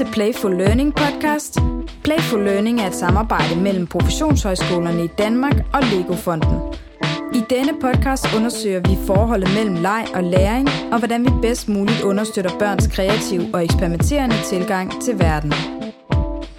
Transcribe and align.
til 0.00 0.12
Playful 0.12 0.56
Learning 0.56 0.94
podcast. 0.94 1.58
Playful 2.04 2.44
Learning 2.44 2.80
er 2.80 2.86
et 2.86 2.94
samarbejde 2.94 3.60
mellem 3.60 3.86
professionshøjskolerne 3.86 5.04
i 5.04 5.06
Danmark 5.18 5.54
og 5.72 5.82
Lego-fonden. 5.82 6.56
I 7.34 7.42
denne 7.50 7.72
podcast 7.80 8.26
undersøger 8.36 8.80
vi 8.80 9.06
forholdet 9.06 9.48
mellem 9.54 9.74
leg 9.74 10.04
og 10.14 10.24
læring, 10.24 10.68
og 10.92 10.98
hvordan 10.98 11.24
vi 11.24 11.30
bedst 11.42 11.68
muligt 11.68 12.02
understøtter 12.02 12.58
børns 12.58 12.86
kreative 12.86 13.50
og 13.54 13.64
eksperimenterende 13.64 14.36
tilgang 14.44 15.02
til 15.02 15.18
verden. 15.18 15.52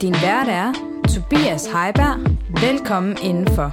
Din 0.02 0.13
vært 0.13 0.48
er 0.48 0.73
Tobias 1.13 1.66
Heiberg. 1.66 2.20
Velkommen 2.70 3.17
indenfor. 3.23 3.71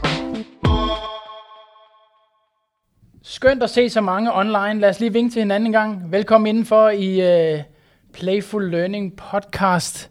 Skønt 3.22 3.62
at 3.62 3.70
se 3.70 3.90
så 3.90 4.00
mange 4.00 4.34
online. 4.34 4.80
Lad 4.80 4.88
os 4.88 5.00
lige 5.00 5.12
vinke 5.12 5.32
til 5.32 5.42
hinanden 5.42 5.66
en 5.66 5.72
gang. 5.72 6.12
Velkommen 6.12 6.46
indenfor 6.46 6.88
i 6.88 7.20
øh, 7.20 7.62
Playful 8.12 8.70
Learning 8.70 9.16
podcast 9.16 10.10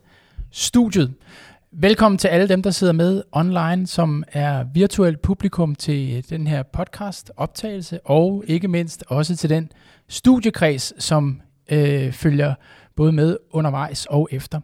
studiet. 0.51 1.13
Velkommen 1.71 2.17
til 2.17 2.27
alle 2.27 2.47
dem, 2.47 2.61
der 2.61 2.71
sidder 2.71 2.93
med 2.93 3.23
online, 3.31 3.87
som 3.87 4.23
er 4.31 4.63
virtuelt 4.73 5.21
publikum 5.21 5.75
til 5.75 6.29
den 6.29 6.47
her 6.47 6.63
podcast 6.63 7.31
optagelse, 7.37 7.99
og 8.05 8.43
ikke 8.47 8.67
mindst 8.67 9.03
også 9.07 9.35
til 9.35 9.49
den 9.49 9.71
studiekreds, 10.07 11.03
som 11.03 11.41
øh, 11.71 12.11
følger 12.11 12.55
både 12.95 13.11
med 13.11 13.37
undervejs 13.51 14.05
og 14.05 14.29
efter. 14.31 14.59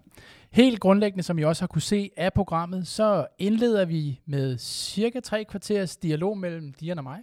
Helt 0.51 0.79
grundlæggende, 0.79 1.23
som 1.23 1.39
I 1.39 1.43
også 1.43 1.61
har 1.61 1.67
kunne 1.67 1.81
se 1.81 2.09
af 2.17 2.33
programmet, 2.33 2.87
så 2.87 3.25
indleder 3.39 3.85
vi 3.85 4.21
med 4.25 4.57
cirka 4.57 5.19
tre 5.19 5.45
kvarters 5.45 5.97
dialog 5.97 6.37
mellem 6.37 6.73
Dian 6.73 6.97
og 6.97 7.03
mig. 7.03 7.19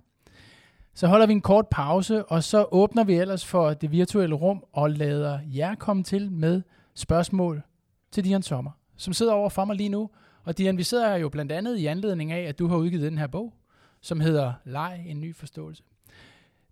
Så 0.94 1.06
holder 1.06 1.26
vi 1.26 1.32
en 1.32 1.40
kort 1.40 1.68
pause, 1.68 2.24
og 2.24 2.44
så 2.44 2.66
åbner 2.70 3.04
vi 3.04 3.14
ellers 3.14 3.46
for 3.46 3.74
det 3.74 3.90
virtuelle 3.90 4.34
rum 4.34 4.64
og 4.72 4.90
lader 4.90 5.40
jer 5.44 5.74
komme 5.74 6.02
til 6.02 6.32
med 6.32 6.62
spørgsmål 6.94 7.62
til 8.10 8.24
Dian 8.24 8.42
Sommer, 8.42 8.70
som 8.97 9.12
sidder 9.12 9.32
over 9.32 9.48
for 9.48 9.64
mig 9.64 9.77
lige 9.77 9.88
nu. 9.88 10.10
Og 10.44 10.58
Dian, 10.58 10.78
vi 10.78 10.82
sidder 10.82 11.08
her 11.08 11.16
jo 11.16 11.28
blandt 11.28 11.52
andet 11.52 11.77
i 11.77 11.86
anledning 11.86 12.32
af, 12.32 12.42
at 12.42 12.58
du 12.58 12.66
har 12.66 12.77
udgivet 12.77 13.02
den 13.10 13.19
her 13.19 13.27
bog, 13.27 13.55
som 14.00 14.20
hedder 14.20 14.52
Leg, 14.64 15.05
en 15.06 15.20
ny 15.20 15.36
forståelse. 15.36 15.82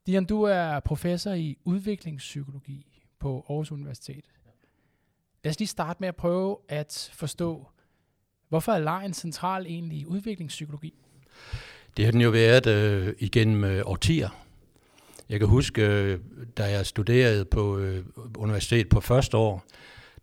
Dian, 0.06 0.24
du 0.24 0.42
er 0.42 0.80
professor 0.80 1.32
i 1.32 1.58
udviklingspsykologi 1.64 3.02
på 3.18 3.46
Aarhus 3.48 3.72
Universitet. 3.72 4.24
Lad 5.44 5.50
os 5.50 5.58
lige 5.58 5.68
starte 5.68 5.96
med 6.00 6.08
at 6.08 6.16
prøve 6.16 6.56
at 6.68 7.10
forstå, 7.12 7.66
hvorfor 8.48 8.72
er 8.72 8.78
lejen 8.78 9.14
central 9.14 9.66
egentlig 9.66 9.98
i 9.98 10.06
udviklingspsykologi? 10.06 10.94
Det 11.96 12.04
har 12.04 12.12
den 12.12 12.20
jo 12.20 12.30
været 12.30 12.66
øh, 12.66 13.14
igennem 13.18 13.64
øh, 13.64 13.82
årtier. 13.84 14.28
Jeg 15.28 15.38
kan 15.38 15.48
huske, 15.48 15.82
øh, 15.82 16.18
da 16.56 16.64
jeg 16.64 16.86
studerede 16.86 17.44
på 17.44 17.78
øh, 17.78 18.04
universitetet 18.36 18.88
på 18.88 19.00
første 19.00 19.36
år, 19.36 19.64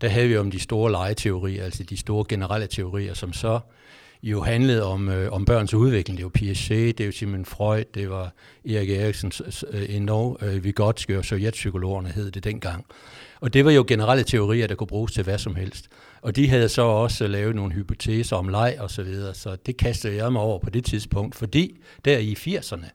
der 0.02 0.08
havde 0.08 0.28
vi 0.28 0.38
om 0.38 0.52
de 0.52 0.60
store 0.60 0.92
legeteorier, 0.92 1.64
altså 1.64 1.84
de 1.84 1.98
store 1.98 2.26
generelle 2.30 2.68
teorier, 2.68 3.14
som 3.14 3.34
så 3.34 3.60
jo 4.24 4.42
handlede 4.42 4.84
om, 4.84 5.10
øh, 5.10 5.32
om 5.32 5.46
børns 5.46 5.74
udvikling. 5.74 6.18
Det 6.18 6.24
var 6.24 6.30
Piaget, 6.30 6.98
det 6.98 7.06
var 7.06 7.12
Simon 7.12 7.46
Freud, 7.46 7.84
det 7.94 8.10
var 8.10 8.34
Erik 8.66 8.90
Eriksen, 8.90 9.32
øh, 9.72 9.96
endnu 9.96 10.38
øh, 10.42 10.64
Vygotsky 10.64 11.12
og 11.12 11.26
sovjetpsykologerne 11.26 12.10
hed 12.10 12.32
det 12.32 12.44
dengang. 12.44 12.86
Og 13.40 13.54
det 13.54 13.66
var 13.66 13.72
jo 13.72 13.86
generelle 13.88 14.24
teorier, 14.24 14.68
der 14.68 14.76
kunne 14.76 14.88
bruges 14.88 15.12
til 15.12 15.24
hvad 15.24 15.38
som 15.38 15.56
helst. 15.56 15.88
Og 16.26 16.36
de 16.36 16.50
havde 16.50 16.70
så 16.70 16.82
også 16.82 17.28
lavet 17.28 17.56
nogle 17.56 17.74
hypoteser 17.74 18.36
om 18.36 18.48
leg 18.48 18.78
og 18.80 18.92
så 18.92 19.04
videre, 19.04 19.34
så 19.34 19.58
det 19.66 19.78
kastede 19.78 20.16
jeg 20.16 20.32
mig 20.32 20.42
over 20.42 20.60
på 20.60 20.70
det 20.70 20.86
tidspunkt, 20.86 21.36
fordi 21.36 21.78
der 22.06 22.18
i 22.18 22.34
80'erne, 22.34 22.86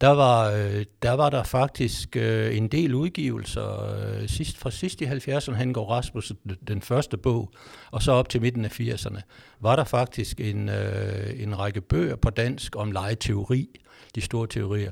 der 0.00 0.08
var, 0.08 0.50
øh, 0.50 0.84
der 1.02 1.12
var 1.12 1.30
der 1.30 1.42
faktisk 1.42 2.16
øh, 2.16 2.56
en 2.56 2.68
del 2.68 2.94
udgivelser. 2.94 3.94
Øh, 3.94 4.28
sidst, 4.28 4.58
fra 4.58 4.70
sidst 4.70 5.00
i 5.00 5.04
70'erne, 5.04 5.52
han 5.52 5.72
går 5.72 5.90
Rasmussen, 5.90 6.36
den 6.68 6.82
første 6.82 7.16
bog, 7.16 7.52
og 7.90 8.02
så 8.02 8.12
op 8.12 8.28
til 8.28 8.40
midten 8.40 8.64
af 8.64 8.80
80'erne, 8.80 9.20
var 9.60 9.76
der 9.76 9.84
faktisk 9.84 10.40
en, 10.40 10.68
øh, 10.68 11.42
en 11.42 11.58
række 11.58 11.80
bøger 11.80 12.16
på 12.16 12.30
dansk 12.30 12.76
om 12.76 12.92
legeteori, 12.92 13.68
de 14.14 14.20
store 14.20 14.46
teorier. 14.46 14.90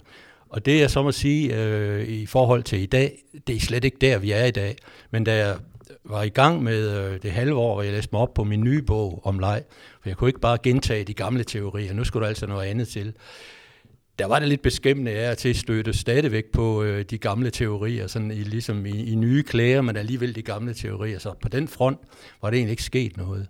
Og 0.49 0.67
det 0.67 0.81
jeg 0.81 0.91
så 0.91 1.03
må 1.03 1.13
sige 1.13 1.65
øh, 1.65 2.09
i 2.09 2.27
forhold 2.27 2.63
til 2.63 2.83
i 2.83 2.87
dag, 2.87 3.19
det 3.47 3.57
er 3.57 3.61
slet 3.61 3.85
ikke 3.85 3.99
der, 4.01 4.19
vi 4.19 4.31
er 4.31 4.45
i 4.45 4.51
dag. 4.51 4.77
Men 5.11 5.25
da 5.25 5.37
jeg 5.37 5.57
var 6.05 6.23
i 6.23 6.29
gang 6.29 6.63
med 6.63 6.99
øh, 6.99 7.23
det 7.23 7.31
halve 7.31 7.55
år, 7.55 7.75
hvor 7.75 7.83
jeg 7.83 7.93
læste 7.93 8.09
mig 8.13 8.21
op 8.21 8.35
på 8.35 8.45
min 8.45 8.61
nye 8.61 8.83
bog 8.83 9.21
om 9.25 9.39
leg, 9.39 9.63
for 10.03 10.09
jeg 10.09 10.17
kunne 10.17 10.29
ikke 10.29 10.41
bare 10.41 10.59
gentage 10.63 11.05
de 11.05 11.15
gamle 11.15 11.45
teorier, 11.45 11.93
nu 11.93 12.05
skulle 12.05 12.23
der 12.23 12.29
altså 12.29 12.47
noget 12.47 12.67
andet 12.67 12.89
til. 12.89 13.13
Der 14.19 14.27
var 14.27 14.39
det 14.39 14.49
lidt 14.49 14.63
beskæmmende 14.63 15.11
af 15.11 15.17
til 15.17 15.31
at 15.31 15.39
tilstøtte 15.39 15.93
stadigvæk 15.93 16.45
på 16.53 16.83
øh, 16.83 17.05
de 17.11 17.19
gamle 17.19 17.51
teorier, 17.51 18.07
sådan 18.07 18.31
i, 18.31 18.35
ligesom 18.35 18.87
i, 18.87 19.05
i 19.05 19.15
nye 19.15 19.43
klæder, 19.43 19.81
men 19.81 19.97
alligevel 19.97 20.35
de 20.35 20.43
gamle 20.43 20.75
teorier. 20.75 21.19
Så 21.19 21.35
på 21.43 21.49
den 21.49 21.69
front 21.69 21.99
var 22.43 22.51
det 22.51 22.57
egentlig 22.57 22.71
ikke 22.71 22.83
sket 22.83 23.17
noget. 23.17 23.47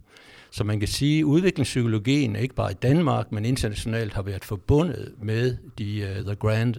Så 0.51 0.65
man 0.65 0.79
kan 0.79 0.89
sige, 0.89 1.19
at 1.19 1.25
udviklingspsykologien 1.25 2.37
ikke 2.37 2.55
bare 2.55 2.71
i 2.71 2.75
Danmark, 2.75 3.33
men 3.33 3.45
internationalt 3.45 4.13
har 4.13 4.23
været 4.23 4.45
forbundet 4.45 5.13
med 5.23 5.57
de 5.79 6.17
uh, 6.19 6.27
the 6.27 6.35
grand 6.35 6.75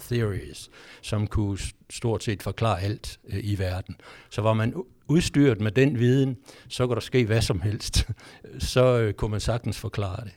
theories, 0.00 0.70
som 1.02 1.26
kunne 1.26 1.58
stort 1.90 2.24
set 2.24 2.42
forklare 2.42 2.82
alt 2.82 3.18
øh, 3.28 3.40
i 3.42 3.58
verden. 3.58 3.96
Så 4.30 4.42
var 4.42 4.52
man 4.52 4.74
udstyret 5.08 5.60
med 5.60 5.70
den 5.70 5.98
viden, 5.98 6.36
så 6.68 6.86
kunne 6.86 6.94
der 6.94 7.00
ske 7.00 7.24
hvad 7.24 7.42
som 7.42 7.60
helst. 7.60 8.08
så 8.72 8.98
øh, 8.98 9.14
kunne 9.14 9.30
man 9.30 9.40
sagtens 9.40 9.78
forklare 9.78 10.24
det. 10.24 10.32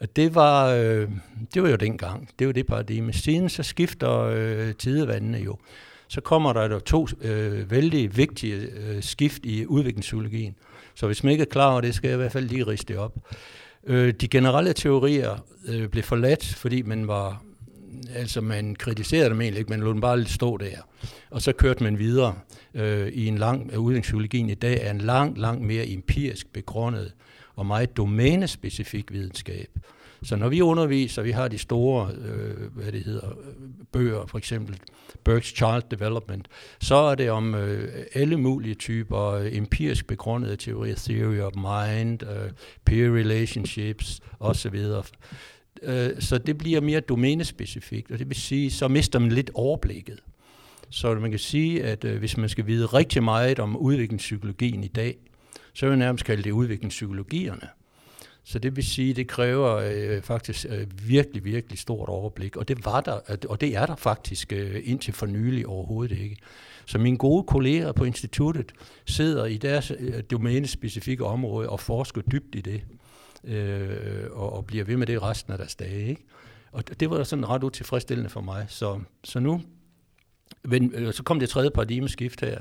Og 0.00 0.16
det 0.16 0.34
var, 0.34 0.66
øh, 0.66 1.10
det 1.54 1.62
var 1.62 1.68
jo 1.68 1.76
dengang. 1.76 2.28
Det 2.38 2.46
var 2.46 2.52
det 2.52 2.66
paradigme. 2.66 3.12
Siden 3.12 3.48
så 3.48 3.62
skifter 3.62 4.26
uh, 4.68 4.74
tidevandene 4.74 5.38
jo. 5.38 5.58
Så 6.08 6.20
kommer 6.20 6.52
der 6.52 6.78
to 6.78 7.06
øh, 7.20 7.70
vældig 7.70 8.16
vigtige 8.16 8.56
øh, 8.56 9.02
skift 9.02 9.46
i 9.46 9.66
udviklingspsykologien. 9.66 10.54
Så 10.94 11.06
hvis 11.06 11.24
man 11.24 11.32
ikke 11.32 11.42
er 11.42 11.48
klar 11.50 11.70
over 11.72 11.80
det, 11.80 11.94
skal 11.94 12.08
jeg 12.08 12.14
i 12.14 12.20
hvert 12.20 12.32
fald 12.32 12.48
lige 12.48 12.66
riste 12.66 12.92
det 12.92 13.02
op. 13.02 13.18
Øh, 13.86 14.14
de 14.14 14.28
generelle 14.28 14.72
teorier 14.72 15.44
øh, 15.68 15.88
blev 15.88 16.02
forladt, 16.02 16.44
fordi 16.44 16.82
man 16.82 17.08
var 17.08 17.42
altså 18.14 18.40
man 18.40 18.74
kritiserede 18.74 19.30
dem 19.30 19.40
egentlig 19.40 19.58
ikke, 19.58 19.70
man 19.70 19.80
lod 19.80 19.92
dem 19.92 20.00
bare 20.00 20.24
stå 20.24 20.56
der. 20.56 20.76
Og 21.30 21.42
så 21.42 21.52
kørte 21.52 21.82
man 21.82 21.98
videre 21.98 22.34
øh, 22.74 23.08
i 23.08 23.26
en 23.26 23.38
lang, 23.38 23.70
øh, 23.72 23.80
udviklingspsykologien 23.80 24.50
i 24.50 24.54
dag 24.54 24.78
er 24.82 24.90
en 24.90 25.00
lang, 25.00 25.38
lang 25.38 25.66
mere 25.66 25.88
empirisk 25.88 26.52
begrundet 26.52 27.12
og 27.56 27.66
meget 27.66 27.96
domænespecifik 27.96 29.12
videnskab. 29.12 29.68
Så 30.22 30.36
når 30.36 30.48
vi 30.48 30.60
underviser, 30.60 31.22
vi 31.22 31.30
har 31.30 31.48
de 31.48 31.58
store, 31.58 32.10
øh, 32.12 32.72
hvad 32.74 32.92
det 32.92 33.04
hedder, 33.04 33.28
øh, 33.28 33.54
bøger, 33.92 34.26
for 34.26 34.38
eksempel 34.38 34.80
Burke's 35.28 35.54
Child 35.54 35.82
Development, 35.90 36.48
så 36.80 36.94
er 36.94 37.14
det 37.14 37.30
om 37.30 37.54
øh, 37.54 38.04
alle 38.14 38.36
mulige 38.36 38.74
typer 38.74 39.30
øh, 39.30 39.56
empirisk 39.56 40.06
begrundede 40.06 40.56
teorier, 40.56 40.94
theory 40.96 41.38
of 41.38 41.52
mind, 41.54 42.22
øh, 42.22 42.50
peer 42.84 43.14
relationships 43.14 44.20
osv., 44.40 44.84
øh, 45.82 46.10
så 46.18 46.38
det 46.38 46.58
bliver 46.58 46.80
mere 46.80 47.00
domænespecifikt, 47.00 48.10
og 48.10 48.18
det 48.18 48.28
vil 48.28 48.36
sige, 48.36 48.70
så 48.70 48.88
mister 48.88 49.18
man 49.18 49.32
lidt 49.32 49.50
overblikket. 49.54 50.22
Så 50.90 51.14
man 51.14 51.30
kan 51.30 51.40
sige, 51.40 51.84
at 51.84 52.04
øh, 52.04 52.18
hvis 52.18 52.36
man 52.36 52.48
skal 52.48 52.66
vide 52.66 52.86
rigtig 52.86 53.22
meget 53.22 53.58
om 53.58 53.76
udviklingspsykologien 53.76 54.84
i 54.84 54.88
dag, 54.88 55.16
så 55.74 55.86
vil 55.86 55.90
jeg 55.90 55.98
nærmest 55.98 56.24
kalde 56.24 56.42
det 56.42 56.50
udviklingspsykologierne. 56.50 57.68
Så 58.44 58.58
det 58.58 58.76
vil 58.76 58.84
sige, 58.84 59.14
det 59.14 59.28
kræver 59.28 59.74
øh, 59.74 60.22
faktisk 60.22 60.66
øh, 60.68 60.86
virkelig, 61.08 61.44
virkelig 61.44 61.78
stort 61.78 62.08
overblik, 62.08 62.56
og 62.56 62.68
det 62.68 62.84
var 62.84 63.00
der, 63.00 63.20
og 63.48 63.60
det 63.60 63.76
er 63.76 63.86
der 63.86 63.96
faktisk 63.96 64.52
øh, 64.52 64.80
indtil 64.84 65.14
for 65.14 65.26
nylig 65.26 65.66
overhovedet 65.66 66.18
ikke. 66.18 66.36
Så 66.86 66.98
mine 66.98 67.16
gode 67.16 67.44
kolleger 67.44 67.92
på 67.92 68.04
instituttet 68.04 68.72
sidder 69.06 69.44
i 69.44 69.56
deres 69.56 69.92
øh, 69.98 70.22
domænespecifikke 70.30 71.24
område 71.24 71.68
og 71.68 71.80
forsker 71.80 72.20
dybt 72.20 72.54
i 72.54 72.60
det, 72.60 72.82
øh, 73.46 74.26
og, 74.30 74.52
og 74.52 74.66
bliver 74.66 74.84
ved 74.84 74.96
med 74.96 75.06
det 75.06 75.22
resten 75.22 75.52
af 75.52 75.58
deres 75.58 75.76
dage. 75.76 76.08
Ikke? 76.08 76.24
Og 76.72 77.00
det 77.00 77.10
var 77.10 77.22
sådan 77.22 77.48
ret 77.48 77.64
utilfredsstillende 77.64 78.30
for 78.30 78.40
mig. 78.40 78.66
Så, 78.68 79.00
så 79.24 79.40
nu 79.40 79.62
men, 80.62 80.92
øh, 80.94 81.12
så 81.12 81.22
kom 81.22 81.40
det 81.40 81.48
tredje 81.48 81.70
paradigmeskift 81.70 82.40
her, 82.40 82.58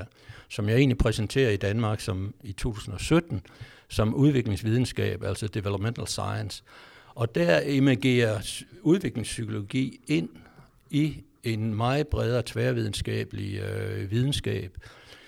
som 0.50 0.70
jeg 0.70 0.78
egentlig 0.78 0.98
præsenterer 0.98 1.50
i 1.50 1.58
Danmark 1.58 2.00
som 2.00 2.34
i 2.44 2.52
2017, 2.52 3.42
som 3.90 4.16
udviklingsvidenskab, 4.16 5.24
altså 5.24 5.48
developmental 5.48 6.08
science. 6.08 6.64
Og 7.16 7.36
der 7.36 7.62
emergerer 7.66 8.64
udviklingspsykologi 8.82 10.00
ind 10.08 10.30
i 10.90 11.24
en 11.44 11.76
meget 11.76 12.08
bredere 12.08 12.44
tværvidenskabelig 12.46 13.60
øh, 13.60 14.12
videnskab, 14.12 14.78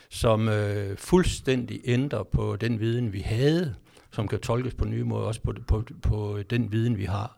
som 0.09 0.49
øh, 0.49 0.97
fuldstændig 0.97 1.81
ændrer 1.85 2.23
på 2.23 2.55
den 2.55 2.79
viden, 2.79 3.13
vi 3.13 3.19
havde, 3.19 3.75
som 4.17 4.27
kan 4.27 4.39
tolkes 4.39 4.73
på 4.73 4.85
nye 4.85 5.03
måder, 5.03 5.25
også 5.25 5.41
på, 5.41 5.53
på, 5.67 5.83
på 6.01 6.39
den 6.49 6.71
viden, 6.71 6.97
vi 6.97 7.05
har. 7.05 7.37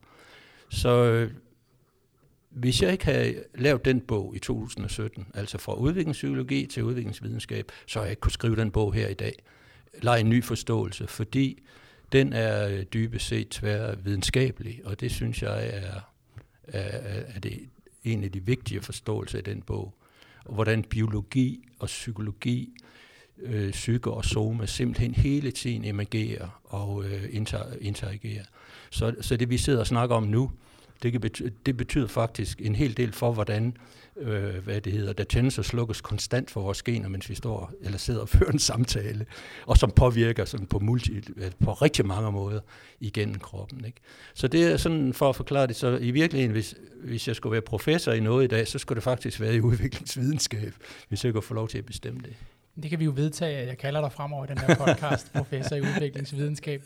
Så 0.69 1.03
øh, 1.03 1.31
hvis 2.49 2.81
jeg 2.81 2.91
ikke 2.91 3.05
havde 3.05 3.43
lavet 3.55 3.85
den 3.85 4.01
bog 4.01 4.35
i 4.35 4.39
2017, 4.39 5.27
altså 5.33 5.57
fra 5.57 5.73
udviklingspsykologi 5.73 6.65
til 6.65 6.83
udviklingsvidenskab, 6.83 7.71
så 7.87 7.99
havde 7.99 8.05
jeg 8.05 8.11
ikke 8.11 8.19
kunne 8.19 8.31
skrive 8.31 8.55
den 8.55 8.71
bog 8.71 8.93
her 8.93 9.07
i 9.07 9.13
dag 9.13 9.33
lege 10.01 10.19
en 10.19 10.29
ny 10.29 10.43
forståelse, 10.43 11.07
fordi 11.07 11.63
den 12.11 12.33
er 12.33 12.67
øh, 12.67 12.83
dybest 12.83 13.27
set 13.27 13.49
tvær 13.49 13.95
videnskabelig, 13.95 14.81
og 14.85 14.99
det 14.99 15.11
synes 15.11 15.41
jeg 15.43 15.67
er, 15.67 15.99
er, 16.63 17.21
er 17.35 17.39
det 17.39 17.69
en 18.03 18.23
af 18.23 18.31
de 18.31 18.45
vigtige 18.45 18.81
forståelser 18.81 19.39
i 19.39 19.41
den 19.41 19.61
bog. 19.61 19.95
Og 20.45 20.53
hvordan 20.53 20.83
biologi 20.83 21.65
og 21.79 21.85
psykologi 21.87 22.75
øh, 23.41 23.71
psyke 23.71 24.11
og 24.11 24.25
soma 24.25 24.65
simpelthen 24.65 25.13
hele 25.13 25.51
tiden 25.51 25.85
emergerer 25.85 26.61
og 26.63 27.03
øh, 27.05 27.23
inter, 27.31 27.63
interagerer. 27.81 28.43
Så, 28.89 29.15
så 29.21 29.37
det 29.37 29.49
vi 29.49 29.57
sidder 29.57 29.79
og 29.79 29.87
snakker 29.87 30.15
om 30.15 30.23
nu, 30.23 30.51
det, 31.03 31.11
kan 31.11 31.21
betyde, 31.21 31.51
det 31.65 31.77
betyder 31.77 32.07
faktisk 32.07 32.61
en 32.61 32.75
hel 32.75 32.97
del 32.97 33.11
for, 33.11 33.31
hvordan 33.31 33.77
øh, 34.17 34.63
hvad 34.63 34.81
det 34.81 34.93
hedder, 34.93 35.13
der 35.13 35.23
tændes 35.23 35.57
og 35.57 35.65
slukkes 35.65 36.01
konstant 36.01 36.51
for 36.51 36.61
vores 36.61 36.83
gener, 36.83 37.09
mens 37.09 37.29
vi 37.29 37.35
står 37.35 37.71
eller 37.81 37.97
sidder 37.97 38.21
og 38.21 38.29
fører 38.39 38.51
en 38.51 38.59
samtale, 38.59 39.25
og 39.65 39.77
som 39.77 39.91
påvirker 39.91 40.45
sådan 40.45 40.65
på, 40.65 40.79
multi, 40.79 41.17
øh, 41.37 41.51
på 41.59 41.73
rigtig 41.73 42.05
mange 42.05 42.31
måder 42.31 42.59
igennem 42.99 43.39
kroppen. 43.39 43.85
Ikke? 43.85 43.99
Så 44.33 44.47
det 44.47 44.63
er 44.63 44.77
sådan 44.77 45.13
for 45.13 45.29
at 45.29 45.35
forklare 45.35 45.67
det, 45.67 45.75
så 45.75 45.97
i 45.97 46.11
virkeligheden, 46.11 46.51
hvis, 46.51 46.75
hvis 47.03 47.27
jeg 47.27 47.35
skulle 47.35 47.51
være 47.51 47.61
professor 47.61 48.11
i 48.11 48.19
noget 48.19 48.43
i 48.43 48.47
dag, 48.47 48.67
så 48.67 48.79
skulle 48.79 48.95
det 48.95 49.03
faktisk 49.03 49.41
være 49.41 49.55
i 49.55 49.61
udviklingsvidenskab, 49.69 50.73
hvis 51.09 51.25
jeg 51.25 51.33
kunne 51.33 51.41
få 51.41 51.53
lov 51.53 51.67
til 51.67 51.77
at 51.77 51.85
bestemme 51.85 52.19
det. 52.19 52.35
Det 52.81 52.89
kan 52.89 52.99
vi 52.99 53.05
jo 53.05 53.11
vedtage, 53.15 53.57
at 53.57 53.67
jeg 53.67 53.77
kalder 53.77 54.01
dig 54.01 54.11
fremover 54.11 54.45
i 54.45 54.47
den 54.47 54.57
her 54.57 54.75
podcast, 54.75 55.31
professor 55.37 55.75
i 55.75 55.81
udviklingsvidenskab. 55.81 56.83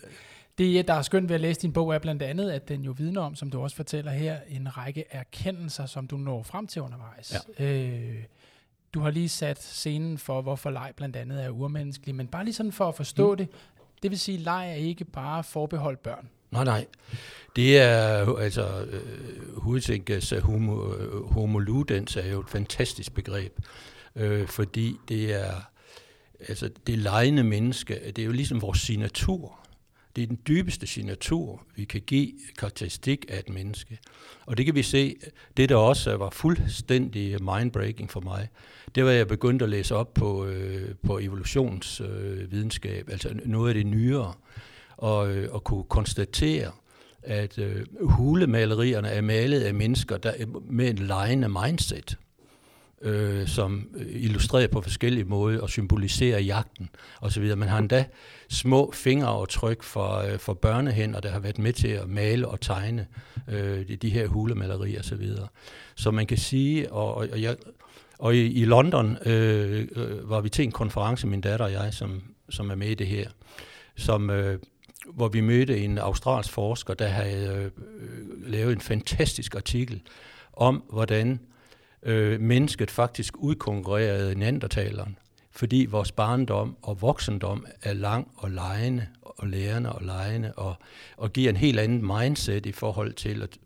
Det, 0.57 0.87
der 0.87 0.93
er 0.93 1.01
skønt 1.01 1.29
ved 1.29 1.35
at 1.35 1.41
læse 1.41 1.61
din 1.61 1.73
bog, 1.73 1.95
er 1.95 1.99
blandt 1.99 2.23
andet, 2.23 2.51
at 2.51 2.69
den 2.69 2.81
jo 2.81 2.91
vidner 2.91 3.21
om, 3.21 3.35
som 3.35 3.51
du 3.51 3.61
også 3.61 3.75
fortæller 3.75 4.11
her, 4.11 4.37
en 4.49 4.77
række 4.77 5.03
erkendelser, 5.11 5.85
som 5.85 6.07
du 6.07 6.17
når 6.17 6.43
frem 6.43 6.67
til 6.67 6.81
undervejs. 6.81 7.35
Ja. 7.59 7.65
Øh, 7.65 8.23
du 8.93 8.99
har 8.99 9.11
lige 9.11 9.29
sat 9.29 9.63
scenen 9.63 10.17
for, 10.17 10.41
hvorfor 10.41 10.69
leg 10.69 10.91
blandt 10.95 11.15
andet 11.15 11.43
er 11.43 11.49
urmenneskelig, 11.49 12.15
men 12.15 12.27
bare 12.27 12.43
lige 12.43 12.53
sådan 12.53 12.71
for 12.71 12.87
at 12.87 12.95
forstå 12.95 13.31
mm. 13.31 13.37
det, 13.37 13.47
det 14.03 14.11
vil 14.11 14.19
sige, 14.19 14.37
at 14.37 14.43
leg 14.43 14.69
er 14.69 14.75
ikke 14.75 15.05
bare 15.05 15.43
forbeholdt 15.43 16.03
børn. 16.03 16.29
Nej, 16.51 16.63
nej. 16.63 16.85
Det 17.55 17.79
er, 17.79 18.35
altså, 18.37 18.85
uh, 18.85 19.63
Huizingas 19.63 20.29
homo, 20.29 20.93
homo 21.25 21.59
ludens 21.59 22.15
er 22.15 22.27
jo 22.27 22.39
et 22.39 22.49
fantastisk 22.49 23.13
begreb, 23.13 23.59
uh, 24.15 24.47
fordi 24.47 24.97
det 25.09 25.33
er, 25.33 25.71
altså, 26.47 26.69
det 26.87 26.99
lejende 26.99 27.43
menneske, 27.43 27.99
det 28.05 28.19
er 28.19 28.25
jo 28.25 28.31
ligesom 28.31 28.61
vores 28.61 28.79
signatur. 28.79 29.59
Det 30.15 30.21
er 30.21 30.27
den 30.27 30.39
dybeste 30.47 30.87
signatur, 30.87 31.65
vi 31.75 31.85
kan 31.85 32.01
give 32.01 32.31
karakteristik 32.57 33.25
af 33.29 33.39
et 33.39 33.49
menneske. 33.49 33.99
Og 34.45 34.57
det 34.57 34.65
kan 34.65 34.75
vi 34.75 34.83
se, 34.83 35.15
det 35.57 35.69
der 35.69 35.75
også 35.75 36.17
var 36.17 36.29
fuldstændig 36.29 37.43
mindbreaking 37.43 38.11
for 38.11 38.21
mig, 38.21 38.47
det 38.95 39.05
var, 39.05 39.11
at 39.11 39.17
jeg 39.17 39.27
begyndte 39.27 39.65
at 39.65 39.69
læse 39.69 39.95
op 39.95 40.13
på, 40.13 40.45
øh, 40.45 40.95
på 41.03 41.19
evolutionsvidenskab, 41.19 43.07
øh, 43.07 43.13
altså 43.13 43.29
noget 43.45 43.69
af 43.69 43.73
det 43.73 43.85
nyere, 43.85 44.33
og, 44.97 45.31
øh, 45.31 45.53
og 45.53 45.63
kunne 45.63 45.83
konstatere, 45.83 46.71
at 47.23 47.57
øh, 47.57 47.85
hulemalerierne 48.01 49.07
er 49.07 49.21
malet 49.21 49.61
af 49.61 49.73
mennesker 49.73 50.17
der, 50.17 50.33
med 50.69 50.89
en 50.89 50.97
lejende 50.97 51.49
mindset 51.49 52.17
øh, 53.03 53.47
som 53.47 53.89
øh, 53.95 54.05
illustrerer 54.09 54.67
på 54.67 54.81
forskellige 54.81 55.23
måder 55.25 55.61
og 55.61 55.69
symboliserer 55.69 56.39
jagten 56.39 56.89
osv. 57.21 57.55
Man 57.55 57.69
har 57.69 57.77
endda 57.77 58.05
små 58.49 58.91
fingeraftryk 58.91 59.83
for, 59.83 60.17
øh, 60.17 60.39
for 60.39 60.53
børnehænder, 60.53 61.19
der 61.19 61.29
har 61.29 61.39
været 61.39 61.59
med 61.59 61.73
til 61.73 61.87
at 61.87 62.09
male 62.09 62.47
og 62.47 62.61
tegne 62.61 63.07
øh, 63.49 63.87
de, 63.87 63.95
de 63.95 64.09
her 64.09 64.27
hulemalerier 64.27 64.99
osv. 64.99 65.09
Så, 65.09 65.15
videre. 65.15 65.47
så 65.95 66.11
man 66.11 66.27
kan 66.27 66.37
sige, 66.37 66.91
og, 66.91 67.15
og, 67.15 67.41
jeg, 67.41 67.55
og 68.19 68.35
i, 68.35 68.51
i 68.51 68.65
London 68.65 69.17
øh, 69.25 69.87
øh, 69.95 70.29
var 70.29 70.41
vi 70.41 70.49
til 70.49 70.65
en 70.65 70.71
konference, 70.71 71.27
min 71.27 71.41
datter 71.41 71.65
og 71.65 71.71
jeg, 71.71 71.93
som, 71.93 72.23
som 72.49 72.69
er 72.69 72.75
med 72.75 72.87
i 72.87 72.95
det 72.95 73.07
her, 73.07 73.29
som, 73.95 74.29
øh, 74.29 74.59
hvor 75.13 75.27
vi 75.27 75.41
mødte 75.41 75.77
en 75.77 75.97
australsk 75.97 76.51
forsker, 76.51 76.93
der 76.93 77.07
havde 77.07 77.47
øh, 77.47 77.65
øh 77.65 78.51
lavet 78.51 78.71
en 78.71 78.81
fantastisk 78.81 79.55
artikel 79.55 80.01
om, 80.53 80.83
hvordan 80.89 81.39
øh, 82.05 82.41
mennesket 82.41 82.91
faktisk 82.91 83.37
udkonkurrerede 83.37 84.35
neandertaleren, 84.35 85.17
fordi 85.51 85.87
vores 85.89 86.11
barndom 86.11 86.77
og 86.81 87.01
voksendom 87.01 87.65
er 87.81 87.93
lang 87.93 88.31
og 88.35 88.51
lejende 88.51 89.07
og 89.21 89.47
lærende 89.47 89.91
og 89.91 90.01
lejende 90.05 90.53
og, 90.53 90.75
og 91.17 91.33
giver 91.33 91.49
en 91.49 91.57
helt 91.57 91.79
anden 91.79 92.07
mindset 92.17 92.65
i 92.65 92.71
forhold 92.71 93.13
til 93.13 93.41
at, 93.41 93.57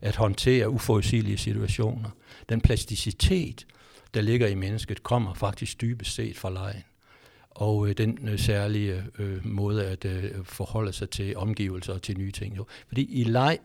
at 0.00 0.16
håndtere 0.16 0.70
uforudsigelige 0.70 1.38
situationer. 1.38 2.10
Den 2.48 2.60
plasticitet, 2.60 3.66
der 4.14 4.20
ligger 4.20 4.46
i 4.46 4.54
mennesket, 4.54 5.02
kommer 5.02 5.34
faktisk 5.34 5.80
dybest 5.80 6.14
set 6.14 6.36
fra 6.38 6.50
lejen. 6.50 6.84
Og 7.50 7.88
øh, 7.88 7.94
den 7.96 8.28
øh, 8.28 8.38
særlige 8.38 9.04
øh, 9.18 9.46
måde 9.46 9.86
at 9.86 10.04
øh, 10.04 10.30
forholde 10.44 10.92
sig 10.92 11.10
til 11.10 11.36
omgivelser 11.36 11.92
og 11.92 12.02
til 12.02 12.18
nye 12.18 12.32
ting. 12.32 12.56
Jo. 12.56 12.66
Fordi 12.88 13.20
i 13.20 13.24
leg, 13.24 13.58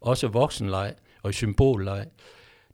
også 0.00 0.28
voksenleg 0.28 0.94
og 1.22 1.30
i 1.30 1.32
symbolleg, 1.32 2.06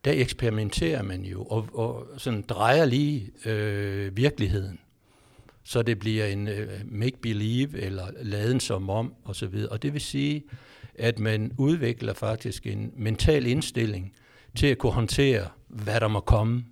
der 0.05 0.13
eksperimenterer 0.13 1.03
man 1.03 1.23
jo 1.23 1.45
og, 1.45 1.69
og 1.73 2.07
sådan 2.17 2.45
drejer 2.49 2.85
lige 2.85 3.31
øh, 3.45 4.17
virkeligheden, 4.17 4.79
så 5.65 5.83
det 5.83 5.99
bliver 5.99 6.27
en 6.27 6.49
øh, 6.49 6.69
make-believe 6.85 7.79
eller 7.79 8.07
laden 8.23 8.61
som 8.61 8.91
om 8.91 9.15
osv. 9.25 9.55
Og 9.71 9.83
det 9.83 9.93
vil 9.93 10.01
sige, 10.01 10.43
at 10.95 11.19
man 11.19 11.53
udvikler 11.59 12.15
faktisk 12.15 12.67
en 12.67 12.93
mental 12.97 13.47
indstilling 13.47 14.13
til 14.55 14.67
at 14.67 14.79
kunne 14.79 14.93
håndtere, 14.93 15.49
hvad 15.69 16.01
der 16.01 16.09
må 16.09 16.21
komme 16.21 16.65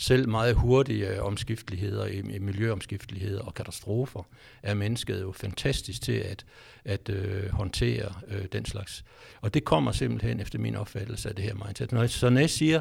selv 0.00 0.28
meget 0.28 0.54
hurtige 0.54 1.08
øh, 1.08 1.24
omskifteligheder, 1.24 2.06
i 2.06 2.38
miljøomskifteligheder 2.38 3.42
og 3.42 3.54
katastrofer, 3.54 4.22
er 4.62 4.74
mennesket 4.74 5.20
jo 5.20 5.32
fantastisk 5.32 6.02
til 6.02 6.12
at, 6.12 6.46
at 6.84 7.08
øh, 7.08 7.50
håndtere 7.50 8.12
øh, 8.28 8.44
den 8.52 8.64
slags. 8.64 9.04
Og 9.40 9.54
det 9.54 9.64
kommer 9.64 9.92
simpelthen 9.92 10.40
efter 10.40 10.58
min 10.58 10.76
opfattelse 10.76 11.28
af 11.28 11.34
det 11.34 11.44
her 11.44 11.54
mindset. 11.54 11.92
Når 11.92 12.00
jeg, 12.00 12.10
så 12.10 12.30
når 12.30 12.40
jeg 12.40 12.50
siger, 12.50 12.80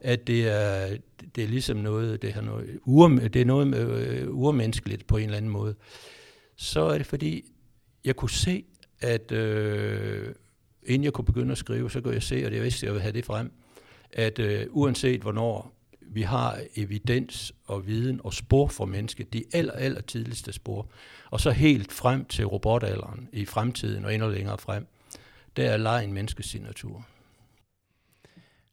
at 0.00 0.26
det 0.26 0.48
er, 0.48 0.96
det 1.34 1.44
er 1.44 1.48
ligesom 1.48 1.76
noget, 1.76 2.22
det, 2.22 2.32
her 2.32 2.40
noget, 2.40 2.78
ur, 2.84 3.08
det 3.08 3.36
er 3.36 3.44
noget 3.44 3.74
øh, 3.74 4.28
urmenneskeligt 4.28 5.06
på 5.06 5.16
en 5.16 5.24
eller 5.24 5.36
anden 5.36 5.50
måde, 5.50 5.74
så 6.56 6.80
er 6.80 6.98
det 6.98 7.06
fordi, 7.06 7.44
jeg 8.04 8.16
kunne 8.16 8.30
se, 8.30 8.64
at 9.00 9.32
øh, 9.32 10.34
inden 10.86 11.04
jeg 11.04 11.12
kunne 11.12 11.24
begynde 11.24 11.52
at 11.52 11.58
skrive, 11.58 11.90
så 11.90 12.00
kunne 12.00 12.14
jeg 12.14 12.22
se, 12.22 12.44
og 12.44 12.50
det 12.50 12.62
vidste, 12.62 12.86
jeg 12.86 12.92
ville 12.92 13.02
have 13.02 13.12
det 13.12 13.24
frem, 13.24 13.52
at 14.12 14.38
øh, 14.38 14.66
uanset 14.70 15.20
hvornår 15.20 15.79
vi 16.12 16.22
har 16.22 16.60
evidens 16.76 17.52
og 17.66 17.86
viden 17.86 18.20
og 18.24 18.34
spor 18.34 18.68
for 18.68 18.84
mennesket, 18.84 19.32
de 19.32 19.44
aller, 19.52 19.72
aller 19.72 20.00
tidligste 20.00 20.52
spor. 20.52 20.86
Og 21.30 21.40
så 21.40 21.50
helt 21.50 21.92
frem 21.92 22.24
til 22.24 22.46
robotalderen 22.46 23.28
i 23.32 23.44
fremtiden 23.44 24.04
og 24.04 24.14
endnu 24.14 24.28
længere 24.28 24.58
frem, 24.58 24.86
der 25.56 25.70
er 25.70 25.76
lejen 25.76 26.12
menneskets 26.12 26.48
signatur. 26.48 27.06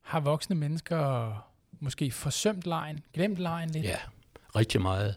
Har 0.01 0.19
voksne 0.19 0.55
mennesker 0.55 1.31
måske 1.79 2.11
forsømt 2.11 2.65
lejen, 2.65 2.99
glemt 3.13 3.37
lejen 3.37 3.69
lidt? 3.69 3.85
Ja, 3.85 3.97
rigtig 4.55 4.81
meget. 4.81 5.15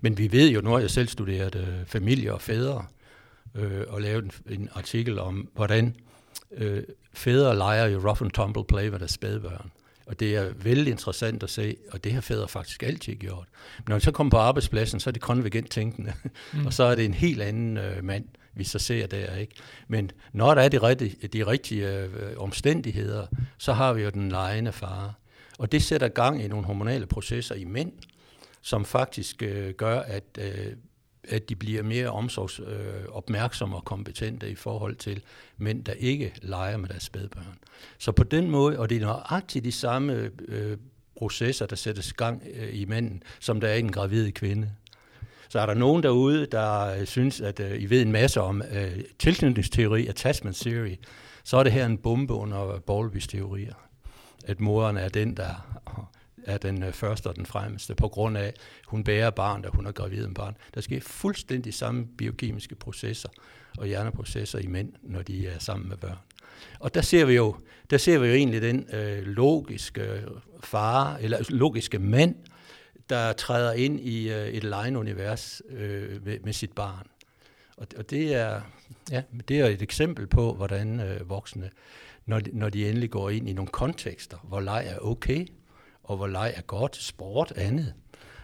Men 0.00 0.18
vi 0.18 0.32
ved 0.32 0.50
jo, 0.50 0.60
nu 0.60 0.70
har 0.70 0.78
jeg 0.78 0.90
selv 0.90 1.08
studeret 1.08 1.54
øh, 1.54 1.86
familie 1.86 2.34
og 2.34 2.40
fædre, 2.40 2.86
øh, 3.54 3.84
og 3.88 4.00
lavet 4.00 4.24
en, 4.24 4.32
en 4.60 4.68
artikel 4.74 5.18
om, 5.18 5.48
hvordan 5.54 5.96
øh, 6.50 6.82
fædre 7.12 7.56
leger 7.56 7.86
i 7.86 7.96
rough 7.96 8.22
and 8.22 8.30
tumble 8.30 8.64
play 8.64 8.88
med 8.88 8.98
deres 8.98 9.10
spædbørn. 9.10 9.70
Og 10.08 10.20
det 10.20 10.36
er 10.36 10.52
vældig 10.56 10.90
interessant 10.90 11.42
at 11.42 11.50
se, 11.50 11.76
og 11.90 12.04
det 12.04 12.12
har 12.12 12.20
fædre 12.20 12.48
faktisk 12.48 12.82
altid 12.82 13.14
gjort. 13.14 13.46
Men 13.78 13.84
når 13.88 13.98
de 13.98 14.04
så 14.04 14.10
kommer 14.10 14.30
på 14.30 14.36
arbejdspladsen, 14.36 15.00
så 15.00 15.10
er 15.10 15.12
det 15.12 15.22
konvergent 15.22 15.70
tænkende, 15.70 16.12
mm. 16.52 16.66
og 16.66 16.72
så 16.72 16.84
er 16.84 16.94
det 16.94 17.04
en 17.04 17.14
helt 17.14 17.42
anden 17.42 17.76
øh, 17.76 18.04
mand, 18.04 18.24
vi 18.54 18.64
så 18.64 18.78
ser 18.78 19.06
der. 19.06 19.36
ikke. 19.36 19.54
Men 19.88 20.10
når 20.32 20.54
der 20.54 20.62
er 20.62 20.68
de, 20.68 20.78
rigtige, 20.78 21.28
de 21.28 21.46
rigtige 21.46 21.88
øh, 21.88 22.08
omstændigheder, 22.36 23.26
så 23.58 23.72
har 23.72 23.92
vi 23.92 24.02
jo 24.02 24.10
den 24.10 24.28
lejende 24.28 24.72
far. 24.72 25.14
Og 25.58 25.72
det 25.72 25.82
sætter 25.82 26.08
gang 26.08 26.42
i 26.44 26.48
nogle 26.48 26.66
hormonale 26.66 27.06
processer 27.06 27.54
i 27.54 27.64
mænd, 27.64 27.92
som 28.62 28.84
faktisk 28.84 29.42
øh, 29.42 29.74
gør, 29.74 30.00
at 30.00 30.24
øh, 30.38 30.72
at 31.28 31.48
de 31.48 31.56
bliver 31.56 31.82
mere 31.82 32.08
omsorgsopmærksomme 32.08 33.74
øh, 33.74 33.76
og 33.76 33.84
kompetente 33.84 34.50
i 34.50 34.54
forhold 34.54 34.96
til 34.96 35.22
mænd, 35.56 35.84
der 35.84 35.92
ikke 35.92 36.32
leger 36.42 36.76
med 36.76 36.88
deres 36.88 37.02
spædbørn. 37.02 37.58
Så 37.98 38.12
på 38.12 38.24
den 38.24 38.50
måde, 38.50 38.78
og 38.78 38.90
det 38.90 38.96
er 38.96 39.00
nøjagtigt 39.00 39.64
de 39.64 39.72
samme 39.72 40.30
øh, 40.48 40.76
processer, 41.16 41.66
der 41.66 41.76
sættes 41.76 42.12
gang 42.12 42.42
øh, 42.54 42.80
i 42.80 42.84
manden, 42.84 43.22
som 43.40 43.60
der 43.60 43.68
er 43.68 43.74
i 43.74 43.80
en 43.80 43.92
gravide 43.92 44.32
kvinde. 44.32 44.70
Så 45.48 45.60
er 45.60 45.66
der 45.66 45.74
nogen 45.74 46.02
derude, 46.02 46.46
der 46.46 47.00
øh, 47.00 47.06
synes, 47.06 47.40
at 47.40 47.60
øh, 47.60 47.82
I 47.82 47.86
ved 47.86 48.02
en 48.02 48.12
masse 48.12 48.40
om 48.40 48.62
øh, 48.72 49.00
tilknytningsteori, 49.18 50.06
attachment 50.06 50.56
theory, 50.56 50.96
så 51.44 51.56
er 51.56 51.62
det 51.62 51.72
her 51.72 51.86
en 51.86 51.98
bombe 51.98 52.34
under 52.34 52.74
Bowlby's 52.90 53.26
teorier. 53.26 53.74
At 54.46 54.60
moren 54.60 54.96
er 54.96 55.08
den, 55.08 55.36
der 55.36 55.67
er 56.44 56.58
den 56.58 56.82
øh, 56.82 56.92
første 56.92 57.26
og 57.26 57.36
den 57.36 57.46
fremmeste, 57.46 57.94
på 57.94 58.08
grund 58.08 58.38
af, 58.38 58.46
at 58.46 58.56
hun 58.86 59.04
bærer 59.04 59.30
barn, 59.30 59.62
da 59.62 59.68
hun 59.68 59.86
er 59.86 59.92
gravid 59.92 60.26
med 60.26 60.34
barn. 60.34 60.56
Der 60.74 60.80
sker 60.80 61.00
fuldstændig 61.00 61.74
samme 61.74 62.06
biokemiske 62.18 62.74
processer 62.74 63.28
og 63.78 63.86
hjerneprocesser 63.86 64.58
i 64.58 64.66
mænd, 64.66 64.92
når 65.02 65.22
de 65.22 65.46
er 65.46 65.58
sammen 65.58 65.88
med 65.88 65.96
børn. 65.96 66.18
Og 66.80 66.94
der 66.94 67.00
ser 67.00 67.24
vi 67.24 67.34
jo, 67.34 67.56
der 67.90 67.98
ser 67.98 68.18
vi 68.18 68.26
jo 68.26 68.34
egentlig 68.34 68.62
den 68.62 68.86
øh, 68.92 69.22
logiske 69.22 70.02
øh, 70.02 70.22
far, 70.60 71.16
eller 71.16 71.38
logiske 71.48 71.98
mand, 71.98 72.34
der 73.10 73.32
træder 73.32 73.72
ind 73.72 74.00
i 74.00 74.32
øh, 74.32 74.48
et 74.48 74.64
legeunivers 74.64 75.62
øh, 75.70 76.24
med, 76.24 76.38
med 76.44 76.52
sit 76.52 76.72
barn. 76.72 77.06
Og, 77.76 77.86
og 77.96 78.10
det, 78.10 78.34
er, 78.34 78.60
ja, 79.10 79.22
det 79.48 79.60
er 79.60 79.66
et 79.66 79.82
eksempel 79.82 80.26
på, 80.26 80.54
hvordan 80.54 81.00
øh, 81.00 81.30
voksne, 81.30 81.70
når 82.26 82.40
de, 82.40 82.50
når 82.52 82.68
de 82.70 82.88
endelig 82.88 83.10
går 83.10 83.30
ind 83.30 83.48
i 83.48 83.52
nogle 83.52 83.70
kontekster, 83.70 84.36
hvor 84.48 84.60
leg 84.60 84.86
er 84.86 84.98
okay, 84.98 85.46
og 86.08 86.16
hvor 86.16 86.26
leg 86.26 86.52
er 86.56 86.62
godt, 86.62 86.96
sport, 86.96 87.52
andet, 87.56 87.94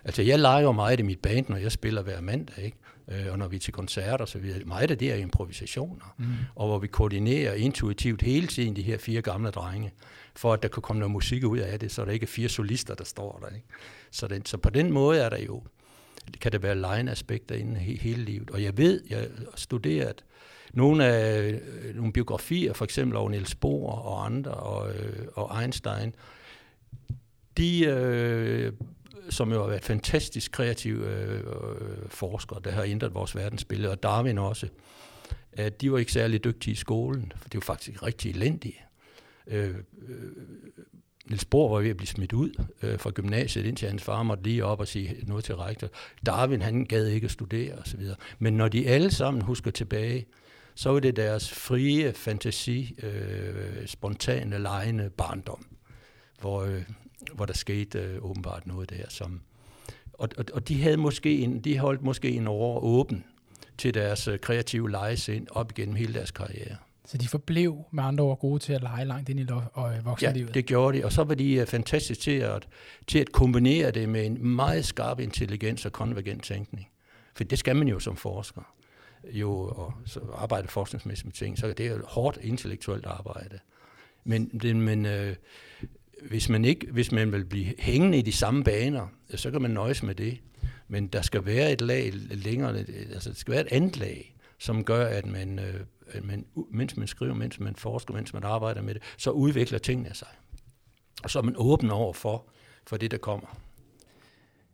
Altså, 0.04 0.22
jeg 0.22 0.38
leger 0.38 0.62
jo 0.62 0.72
meget 0.72 1.00
i 1.00 1.02
mit 1.02 1.18
band, 1.18 1.46
når 1.48 1.56
jeg 1.56 1.72
spiller 1.72 2.02
hver 2.02 2.20
mandag, 2.20 2.64
ikke? 2.64 2.76
Øh, 3.08 3.32
og 3.32 3.38
når 3.38 3.48
vi 3.48 3.56
er 3.56 3.60
til 3.60 3.72
koncerter 3.72 4.24
og 4.24 4.28
så 4.28 4.38
videre. 4.38 4.64
Meget 4.64 4.90
af 4.90 4.98
det 4.98 5.12
er 5.12 5.16
improvisationer, 5.16 6.14
mm. 6.18 6.24
og 6.54 6.66
hvor 6.66 6.78
vi 6.78 6.86
koordinerer 6.86 7.54
intuitivt 7.54 8.22
hele 8.22 8.46
tiden 8.46 8.76
de 8.76 8.82
her 8.82 8.98
fire 8.98 9.22
gamle 9.22 9.50
drenge, 9.50 9.92
for 10.36 10.52
at 10.52 10.62
der 10.62 10.68
kan 10.68 10.82
komme 10.82 11.00
noget 11.00 11.12
musik 11.12 11.44
ud 11.44 11.58
af 11.58 11.80
det, 11.80 11.92
så 11.92 12.04
der 12.04 12.10
ikke 12.12 12.24
er 12.24 12.28
fire 12.28 12.48
solister, 12.48 12.94
der 12.94 13.04
står 13.04 13.38
der. 13.42 13.56
Ikke? 13.56 13.66
Så, 14.10 14.28
det, 14.28 14.48
så 14.48 14.56
på 14.56 14.70
den 14.70 14.92
måde 14.92 15.20
er 15.20 15.28
der 15.28 15.38
jo, 15.38 15.62
kan 16.40 16.52
det 16.52 16.62
være 16.62 16.74
line-aspekter 16.74 17.54
inden 17.54 17.76
he, 17.76 17.96
hele 17.96 18.24
livet. 18.24 18.50
Og 18.50 18.62
jeg 18.62 18.78
ved, 18.78 19.02
jeg 19.10 19.18
har 19.18 19.26
studeret 19.56 20.24
nogle 20.72 21.04
af 21.04 21.42
øh, 21.42 21.96
nogle 21.96 22.12
biografier, 22.12 22.72
for 22.72 22.84
eksempel 22.84 23.16
over 23.16 23.30
Niels 23.30 23.54
Bohr 23.54 23.92
og 23.92 24.26
andre, 24.26 24.50
og, 24.50 24.94
øh, 24.94 25.26
og 25.34 25.62
Einstein, 25.62 26.14
de, 27.56 27.84
øh, 27.84 28.72
som 29.30 29.52
jo 29.52 29.60
har 29.60 29.68
været 29.68 29.84
fantastisk 29.84 30.52
kreative 30.52 31.08
øh, 31.10 31.38
øh, 31.38 32.08
forskere, 32.08 32.60
der 32.64 32.70
har 32.70 32.82
ændret 32.82 33.14
vores 33.14 33.36
verdensbillede, 33.36 33.92
og 33.92 34.02
Darwin 34.02 34.38
også, 34.38 34.68
at 35.52 35.80
de 35.80 35.92
var 35.92 35.98
ikke 35.98 36.12
særlig 36.12 36.44
dygtige 36.44 36.72
i 36.72 36.76
skolen, 36.76 37.32
for 37.36 37.48
de 37.48 37.56
var 37.56 37.62
faktisk 37.62 38.02
rigtig 38.02 38.30
elendige. 38.30 38.80
Øh, 39.46 39.68
øh, 39.68 39.74
Niels 41.26 41.44
Bohr 41.44 41.74
var 41.74 41.80
ved 41.80 41.90
at 41.90 41.96
blive 41.96 42.06
smidt 42.06 42.32
ud 42.32 42.64
øh, 42.82 42.98
fra 42.98 43.10
gymnasiet, 43.10 43.66
indtil 43.66 43.88
hans 43.88 44.02
far 44.02 44.22
måtte 44.22 44.44
lige 44.44 44.64
op 44.64 44.80
og 44.80 44.88
sige 44.88 45.16
noget 45.26 45.44
til 45.44 45.56
rektor. 45.56 45.88
Darwin, 46.26 46.62
han 46.62 46.84
gad 46.84 47.06
ikke 47.06 47.24
at 47.24 47.30
studere 47.30 47.74
osv. 47.74 48.00
Men 48.38 48.52
når 48.52 48.68
de 48.68 48.88
alle 48.88 49.10
sammen 49.10 49.42
husker 49.42 49.70
tilbage, 49.70 50.26
så 50.74 50.90
var 50.90 51.00
det 51.00 51.16
deres 51.16 51.52
frie 51.52 52.12
fantasi, 52.12 52.96
øh, 53.02 53.86
spontane, 53.86 54.58
lejende 54.58 55.10
barndom, 55.10 55.66
hvor, 56.40 56.62
øh, 56.62 56.82
hvor 57.34 57.46
der 57.46 57.54
skete 57.54 57.98
øh, 57.98 58.24
åbenbart 58.24 58.66
noget 58.66 58.90
der. 58.90 59.04
Som, 59.08 59.40
og, 60.12 60.28
og, 60.38 60.44
og 60.52 60.68
de 60.68 60.82
havde 60.82 60.96
måske 60.96 61.38
en, 61.38 61.60
de 61.60 61.78
holdt 61.78 62.02
måske 62.02 62.30
en 62.30 62.46
år 62.46 62.80
åben 62.80 63.24
til 63.78 63.94
deres 63.94 64.28
øh, 64.28 64.38
kreative 64.38 64.90
legesind 64.90 65.46
op 65.50 65.70
igennem 65.70 65.94
hele 65.94 66.14
deres 66.14 66.30
karriere. 66.30 66.76
Så 67.06 67.18
de 67.18 67.28
forblev 67.28 67.84
med 67.90 68.04
andre 68.04 68.24
ord 68.24 68.38
gode 68.38 68.58
til 68.58 68.72
at 68.72 68.82
lege 68.82 69.04
langt 69.04 69.28
ind 69.28 69.40
i 69.40 69.42
øh, 69.42 70.04
voksenlivet? 70.04 70.48
Ja, 70.48 70.52
det 70.52 70.66
gjorde 70.66 70.98
de, 70.98 71.04
og 71.04 71.12
så 71.12 71.24
var 71.24 71.34
de 71.34 71.60
uh, 71.60 71.66
fantastisk 71.66 72.20
til 72.20 72.38
at, 72.38 72.68
til 73.06 73.18
at 73.18 73.32
kombinere 73.32 73.90
det 73.90 74.08
med 74.08 74.26
en 74.26 74.46
meget 74.48 74.84
skarp 74.84 75.20
intelligens 75.20 75.86
og 75.86 75.92
konvergent 75.92 76.44
tænkning. 76.44 76.88
For 77.34 77.44
det 77.44 77.58
skal 77.58 77.76
man 77.76 77.88
jo 77.88 78.00
som 78.00 78.16
forsker 78.16 78.74
jo 79.32 79.52
og 79.52 79.92
så 80.06 80.20
arbejde 80.34 80.68
forskningsmæssigt 80.68 81.26
med 81.26 81.32
ting, 81.32 81.58
så 81.58 81.72
det 81.72 81.86
er 81.86 81.94
et 81.94 82.02
hårdt 82.04 82.38
intellektuelt 82.42 83.06
arbejde. 83.06 83.58
Men, 84.24 84.48
det, 84.48 84.76
men 84.76 85.06
øh, 85.06 85.36
hvis, 86.22 86.48
man 86.48 86.64
ikke, 86.64 86.86
hvis 86.92 87.12
man 87.12 87.32
vil 87.32 87.44
blive 87.44 87.74
hængende 87.78 88.18
i 88.18 88.22
de 88.22 88.32
samme 88.32 88.64
baner, 88.64 89.06
så 89.34 89.50
kan 89.50 89.62
man 89.62 89.70
nøjes 89.70 90.02
med 90.02 90.14
det. 90.14 90.38
Men 90.88 91.06
der 91.06 91.22
skal 91.22 91.46
være 91.46 91.72
et 91.72 91.80
lag 91.80 92.10
længere, 92.30 92.78
altså 93.12 93.28
der 93.28 93.34
skal 93.34 93.52
være 93.52 93.60
et 93.60 93.72
andet 93.72 93.96
lag, 93.96 94.36
som 94.58 94.84
gør, 94.84 95.06
at 95.06 95.26
man, 95.26 95.58
øh, 95.58 95.80
at 96.12 96.24
man, 96.24 96.46
mens 96.70 96.96
man 96.96 97.06
skriver, 97.06 97.34
mens 97.34 97.60
man 97.60 97.76
forsker, 97.76 98.14
mens 98.14 98.32
man 98.32 98.44
arbejder 98.44 98.82
med 98.82 98.94
det, 98.94 99.02
så 99.16 99.30
udvikler 99.30 99.78
tingene 99.78 100.14
sig. 100.14 100.28
Og 101.22 101.30
så 101.30 101.38
er 101.38 101.42
man 101.42 101.54
åben 101.56 101.90
over 101.90 102.12
for, 102.12 102.46
for 102.86 102.96
det, 102.96 103.10
der 103.10 103.18
kommer. 103.18 103.58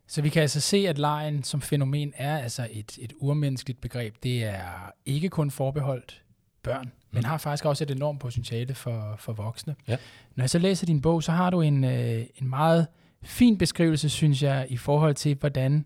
Så 0.06 0.22
vi 0.22 0.28
kan 0.28 0.42
altså 0.42 0.60
se, 0.60 0.76
at 0.88 0.98
lejen 0.98 1.42
som 1.42 1.60
fænomen 1.60 2.12
er 2.16 2.38
altså 2.38 2.68
et, 2.70 2.98
et 3.00 3.12
urmenneskeligt 3.20 3.80
begreb. 3.80 4.14
Det 4.22 4.44
er 4.44 4.92
ikke 5.06 5.28
kun 5.28 5.50
forbeholdt 5.50 6.22
børn 6.62 6.92
men 7.12 7.24
har 7.24 7.38
faktisk 7.38 7.64
også 7.64 7.84
et 7.84 7.90
enormt 7.90 8.20
potentiale 8.20 8.74
for, 8.74 9.16
for 9.18 9.32
voksne. 9.32 9.76
Ja. 9.88 9.96
Når 10.36 10.42
jeg 10.42 10.50
så 10.50 10.58
læser 10.58 10.86
din 10.86 11.00
bog, 11.00 11.22
så 11.22 11.32
har 11.32 11.50
du 11.50 11.60
en, 11.60 11.84
øh, 11.84 12.26
en 12.36 12.48
meget 12.48 12.86
fin 13.22 13.58
beskrivelse, 13.58 14.08
synes 14.08 14.42
jeg, 14.42 14.66
i 14.68 14.76
forhold 14.76 15.14
til, 15.14 15.36
hvordan 15.40 15.84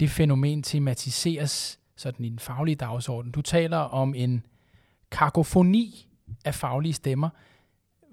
det 0.00 0.10
fænomen 0.10 0.62
tematiseres 0.62 1.78
sådan 1.96 2.24
i 2.24 2.28
den 2.28 2.38
faglige 2.38 2.74
dagsorden. 2.76 3.32
Du 3.32 3.42
taler 3.42 3.76
om 3.76 4.14
en 4.14 4.46
kakofoni 5.10 6.08
af 6.44 6.54
faglige 6.54 6.92
stemmer. 6.92 7.28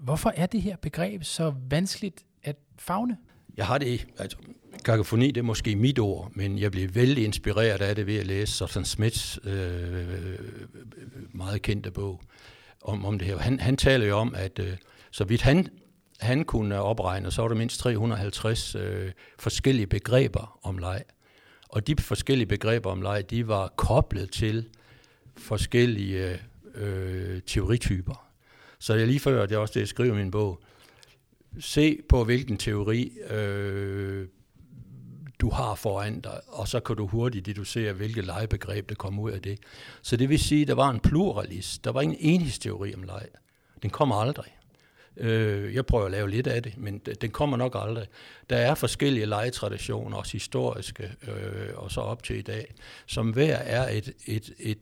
Hvorfor 0.00 0.32
er 0.36 0.46
det 0.46 0.62
her 0.62 0.76
begreb 0.76 1.24
så 1.24 1.54
vanskeligt 1.68 2.24
at 2.42 2.56
fagne? 2.78 3.16
Jeg 3.56 3.66
har 3.66 3.78
det, 3.78 4.06
altså, 4.18 4.36
kakofoni 4.84 5.26
det 5.26 5.36
er 5.36 5.44
måske 5.44 5.76
mit 5.76 5.98
ord, 5.98 6.30
men 6.34 6.58
jeg 6.58 6.72
blev 6.72 6.94
vældig 6.94 7.24
inspireret 7.24 7.82
af 7.82 7.96
det 7.96 8.06
ved 8.06 8.16
at 8.16 8.26
læse 8.26 8.52
Sutton 8.52 8.84
Smiths 8.84 9.38
øh, 9.44 10.38
meget 11.32 11.62
kendte 11.62 11.90
bog 11.90 12.20
om, 12.84 13.04
om 13.04 13.18
det 13.18 13.28
her. 13.28 13.38
Han, 13.38 13.60
han 13.60 13.76
taler 13.76 14.06
jo 14.06 14.16
om, 14.16 14.34
at 14.34 14.58
øh, 14.58 14.76
så 15.10 15.24
vidt 15.24 15.42
han, 15.42 15.68
han 16.20 16.44
kunne 16.44 16.80
opregne, 16.80 17.30
så 17.30 17.42
var 17.42 17.48
der 17.48 17.54
mindst 17.54 17.80
350 17.80 18.74
øh, 18.74 19.12
forskellige 19.38 19.86
begreber 19.86 20.58
om 20.62 20.78
leg. 20.78 21.02
Og 21.68 21.86
de 21.86 21.96
forskellige 21.98 22.46
begreber 22.46 22.90
om 22.90 23.02
leg, 23.02 23.30
de 23.30 23.48
var 23.48 23.68
koblet 23.76 24.30
til 24.30 24.68
forskellige 25.36 26.38
øh, 26.74 27.42
teorityper. 27.46 28.28
Så 28.78 28.94
jeg 28.94 29.06
lige 29.06 29.20
før, 29.20 29.46
det 29.46 29.54
er 29.54 29.58
også 29.58 29.74
det, 29.74 29.80
jeg 29.80 29.88
skriver 29.88 30.14
i 30.14 30.18
min 30.18 30.30
bog, 30.30 30.62
se 31.60 31.98
på 32.08 32.24
hvilken 32.24 32.56
teori 32.56 33.12
øh, 33.30 34.28
du 35.44 35.50
har 35.50 35.74
foran 35.74 36.20
dig, 36.20 36.40
og 36.48 36.68
så 36.68 36.80
kan 36.80 36.96
du 36.96 37.06
hurtigt 37.06 37.46
deducere, 37.46 37.92
hvilket 37.92 38.24
legebegreb, 38.24 38.88
der 38.88 38.94
kommer 38.94 39.22
ud 39.22 39.30
af 39.30 39.42
det. 39.42 39.58
Så 40.02 40.16
det 40.16 40.28
vil 40.28 40.38
sige, 40.38 40.62
at 40.62 40.68
der 40.68 40.74
var 40.74 40.90
en 40.90 41.00
pluralist. 41.00 41.84
Der 41.84 41.92
var 41.92 42.00
ingen 42.00 42.18
enhedsteori 42.20 42.94
om 42.94 43.02
leg. 43.02 43.26
Den 43.82 43.90
kommer 43.90 44.16
aldrig. 44.16 44.56
Øh, 45.16 45.74
jeg 45.74 45.86
prøver 45.86 46.04
at 46.04 46.10
lave 46.10 46.30
lidt 46.30 46.46
af 46.46 46.62
det, 46.62 46.78
men 46.78 46.98
den 46.98 47.30
kommer 47.30 47.56
nok 47.56 47.76
aldrig. 47.78 48.06
Der 48.50 48.56
er 48.56 48.74
forskellige 48.74 49.26
legetraditioner, 49.26 50.16
også 50.16 50.32
historiske, 50.32 51.12
øh, 51.28 51.70
og 51.74 51.90
så 51.90 52.00
op 52.00 52.22
til 52.22 52.36
i 52.36 52.42
dag, 52.42 52.74
som 53.06 53.30
hver 53.30 53.56
er 53.56 53.96
et, 53.96 54.12
et, 54.26 54.52
et 54.58 54.78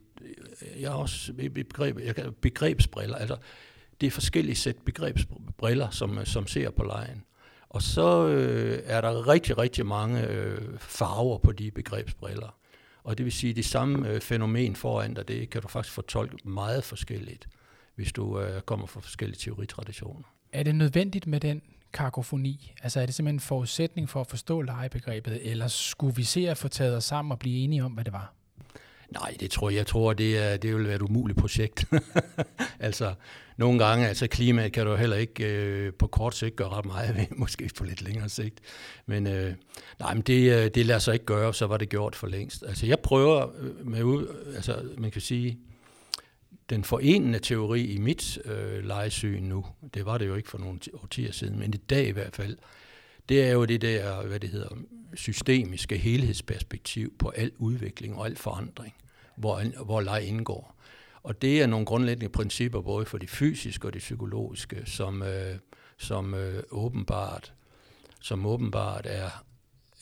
jeg 0.81 0.91
har 0.91 0.99
også 0.99 1.33
et 1.39 1.55
begreb, 1.55 1.99
jeg 1.99 2.15
kan, 2.15 2.33
begrebsbriller, 2.41 3.17
altså 3.17 3.37
det 4.01 4.07
er 4.07 4.11
forskellige 4.11 4.57
sæt 4.57 4.77
begrebsbriller, 4.85 5.91
som, 5.91 6.25
som 6.25 6.47
ser 6.47 6.71
på 6.71 6.83
lejen. 6.83 7.25
Og 7.73 7.83
så 7.83 8.27
øh, 8.29 8.83
er 8.85 9.01
der 9.01 9.29
rigtig, 9.29 9.59
rigtig 9.59 9.87
mange 9.87 10.27
øh, 10.27 10.79
farver 10.79 11.39
på 11.39 11.53
de 11.53 11.71
begrebsbriller. 11.71 12.57
Og 13.05 13.19
det 13.19 13.25
vil 13.25 13.33
sige, 13.33 13.51
at 13.51 13.57
det 13.57 13.65
samme 13.65 14.09
øh, 14.09 14.21
fænomen 14.21 14.77
foran 14.77 15.15
dig, 15.15 15.29
det 15.29 15.51
kan 15.51 15.63
du 15.63 15.69
faktisk 15.69 15.95
fortolke 15.95 16.49
meget 16.49 16.85
forskelligt, 16.85 17.49
hvis 17.95 18.13
du 18.13 18.41
øh, 18.41 18.61
kommer 18.61 18.87
fra 18.87 19.01
forskellige 19.01 19.39
teoritraditioner. 19.39 20.23
Er 20.53 20.63
det 20.63 20.75
nødvendigt 20.75 21.27
med 21.27 21.41
den 21.41 21.63
kakofoni? 21.93 22.73
Altså 22.83 23.01
er 23.01 23.07
det 23.07 23.15
simpelthen 23.15 23.37
en 23.37 23.41
forudsætning 23.41 24.09
for 24.09 24.21
at 24.21 24.27
forstå 24.27 24.61
legebegrebet, 24.61 25.51
eller 25.51 25.69
skulle 25.69 26.17
vi 26.17 26.25
se 26.25 26.49
at 26.49 26.59
få 26.59 26.69
taget 26.69 26.97
os 26.97 27.05
sammen 27.05 27.33
og 27.33 27.39
blive 27.39 27.65
enige 27.65 27.85
om, 27.85 27.93
hvad 27.93 28.05
det 28.05 28.13
var? 28.13 28.35
Nej, 29.13 29.37
det 29.41 29.51
tror 29.51 29.71
jeg. 29.71 29.77
Jeg 29.77 29.87
tror, 29.87 30.13
det, 30.13 30.39
er, 30.39 30.57
det 30.57 30.75
vil 30.75 30.87
være 30.87 30.95
et 30.95 31.03
umuligt 31.03 31.39
projekt. 31.39 31.85
altså, 32.81 33.15
nogle 33.57 33.85
gange, 33.85 34.09
altså 34.09 34.27
klimaet 34.27 34.73
kan 34.73 34.87
du 34.87 34.95
heller 34.95 35.17
ikke 35.17 35.45
øh, 35.45 35.93
på 35.93 36.07
kort 36.07 36.35
sigt 36.35 36.57
gøre 36.57 36.69
ret 36.69 36.85
meget 36.85 37.17
ved, 37.17 37.27
måske 37.37 37.71
på 37.79 37.85
lidt 37.85 38.03
længere 38.03 38.29
sigt. 38.29 38.61
Men 39.07 39.27
øh, 39.27 39.55
nej, 39.99 40.15
men 40.15 40.23
det, 40.23 40.53
øh, 40.53 40.71
det 40.75 40.87
lader 40.87 41.01
sig 41.01 41.15
ikke 41.15 41.27
gøre, 41.27 41.55
så 41.55 41.67
var 41.67 41.77
det 41.77 41.89
gjort 41.89 42.17
for 42.17 42.27
længst. 42.27 42.65
Altså, 42.69 42.87
jeg 42.87 42.99
prøver 43.01 43.47
øh, 43.61 43.87
med, 43.87 44.27
altså, 44.55 44.83
man 44.99 45.11
kan 45.11 45.21
sige, 45.21 45.59
den 46.71 46.85
forenende 46.85 47.39
teori 47.39 47.85
i 47.85 47.99
mit 47.99 48.39
øh, 48.45 48.85
lejesyn 48.85 49.43
nu, 49.43 49.67
det 49.95 50.07
var 50.07 50.19
det 50.19 50.27
jo 50.27 50.35
ikke 50.35 50.49
for 50.49 50.59
nogle 50.59 50.79
årtier 51.03 51.33
siden, 51.33 51.59
men 51.59 51.75
i 51.75 51.77
dag 51.77 52.07
i 52.07 52.11
hvert 52.11 52.37
fald, 52.37 52.57
det 53.29 53.45
er 53.45 53.53
jo 53.53 53.65
det 53.65 53.81
der, 53.81 54.27
hvad 54.27 54.41
det 54.41 54.51
hedder, 54.51 54.69
systemiske 55.15 55.97
helhedsperspektiv 55.97 57.19
på 57.19 57.29
al 57.29 57.53
udvikling 57.59 58.17
og 58.17 58.27
al 58.27 58.37
forandring, 58.37 58.95
hvor, 59.37 59.85
hvor 59.85 60.01
leg 60.01 60.25
indgår. 60.27 60.77
Og 61.23 61.43
det 61.43 61.63
er 61.63 61.67
nogle 61.67 61.87
grundlæggende 61.87 62.33
principper, 62.33 62.81
både 62.81 63.07
for 63.07 63.19
det 63.19 63.31
fysiske 63.31 63.89
og 63.89 63.93
det 63.93 64.01
psykologiske, 64.01 64.83
som, 64.87 65.23
øh, 65.23 65.57
som 65.99 66.35
øh, 66.35 66.63
åbenbart 66.71 67.53
som 68.23 68.47
åbenbart 68.47 69.07
er, 69.07 69.45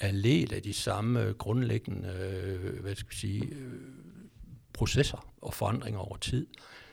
er 0.00 0.12
led 0.12 0.52
af 0.52 0.62
de 0.62 0.72
samme 0.72 1.34
grundlæggende 1.38 2.08
øh, 2.08 2.80
hvad 2.80 2.94
skal 2.94 3.08
jeg 3.10 3.18
sige, 3.18 3.44
øh, 3.44 3.72
processer 4.72 5.26
og 5.42 5.54
forandringer 5.54 6.00
over 6.00 6.16
tid. 6.16 6.46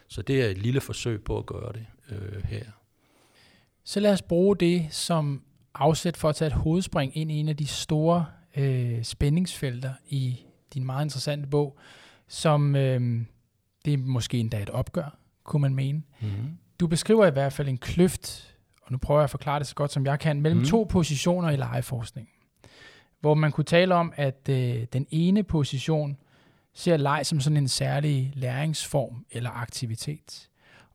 Så 0.07 0.21
det 0.21 0.41
er 0.41 0.45
et 0.45 0.57
lille 0.57 0.81
forsøg 0.81 1.23
på 1.23 1.37
at 1.37 1.45
gøre 1.45 1.73
det 1.73 1.85
øh, 2.09 2.43
her. 2.43 2.65
Så 3.83 3.99
lad 3.99 4.13
os 4.13 4.21
bruge 4.21 4.57
det 4.57 4.87
som 4.91 5.41
afsæt 5.79 6.17
for 6.17 6.29
at 6.29 6.35
tage 6.35 6.47
et 6.47 6.53
hovedspring 6.53 7.17
ind 7.17 7.31
i 7.31 7.35
en 7.35 7.49
af 7.49 7.57
de 7.57 7.67
store 7.67 8.25
øh, 8.57 9.03
spændingsfelter 9.03 9.93
i 10.07 10.39
din 10.73 10.85
meget 10.85 11.05
interessante 11.05 11.47
bog, 11.47 11.77
som 12.27 12.75
øh, 12.75 13.25
det 13.85 13.93
er 13.93 13.97
måske 13.97 14.39
endda 14.39 14.61
et 14.61 14.69
opgør, 14.69 15.17
kunne 15.43 15.61
man 15.61 15.75
mene. 15.75 16.03
Mm-hmm. 16.21 16.57
Du 16.79 16.87
beskriver 16.87 17.25
i 17.25 17.31
hvert 17.31 17.53
fald 17.53 17.67
en 17.67 17.77
kløft, 17.77 18.55
og 18.81 18.91
nu 18.91 18.97
prøver 18.97 19.19
jeg 19.19 19.23
at 19.23 19.29
forklare 19.29 19.59
det 19.59 19.67
så 19.67 19.75
godt 19.75 19.91
som 19.91 20.05
jeg 20.05 20.19
kan, 20.19 20.41
mellem 20.41 20.59
mm. 20.59 20.65
to 20.65 20.87
positioner 20.89 21.49
i 21.49 21.55
legeforskning. 21.55 22.29
Hvor 23.19 23.33
man 23.33 23.51
kunne 23.51 23.63
tale 23.63 23.95
om, 23.95 24.13
at 24.15 24.49
øh, 24.49 24.85
den 24.93 25.07
ene 25.09 25.43
position 25.43 26.17
ser 26.73 26.97
leg 26.97 27.25
som 27.25 27.39
sådan 27.39 27.57
en 27.57 27.67
særlig 27.67 28.31
læringsform 28.35 29.25
eller 29.31 29.49
aktivitet. 29.49 30.49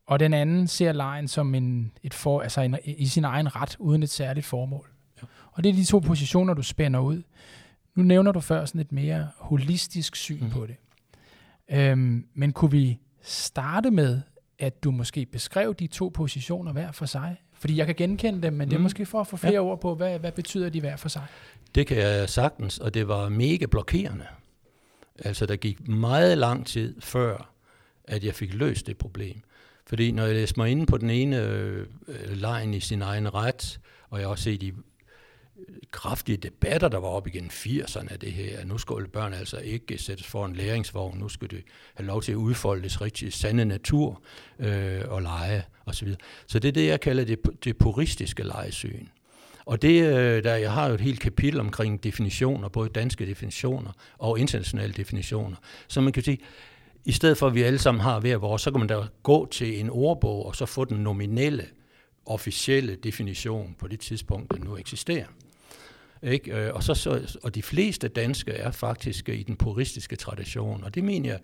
Og 0.05 0.19
den 0.19 0.33
anden 0.33 0.67
ser 0.67 0.91
lejen 0.91 1.27
som 1.27 1.55
en, 1.55 1.91
et 2.03 2.13
for, 2.13 2.41
altså 2.41 2.61
en, 2.61 2.77
i 2.85 3.05
sin 3.05 3.23
egen 3.23 3.55
ret, 3.55 3.75
uden 3.79 4.03
et 4.03 4.09
særligt 4.09 4.45
formål. 4.45 4.89
Ja. 5.21 5.27
Og 5.51 5.63
det 5.63 5.69
er 5.69 5.73
de 5.73 5.85
to 5.85 5.99
positioner, 5.99 6.53
du 6.53 6.61
spænder 6.61 6.99
ud. 6.99 7.21
nu 7.95 8.03
nævner 8.03 8.31
du 8.31 8.39
før 8.39 8.65
sådan 8.65 8.81
et 8.81 8.91
mere 8.91 9.29
holistisk 9.37 10.15
syn 10.15 10.43
mm. 10.43 10.49
på 10.49 10.65
det. 10.65 10.75
Øhm, 11.71 12.27
men 12.33 12.53
kunne 12.53 12.71
vi 12.71 12.99
starte 13.21 13.91
med, 13.91 14.21
at 14.59 14.83
du 14.83 14.91
måske 14.91 15.25
beskrev 15.25 15.75
de 15.75 15.87
to 15.87 16.11
positioner 16.13 16.71
hver 16.71 16.91
for 16.91 17.05
sig? 17.05 17.37
Fordi 17.53 17.77
jeg 17.77 17.85
kan 17.85 17.95
genkende 17.95 18.41
dem, 18.41 18.53
men 18.53 18.67
det 18.67 18.73
er 18.75 18.77
mm. 18.77 18.83
måske 18.83 19.05
for 19.05 19.21
at 19.21 19.27
få 19.27 19.37
flere 19.37 19.53
ja. 19.53 19.59
ord 19.59 19.81
på, 19.81 19.95
hvad, 19.95 20.19
hvad 20.19 20.31
betyder 20.31 20.69
de 20.69 20.79
hver 20.79 20.95
for 20.95 21.09
sig? 21.09 21.25
Det 21.75 21.87
kan 21.87 21.97
jeg 21.97 22.29
sagtens, 22.29 22.77
og 22.77 22.93
det 22.93 23.07
var 23.07 23.29
mega 23.29 23.65
blokerende. 23.65 24.25
Altså, 25.19 25.45
der 25.45 25.55
gik 25.55 25.87
meget 25.87 26.37
lang 26.37 26.65
tid 26.65 27.01
før, 27.01 27.53
at 28.03 28.23
jeg 28.23 28.33
fik 28.33 28.53
løst 28.53 28.87
det 28.87 28.97
problem. 28.97 29.41
Fordi 29.85 30.11
når 30.11 30.25
jeg 30.25 30.35
læste 30.35 30.59
mig 30.59 30.71
inde 30.71 30.85
på 30.85 30.97
den 30.97 31.09
ene 31.09 31.41
øh, 31.41 31.87
lejen 32.29 32.73
i 32.73 32.79
sin 32.79 33.01
egen 33.01 33.33
ret, 33.33 33.79
og 34.09 34.19
jeg 34.19 34.27
har 34.27 34.31
også 34.31 34.43
set 34.43 34.61
de 34.61 34.73
kraftige 35.91 36.37
debatter, 36.37 36.87
der 36.87 36.97
var 36.97 37.07
op 37.07 37.27
igen 37.27 37.45
80'erne 37.45 38.13
af 38.13 38.19
det 38.19 38.31
her. 38.31 38.65
Nu 38.65 38.77
skulle 38.77 39.07
børn 39.07 39.33
altså 39.33 39.57
ikke 39.57 39.97
sættes 39.97 40.27
for 40.27 40.45
en 40.45 40.55
læringsvogn. 40.55 41.17
Nu 41.17 41.29
skulle 41.29 41.57
de 41.57 41.63
have 41.93 42.07
lov 42.07 42.21
til 42.21 42.31
at 42.31 42.35
udfolde 42.35 42.83
det 42.83 43.01
rigtig 43.01 43.33
sande 43.33 43.65
natur 43.65 44.21
øh, 44.59 45.01
og 45.07 45.21
lege 45.21 45.63
osv. 45.85 46.09
Så, 46.09 46.15
så 46.47 46.59
det 46.59 46.67
er 46.67 46.71
det, 46.71 46.87
jeg 46.87 47.01
kalder 47.01 47.25
det, 47.25 47.39
det 47.63 47.77
puristiske 47.77 48.43
lejesyn. 48.43 49.07
Og 49.65 49.81
det, 49.81 50.03
øh, 50.03 50.43
der, 50.43 50.55
jeg 50.55 50.71
har 50.71 50.87
jo 50.87 50.93
et 50.93 51.01
helt 51.01 51.19
kapitel 51.19 51.59
omkring 51.59 52.03
definitioner, 52.03 52.69
både 52.69 52.89
danske 52.89 53.25
definitioner 53.25 53.91
og 54.17 54.39
internationale 54.39 54.93
definitioner. 54.93 55.57
Så 55.87 56.01
man 56.01 56.13
kan 56.13 56.23
sige, 56.23 56.37
i 57.05 57.11
stedet 57.11 57.37
for 57.37 57.47
at 57.47 57.55
vi 57.55 57.61
alle 57.61 57.79
sammen 57.79 58.01
har 58.01 58.19
hver 58.19 58.37
vores, 58.37 58.61
så 58.61 58.71
kan 58.71 58.79
man 58.79 58.87
da 58.87 59.01
gå 59.23 59.45
til 59.45 59.79
en 59.79 59.89
ordbog 59.89 60.45
og 60.45 60.55
så 60.55 60.65
få 60.65 60.85
den 60.85 60.97
nominelle, 60.97 61.65
officielle 62.25 62.95
definition 62.95 63.75
på 63.79 63.87
det 63.87 63.99
tidspunkt, 63.99 64.51
den 64.53 64.61
nu 64.61 64.77
eksisterer. 64.77 65.25
Ikke? 66.23 66.55
Øh, 66.57 66.73
og, 66.73 66.83
så, 66.83 66.93
så, 66.93 67.37
og 67.43 67.55
de 67.55 67.63
fleste 67.63 68.07
danske 68.07 68.51
er 68.51 68.71
faktisk 68.71 69.29
øh, 69.29 69.39
i 69.39 69.43
den 69.43 69.55
puristiske 69.55 70.15
tradition, 70.15 70.83
og 70.83 70.95
det 70.95 71.03
mener 71.03 71.29
jeg, 71.29 71.39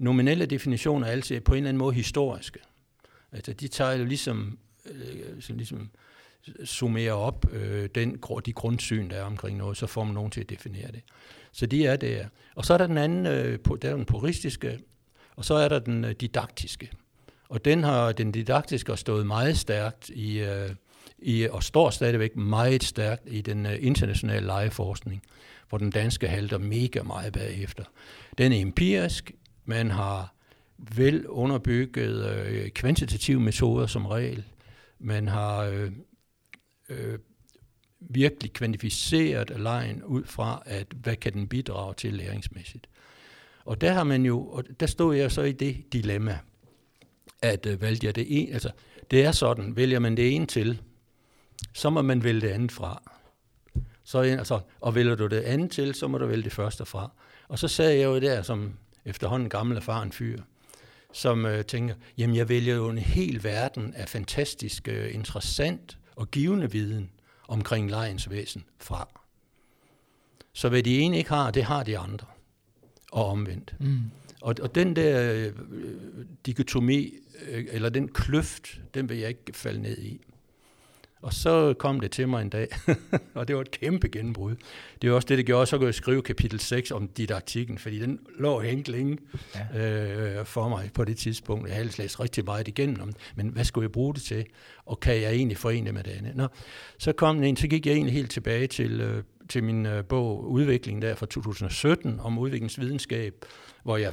nominelle 0.00 0.46
definitioner 0.46 1.06
er 1.06 1.10
altid 1.10 1.40
på 1.40 1.52
en 1.52 1.56
eller 1.56 1.68
anden 1.68 1.78
måde 1.78 1.94
historiske. 1.94 2.58
Altså, 3.32 3.52
de 3.52 3.68
tager 3.68 3.92
jo 3.92 4.04
ligesom, 4.04 4.58
øh, 4.86 5.56
ligesom 5.56 5.90
summerer 6.64 7.12
op 7.12 7.46
øh, 7.52 7.88
den, 7.94 8.18
de 8.46 8.52
grundsyn, 8.52 9.10
der 9.10 9.16
er 9.16 9.22
omkring 9.22 9.58
noget, 9.58 9.76
så 9.76 9.86
får 9.86 10.04
man 10.04 10.14
nogen 10.14 10.30
til 10.30 10.40
at 10.40 10.50
definere 10.50 10.92
det. 10.92 11.02
Så 11.52 11.66
de 11.66 11.86
er 11.86 11.96
der. 11.96 12.26
Og 12.54 12.64
så 12.64 12.74
er 12.74 12.78
der 12.78 12.86
den 12.86 12.98
anden, 12.98 13.26
øh, 13.26 13.58
der 13.82 13.90
er 13.90 13.96
den 13.96 14.04
puristiske, 14.04 14.78
og 15.40 15.44
så 15.44 15.54
er 15.54 15.68
der 15.68 15.78
den 15.78 16.04
øh, 16.04 16.12
didaktiske. 16.12 16.90
Og 17.48 17.64
den 17.64 17.82
har 17.82 18.12
den 18.12 18.32
didaktiske 18.32 18.96
stået 18.96 19.26
meget 19.26 19.58
stærkt 19.58 20.08
i, 20.08 20.38
øh, 20.38 20.70
i, 21.18 21.48
og 21.48 21.62
står 21.62 21.90
stadigvæk 21.90 22.36
meget 22.36 22.82
stærkt 22.82 23.22
i 23.26 23.40
den 23.40 23.66
øh, 23.66 23.76
internationale 23.80 24.46
lejeforskning, 24.46 25.22
hvor 25.68 25.78
den 25.78 25.90
danske 25.90 26.28
halter 26.28 26.58
mega 26.58 27.02
meget 27.02 27.32
bagefter. 27.32 27.84
Den 28.38 28.52
er 28.52 28.60
empirisk, 28.60 29.32
man 29.64 29.90
har 29.90 30.34
vel 30.78 31.26
underbygget 31.26 32.46
øh, 32.46 32.70
kvantitative 32.70 33.40
metoder 33.40 33.86
som 33.86 34.06
regel, 34.06 34.44
man 34.98 35.28
har 35.28 35.62
øh, 35.62 35.92
øh, 36.88 37.18
virkelig 38.00 38.52
kvantificeret 38.52 39.52
lejen 39.56 40.02
ud 40.02 40.24
fra, 40.24 40.62
at 40.66 40.86
hvad 41.02 41.16
kan 41.16 41.32
den 41.32 41.48
bidrage 41.48 41.94
til 41.94 42.14
læringsmæssigt. 42.14 42.86
Og 43.64 43.80
der 43.80 43.92
har 43.92 44.04
man 44.04 44.26
jo, 44.26 44.46
og 44.46 44.64
der 44.80 44.86
stod 44.86 45.16
jeg 45.16 45.32
så 45.32 45.42
i 45.42 45.52
det 45.52 45.92
dilemma, 45.92 46.38
at 47.42 47.66
øh, 47.66 47.80
valgte 47.80 48.06
jeg 48.06 48.14
det 48.14 48.26
ene, 48.42 48.52
altså 48.52 48.70
det 49.10 49.24
er 49.24 49.32
sådan, 49.32 49.76
vælger 49.76 49.98
man 49.98 50.16
det 50.16 50.34
ene 50.34 50.46
til, 50.46 50.82
så 51.74 51.90
må 51.90 52.02
man 52.02 52.24
vælge 52.24 52.40
det 52.40 52.48
andet 52.48 52.72
fra. 52.72 53.02
Så, 54.04 54.18
altså, 54.18 54.60
og 54.80 54.94
vælger 54.94 55.14
du 55.14 55.26
det 55.26 55.40
andet 55.40 55.70
til, 55.70 55.94
så 55.94 56.08
må 56.08 56.18
du 56.18 56.26
vælge 56.26 56.44
det 56.44 56.52
første 56.52 56.86
fra. 56.86 57.10
Og 57.48 57.58
så 57.58 57.68
sad 57.68 57.90
jeg 57.90 58.04
jo 58.04 58.18
der 58.18 58.42
som 58.42 58.72
efterhånden 59.04 59.48
gammel 59.48 59.76
erfaren 59.76 60.12
fyr, 60.12 60.40
som 61.12 61.46
øh, 61.46 61.64
tænker, 61.64 61.94
jamen 62.18 62.36
jeg 62.36 62.48
vælger 62.48 62.74
jo 62.74 62.88
en 62.88 62.98
hel 62.98 63.44
verden 63.44 63.94
af 63.94 64.08
fantastisk 64.08 64.88
øh, 64.88 65.14
interessant 65.14 65.98
og 66.16 66.30
givende 66.30 66.70
viden 66.70 67.10
omkring 67.48 67.90
lejens 67.90 68.30
væsen 68.30 68.64
fra. 68.78 69.08
Så 70.52 70.68
hvad 70.68 70.82
de 70.82 70.98
ene 70.98 71.18
ikke 71.18 71.30
har, 71.30 71.50
det 71.50 71.64
har 71.64 71.82
de 71.82 71.98
andre. 71.98 72.26
Og 73.10 73.26
omvendt. 73.26 73.74
Mm. 73.80 74.00
Og, 74.40 74.54
og 74.62 74.74
den 74.74 74.96
der 74.96 75.32
øh, 75.32 75.52
dikotomi, 76.46 77.14
øh, 77.48 77.64
eller 77.70 77.88
den 77.88 78.08
kløft, 78.08 78.80
den 78.94 79.08
vil 79.08 79.18
jeg 79.18 79.28
ikke 79.28 79.52
falde 79.52 79.82
ned 79.82 79.98
i. 79.98 80.20
Og 81.22 81.34
så 81.34 81.74
kom 81.78 82.00
det 82.00 82.10
til 82.10 82.28
mig 82.28 82.42
en 82.42 82.48
dag, 82.48 82.68
og 83.34 83.48
det 83.48 83.56
var 83.56 83.62
et 83.62 83.70
kæmpe 83.70 84.08
gennembrud. 84.08 84.56
Det 85.02 85.10
var 85.10 85.16
også 85.16 85.26
det, 85.26 85.38
det 85.38 85.46
gjorde. 85.46 85.66
Så 85.66 85.76
kunne 85.76 85.86
jeg 85.86 85.94
skrive 85.94 86.22
kapitel 86.22 86.60
6 86.60 86.90
om 86.90 87.08
didaktikken, 87.08 87.78
fordi 87.78 87.98
den 87.98 88.18
lå 88.38 88.60
hængt 88.60 88.88
længe 88.88 89.18
ja. 89.74 90.38
øh, 90.38 90.46
for 90.46 90.68
mig 90.68 90.90
på 90.94 91.04
det 91.04 91.16
tidspunkt. 91.16 91.68
Jeg 91.68 91.76
havde 91.76 91.90
læst 91.98 92.20
rigtig 92.20 92.44
meget 92.44 92.68
igennem, 92.68 93.12
men 93.34 93.48
hvad 93.48 93.64
skulle 93.64 93.84
jeg 93.84 93.92
bruge 93.92 94.14
det 94.14 94.22
til? 94.22 94.46
Og 94.86 95.00
kan 95.00 95.20
jeg 95.20 95.32
egentlig 95.32 95.56
forene 95.56 95.92
med 95.92 96.02
det 96.02 96.10
andet? 96.10 96.36
Nå, 96.36 96.46
så 96.98 97.12
kom 97.12 97.36
den 97.36 97.44
ind, 97.44 97.56
så 97.56 97.68
gik 97.68 97.86
jeg 97.86 97.92
egentlig 97.92 98.14
helt 98.14 98.30
tilbage 98.30 98.66
til, 98.66 99.00
øh, 99.00 99.22
til 99.50 99.64
min 99.64 99.86
øh, 99.86 100.04
bog 100.04 100.50
Udvikling 100.50 101.02
der 101.02 101.14
fra 101.14 101.26
2017 101.26 102.20
om 102.20 102.38
udviklingsvidenskab, 102.38 103.44
hvor 103.82 103.96
jeg 103.96 104.12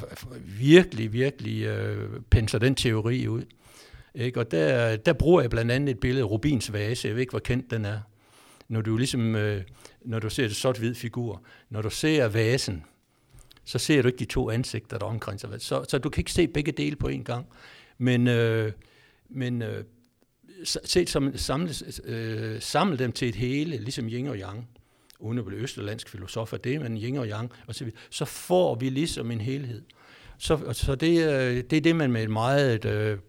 virkelig, 0.59 1.13
virkelig 1.13 1.63
øh, 1.63 2.21
penser 2.29 2.59
den 2.59 2.75
teori 2.75 3.27
ud. 3.27 3.41
Ikke? 4.15 4.39
Og 4.39 4.51
der, 4.51 4.95
der 4.95 5.13
bruger 5.13 5.41
jeg 5.41 5.49
blandt 5.49 5.71
andet 5.71 5.89
et 5.89 5.99
billede 5.99 6.23
af 6.23 6.29
Rubins 6.29 6.73
vase. 6.73 7.07
Jeg 7.07 7.15
ved 7.15 7.21
ikke, 7.21 7.31
hvor 7.31 7.39
kendt 7.39 7.71
den 7.71 7.85
er. 7.85 7.99
Når 8.67 8.81
du 8.81 8.97
ligesom, 8.97 9.35
øh, 9.35 9.63
når 10.01 10.19
du 10.19 10.29
ser 10.29 10.47
det 10.47 10.55
sort-hvid 10.55 10.95
figur, 10.95 11.43
når 11.69 11.81
du 11.81 11.89
ser 11.89 12.27
vasen, 12.27 12.83
så 13.65 13.77
ser 13.77 14.01
du 14.01 14.07
ikke 14.07 14.19
de 14.19 14.25
to 14.25 14.49
ansigter, 14.49 14.97
der 14.97 15.05
omkranser. 15.05 15.57
Så, 15.57 15.85
så 15.89 15.97
du 15.97 16.09
kan 16.09 16.21
ikke 16.21 16.31
se 16.31 16.47
begge 16.47 16.71
dele 16.71 16.95
på 16.95 17.07
en 17.07 17.23
gang. 17.23 17.45
Men, 17.97 18.27
øh, 18.27 18.71
men 19.29 19.61
øh, 19.61 19.83
set 20.63 21.09
som 21.09 21.37
samle, 21.37 21.69
øh, 22.03 22.61
samle 22.61 22.97
dem 22.97 23.11
til 23.11 23.29
et 23.29 23.35
hele, 23.35 23.77
ligesom 23.77 24.07
yin 24.07 24.27
og 24.27 24.37
yang, 24.37 24.67
uden 25.19 25.37
at 25.37 25.45
blive 25.45 25.61
østerlandsk 25.61 26.09
filosof 26.09 26.53
af 26.53 26.59
det, 26.59 26.81
men 26.81 26.97
yin 26.97 27.17
og 27.17 27.27
yang, 27.27 27.51
og 27.67 27.75
så, 27.75 27.91
så 28.09 28.25
får 28.25 28.75
vi 28.75 28.89
ligesom 28.89 29.31
en 29.31 29.41
helhed. 29.41 29.81
Så, 30.37 30.73
så 30.73 30.95
det, 30.95 31.29
øh, 31.29 31.63
det 31.69 31.73
er 31.73 31.81
det, 31.81 31.95
man 31.95 32.11
med 32.11 32.23
et 32.23 32.29
meget 32.29 32.85
øh, 32.85 33.19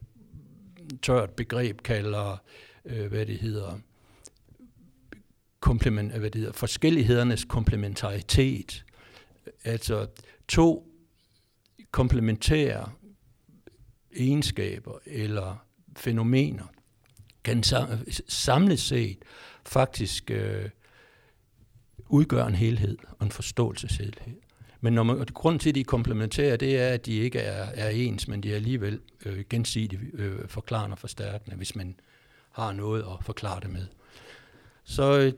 tørt 1.02 1.30
begreb 1.30 1.82
kalder, 1.82 2.42
øh, 2.84 3.06
hvad 3.06 3.26
det 3.26 3.38
hedder, 3.38 3.78
komplement, 5.60 6.12
øh, 6.12 6.20
hvad 6.20 6.30
det 6.30 6.38
hedder, 6.40 6.52
forskellighedernes 6.52 7.44
komplementaritet. 7.44 8.84
Altså 9.64 10.06
to 10.48 10.92
komplementære 11.90 12.92
egenskaber 14.16 14.98
eller 15.06 15.66
fænomener 15.96 16.64
kan 17.44 17.62
samlet 18.28 18.80
set 18.80 19.18
faktisk 19.64 20.30
øh, 20.30 20.68
udgør 22.08 22.46
en 22.46 22.54
helhed 22.54 22.98
og 23.18 23.26
en 23.26 23.32
forståelseshelhed. 23.32 24.34
Men 24.80 24.92
når 24.92 25.02
man, 25.02 25.26
grunden 25.34 25.58
til, 25.58 25.68
at 25.68 25.74
de 25.74 25.80
er 25.80 25.84
komplementære, 25.84 26.56
det 26.56 26.78
er, 26.78 26.88
at 26.88 27.06
de 27.06 27.12
ikke 27.12 27.38
er, 27.38 27.66
er 27.74 27.88
ens, 27.88 28.28
men 28.28 28.42
de 28.42 28.50
er 28.50 28.54
alligevel 28.54 29.00
øh, 29.26 29.44
gensidigt 29.50 30.02
øh, 30.14 30.48
forklarende 30.48 30.94
og 30.94 30.98
forstærkende, 30.98 31.56
hvis 31.56 31.76
man 31.76 32.00
har 32.50 32.72
noget 32.72 33.02
at 33.02 33.24
forklare 33.24 33.60
det 33.60 33.70
med. 33.70 33.86
Så 34.84 35.18
øh, 35.18 35.32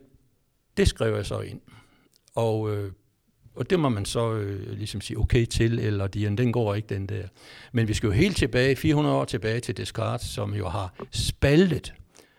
det 0.76 0.88
skriver 0.88 1.16
jeg 1.16 1.26
så 1.26 1.40
ind. 1.40 1.60
Og, 2.34 2.76
øh, 2.76 2.92
og 3.54 3.70
det 3.70 3.80
må 3.80 3.88
man 3.88 4.04
så 4.04 4.32
øh, 4.32 4.70
ligesom 4.70 5.00
sige 5.00 5.18
okay 5.18 5.46
til, 5.46 5.78
eller 5.78 6.06
de, 6.06 6.36
den 6.36 6.52
går 6.52 6.74
ikke 6.74 6.94
den 6.94 7.06
der. 7.06 7.28
Men 7.72 7.88
vi 7.88 7.94
skal 7.94 8.06
jo 8.06 8.12
helt 8.12 8.36
tilbage, 8.36 8.76
400 8.76 9.16
år 9.16 9.24
tilbage 9.24 9.60
til 9.60 9.76
Descartes, 9.76 10.28
som 10.28 10.54
jo 10.54 10.68
har 10.68 10.94
spaltet 11.10 11.94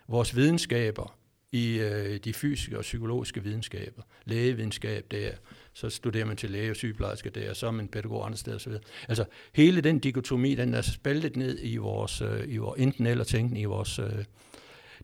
vores 0.08 0.36
videnskaber 0.36 1.16
i 1.52 1.78
øh, 1.78 2.18
de 2.24 2.32
fysiske 2.32 2.78
og 2.78 2.82
psykologiske 2.82 3.42
videnskaber. 3.42 4.02
Lægevidenskab, 4.24 5.04
der, 5.10 5.30
så 5.72 5.90
studerer 5.90 6.24
man 6.24 6.36
til 6.36 6.50
læge 6.50 6.70
og 6.70 6.76
sygeplejerske 6.76 7.30
der, 7.30 7.50
og 7.50 7.56
så 7.56 7.66
er 7.66 7.70
man 7.70 7.88
pædagog 7.88 8.26
andre 8.26 8.38
steder 8.38 8.56
osv. 8.56 8.72
Altså 9.08 9.24
hele 9.52 9.80
den 9.80 9.98
dikotomi, 9.98 10.54
den 10.54 10.74
er 10.74 10.82
spaltet 10.82 11.36
ned 11.36 11.58
i 11.62 11.76
vores, 11.76 12.20
øh, 12.20 12.44
i 12.46 12.56
vores 12.56 12.80
enten 12.80 13.06
eller 13.06 13.24
tænkning 13.24 13.62
i 13.62 13.64
vores... 13.64 13.98
Øh, 13.98 14.24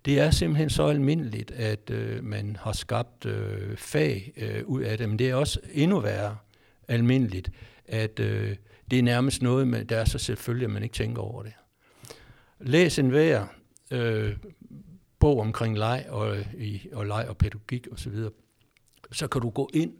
det 0.04 0.20
er 0.20 0.30
simpelthen 0.30 0.70
så 0.70 0.86
almindeligt, 0.86 1.50
at 1.50 1.90
øh, 1.90 2.24
man 2.24 2.56
har 2.60 2.72
skabt 2.72 3.26
øh, 3.26 3.76
fag 3.76 4.32
øh, 4.36 4.64
ud 4.64 4.82
af 4.82 4.98
det, 4.98 5.08
men 5.08 5.18
det 5.18 5.30
er 5.30 5.34
også 5.34 5.60
endnu 5.72 6.00
værre 6.00 6.36
almindeligt, 6.88 7.50
at 7.86 8.20
øh, 8.20 8.56
det 8.90 8.98
er 8.98 9.02
nærmest 9.02 9.42
noget, 9.42 9.68
med, 9.68 9.84
der 9.84 9.96
er 9.96 10.04
så 10.04 10.18
selvfølgelig, 10.18 10.64
at 10.64 10.70
man 10.70 10.82
ikke 10.82 10.94
tænker 10.94 11.22
over 11.22 11.42
det. 11.42 11.52
Læs 12.60 12.98
en 12.98 13.12
vær, 13.12 13.54
øh, 13.90 14.36
bog 15.20 15.40
omkring 15.40 15.78
leg 15.78 16.06
og, 16.08 16.36
øh, 16.36 16.46
i, 16.58 16.88
og 16.92 17.06
leg 17.06 17.26
og 17.28 17.36
pædagogik 17.36 17.88
osv., 17.92 17.98
så, 17.98 18.10
videre. 18.10 18.30
så 19.12 19.28
kan 19.28 19.40
du 19.40 19.50
gå 19.50 19.70
ind 19.74 19.92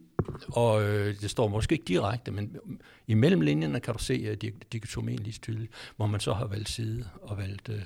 og 0.48 0.82
øh, 0.82 1.20
det 1.20 1.30
står 1.30 1.48
måske 1.48 1.72
ikke 1.72 1.84
direkte, 1.84 2.30
men 2.30 2.56
øh, 2.66 2.76
i 3.06 3.14
mellemlinjerne 3.14 3.80
kan 3.80 3.94
du 3.94 4.02
se 4.02 4.28
at 4.30 4.44
dikotomien 4.72 5.18
lige 5.18 5.38
tydeligt, 5.42 5.72
hvor 5.96 6.06
man 6.06 6.20
så 6.20 6.32
har 6.32 6.46
valgt 6.46 6.68
side 6.68 7.04
og 7.22 7.38
valgt, 7.38 7.68
øh, 7.68 7.82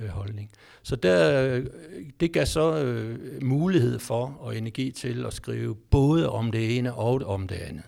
øh, 0.00 0.08
holdning. 0.08 0.50
Så 0.82 0.96
der, 0.96 1.42
øh, 1.42 1.66
det 2.20 2.32
gav 2.32 2.46
så 2.46 2.84
øh, 2.84 3.42
mulighed 3.42 3.98
for 3.98 4.36
og 4.40 4.56
energi 4.56 4.90
til 4.90 5.26
at 5.26 5.32
skrive 5.32 5.74
både 5.74 6.30
om 6.30 6.52
det 6.52 6.78
ene 6.78 6.94
og 6.94 7.22
om 7.26 7.48
det 7.48 7.56
andet. 7.56 7.84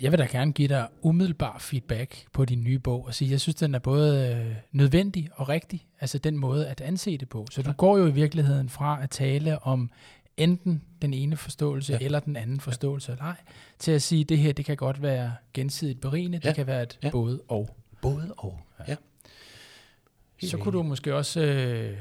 Jeg 0.00 0.10
vil 0.10 0.18
da 0.18 0.24
gerne 0.24 0.52
give 0.52 0.68
dig 0.68 0.88
umiddelbar 1.02 1.58
feedback 1.58 2.26
på 2.32 2.44
din 2.44 2.64
nye 2.64 2.78
bog 2.78 3.06
og 3.06 3.14
sige, 3.14 3.30
jeg 3.30 3.40
synes, 3.40 3.54
den 3.54 3.74
er 3.74 3.78
både 3.78 4.34
øh, 4.36 4.56
nødvendig 4.72 5.28
og 5.32 5.48
rigtig, 5.48 5.86
altså 6.00 6.18
den 6.18 6.36
måde 6.36 6.68
at 6.68 6.80
anse 6.80 7.18
det 7.18 7.28
på. 7.28 7.46
Så 7.50 7.62
du 7.62 7.72
går 7.72 7.98
jo 7.98 8.06
i 8.06 8.10
virkeligheden 8.10 8.68
fra 8.68 9.02
at 9.02 9.10
tale 9.10 9.58
om 9.58 9.90
enten 10.36 10.82
den 11.02 11.14
ene 11.14 11.36
forståelse 11.36 11.92
ja. 11.92 11.98
eller 12.04 12.20
den 12.20 12.36
anden 12.36 12.60
forståelse 12.60 13.12
ja. 13.12 13.16
eller 13.16 13.24
ej, 13.24 13.36
til 13.78 13.92
at 13.92 14.02
sige, 14.02 14.20
at 14.20 14.28
det 14.28 14.38
her 14.38 14.52
det 14.52 14.64
kan 14.64 14.76
godt 14.76 15.02
være 15.02 15.34
gensidigt 15.54 16.00
berigende, 16.00 16.40
ja. 16.44 16.48
det 16.48 16.56
kan 16.56 16.66
være 16.66 16.82
et 16.82 16.98
ja. 17.02 17.10
både 17.10 17.40
og. 17.48 17.76
Både 18.02 18.34
og, 18.36 18.60
ja. 18.88 18.96
Så 20.42 20.56
kunne 20.56 20.72
du 20.72 20.82
måske 20.82 21.14
også 21.14 21.40
øh, 21.40 21.98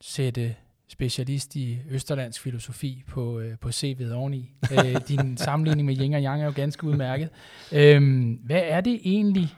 sætte 0.00 0.54
specialist 0.94 1.56
i 1.56 1.78
Østerlands 1.90 2.38
filosofi 2.38 3.02
på, 3.06 3.40
øh, 3.40 3.58
på 3.58 3.68
CV'et 3.68 4.12
oveni. 4.12 4.52
Øh, 4.72 4.96
din 5.08 5.36
sammenligning 5.36 5.86
med 5.86 5.96
Yin 5.96 6.14
og 6.14 6.22
Yang 6.22 6.42
er 6.42 6.46
jo 6.46 6.52
ganske 6.56 6.84
udmærket. 6.84 7.28
Øh, 7.72 8.30
hvad 8.44 8.62
er 8.64 8.80
det 8.80 9.00
egentlig, 9.04 9.48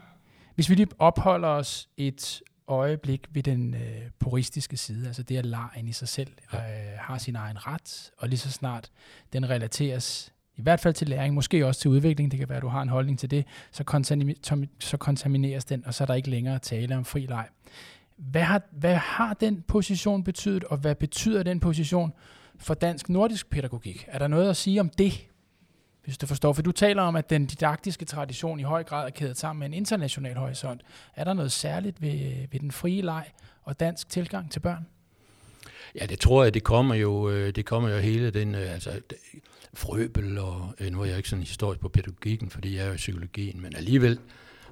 hvis 0.55 0.70
vi 0.70 0.75
lige 0.75 0.88
opholder 0.99 1.49
os 1.49 1.88
et 1.96 2.42
øjeblik 2.68 3.27
ved 3.31 3.42
den 3.42 3.75
øh, 3.75 3.81
puristiske 4.18 4.77
side, 4.77 5.07
altså 5.07 5.22
det 5.22 5.37
at 5.37 5.46
lejen 5.46 5.88
i 5.88 5.92
sig 5.92 6.09
selv 6.09 6.29
øh, 6.55 6.61
har 6.99 7.18
sin 7.18 7.37
egen 7.37 7.66
ret, 7.66 8.11
og 8.18 8.29
lige 8.29 8.38
så 8.38 8.51
snart 8.51 8.90
den 9.33 9.51
relateres 9.51 10.33
i 10.57 10.62
hvert 10.62 10.81
fald 10.81 10.94
til 10.94 11.09
læring, 11.09 11.35
måske 11.35 11.66
også 11.66 11.81
til 11.81 11.90
udvikling, 11.90 12.31
det 12.31 12.38
kan 12.38 12.49
være, 12.49 12.57
at 12.57 12.62
du 12.62 12.68
har 12.68 12.83
en 12.83 12.88
holdning 12.88 13.18
til 13.18 13.31
det, 13.31 13.44
så, 13.72 13.85
kontamin- 13.90 14.66
så 14.81 14.96
kontamineres 14.96 15.64
den, 15.64 15.87
og 15.87 15.94
så 15.94 16.05
er 16.05 16.07
der 16.07 16.14
ikke 16.14 16.31
længere 16.31 16.59
tale 16.59 16.96
om 16.96 17.05
fri 17.05 17.27
leg. 17.27 17.46
Hvad 18.17 18.43
har, 18.43 18.63
hvad 18.73 18.95
har 18.95 19.35
den 19.35 19.63
position 19.63 20.25
betydet, 20.25 20.65
og 20.65 20.77
hvad 20.77 20.95
betyder 20.95 21.43
den 21.43 21.61
position 21.61 22.13
for 22.59 22.75
dansk 22.75 23.09
nordisk 23.09 23.51
pædagogik? 23.51 24.05
Er 24.09 24.19
der 24.19 24.29
noget 24.29 24.51
at 24.51 24.57
sige 24.57 24.81
om 24.81 24.89
det, 24.89 25.27
hvis 26.05 26.19
du 26.19 26.27
forstår? 26.27 26.53
For 26.53 26.63
du 26.63 26.73
taler 26.73 27.03
om, 27.03 27.17
at 27.17 27.31
den 27.31 27.47
didaktiske 27.47 28.05
tradition 28.05 28.61
i 28.61 28.63
høj 28.63 28.85
grad 28.85 29.07
er 29.07 29.11
kædet 29.11 29.37
sammen 29.39 29.59
med 29.61 29.67
en 29.67 29.75
international 29.75 30.37
horisont. 30.37 30.83
Er 31.15 31.25
der 31.25 31.33
noget 31.33 31.53
særligt 31.53 32.03
ved, 32.03 32.49
ved 32.51 32.61
den 32.61 32.71
frie 32.71 33.03
leg 33.03 33.25
og 33.63 33.81
dansk 33.81 34.09
tilgang 34.09 34.51
til 34.51 34.61
børn? 34.61 34.87
Ja, 36.01 36.07
det 36.07 36.19
tror 36.19 36.45
jeg, 36.45 36.55
det 36.55 36.63
kommer 36.65 36.95
jo, 36.95 37.31
øh, 37.31 37.55
det 37.55 37.65
kommer 37.65 37.89
jo 37.91 37.99
hele 37.99 38.31
den, 38.31 38.55
øh, 38.55 38.73
altså 38.73 39.01
frøbel, 39.75 40.39
og 40.39 40.75
øh, 40.81 40.93
nu 40.93 41.01
er 41.01 41.05
jeg 41.05 41.17
ikke 41.17 41.29
sådan 41.29 41.43
historisk 41.43 41.81
på 41.81 41.89
pædagogikken, 41.89 42.51
fordi 42.51 42.77
jeg 42.77 42.83
er 42.83 42.87
jo 42.87 42.93
i 42.93 42.97
psykologien, 42.97 43.61
men 43.61 43.77
alligevel 43.77 44.19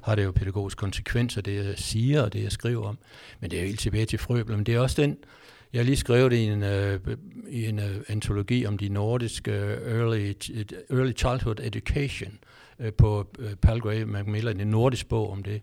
har 0.05 0.15
det 0.15 0.25
jo 0.25 0.33
pædagogisk 0.33 0.79
konsekvenser, 0.79 1.41
det 1.41 1.55
jeg 1.55 1.75
siger 1.77 2.23
og 2.23 2.33
det 2.33 2.43
jeg 2.43 2.53
skriver 2.53 2.89
om. 2.89 2.99
Men 3.41 3.51
det 3.51 3.57
er 3.57 3.63
jo 3.63 3.67
helt 3.67 3.81
tilbage 3.81 4.07
til 4.07 4.19
frøbel, 4.19 4.57
men 4.57 4.67
det 4.67 4.75
er 4.75 4.81
også 4.81 5.03
den, 5.03 5.19
jeg 5.73 5.81
har 5.81 5.85
lige 5.85 5.97
skrevet 5.97 6.33
i 6.33 6.45
en, 6.45 6.63
uh, 6.63 7.15
i 7.49 7.67
en 7.67 7.79
uh, 7.79 7.85
antologi 8.09 8.67
om 8.67 8.79
de 8.79 8.89
nordiske 8.89 9.53
øh, 9.53 9.99
early, 9.99 10.33
early 10.91 11.13
childhood 11.17 11.61
education 11.63 12.39
uh, 12.79 12.87
på 12.99 13.27
uh, 13.39 13.45
Palgrave 13.63 14.07
Macmillan, 14.07 14.61
en 14.61 14.67
nordisk 14.67 15.09
bog 15.09 15.31
om 15.31 15.43
det. 15.43 15.63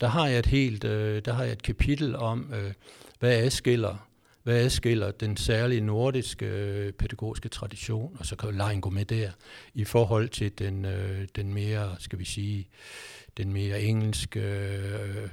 Der 0.00 0.08
har 0.08 0.26
jeg 0.26 0.38
et 0.38 0.46
helt, 0.46 0.84
uh, 0.84 0.90
der 1.24 1.32
har 1.32 1.42
jeg 1.42 1.52
et 1.52 1.62
kapitel 1.62 2.16
om, 2.16 2.52
uh, 2.52 2.72
hvad 3.18 3.32
adskiller 3.32 4.08
hvad 4.42 4.64
adskiller 4.64 5.10
den 5.10 5.36
særlige 5.36 5.80
nordiske 5.80 6.46
øh, 6.46 6.92
pædagogiske 6.92 7.48
tradition, 7.48 8.16
og 8.18 8.26
så 8.26 8.36
kan 8.36 8.54
lejen 8.54 8.80
gå 8.80 8.90
med 8.90 9.04
der, 9.04 9.30
i 9.74 9.84
forhold 9.84 10.28
til 10.28 10.58
den, 10.58 10.84
øh, 10.84 11.28
den 11.36 11.54
mere, 11.54 11.96
skal 11.98 12.18
vi 12.18 12.24
sige, 12.24 12.68
den 13.36 13.52
mere 13.52 13.82
engelske 13.82 14.40
øh, 14.40 15.28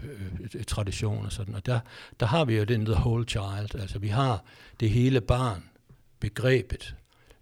øh, 0.56 0.64
tradition 0.64 1.26
og 1.26 1.32
sådan. 1.32 1.56
Og 1.56 1.66
der, 1.66 1.80
der 2.20 2.26
har 2.26 2.46
vi 2.46 2.58
jo 2.58 2.64
den 2.64 2.86
the 2.86 2.96
whole 2.96 3.26
child, 3.26 3.82
altså 3.82 4.00
vi 4.00 4.08
har 4.08 4.44
det 4.80 4.90
hele 4.90 5.22
barn, 5.22 5.64
begrebet, 6.20 6.96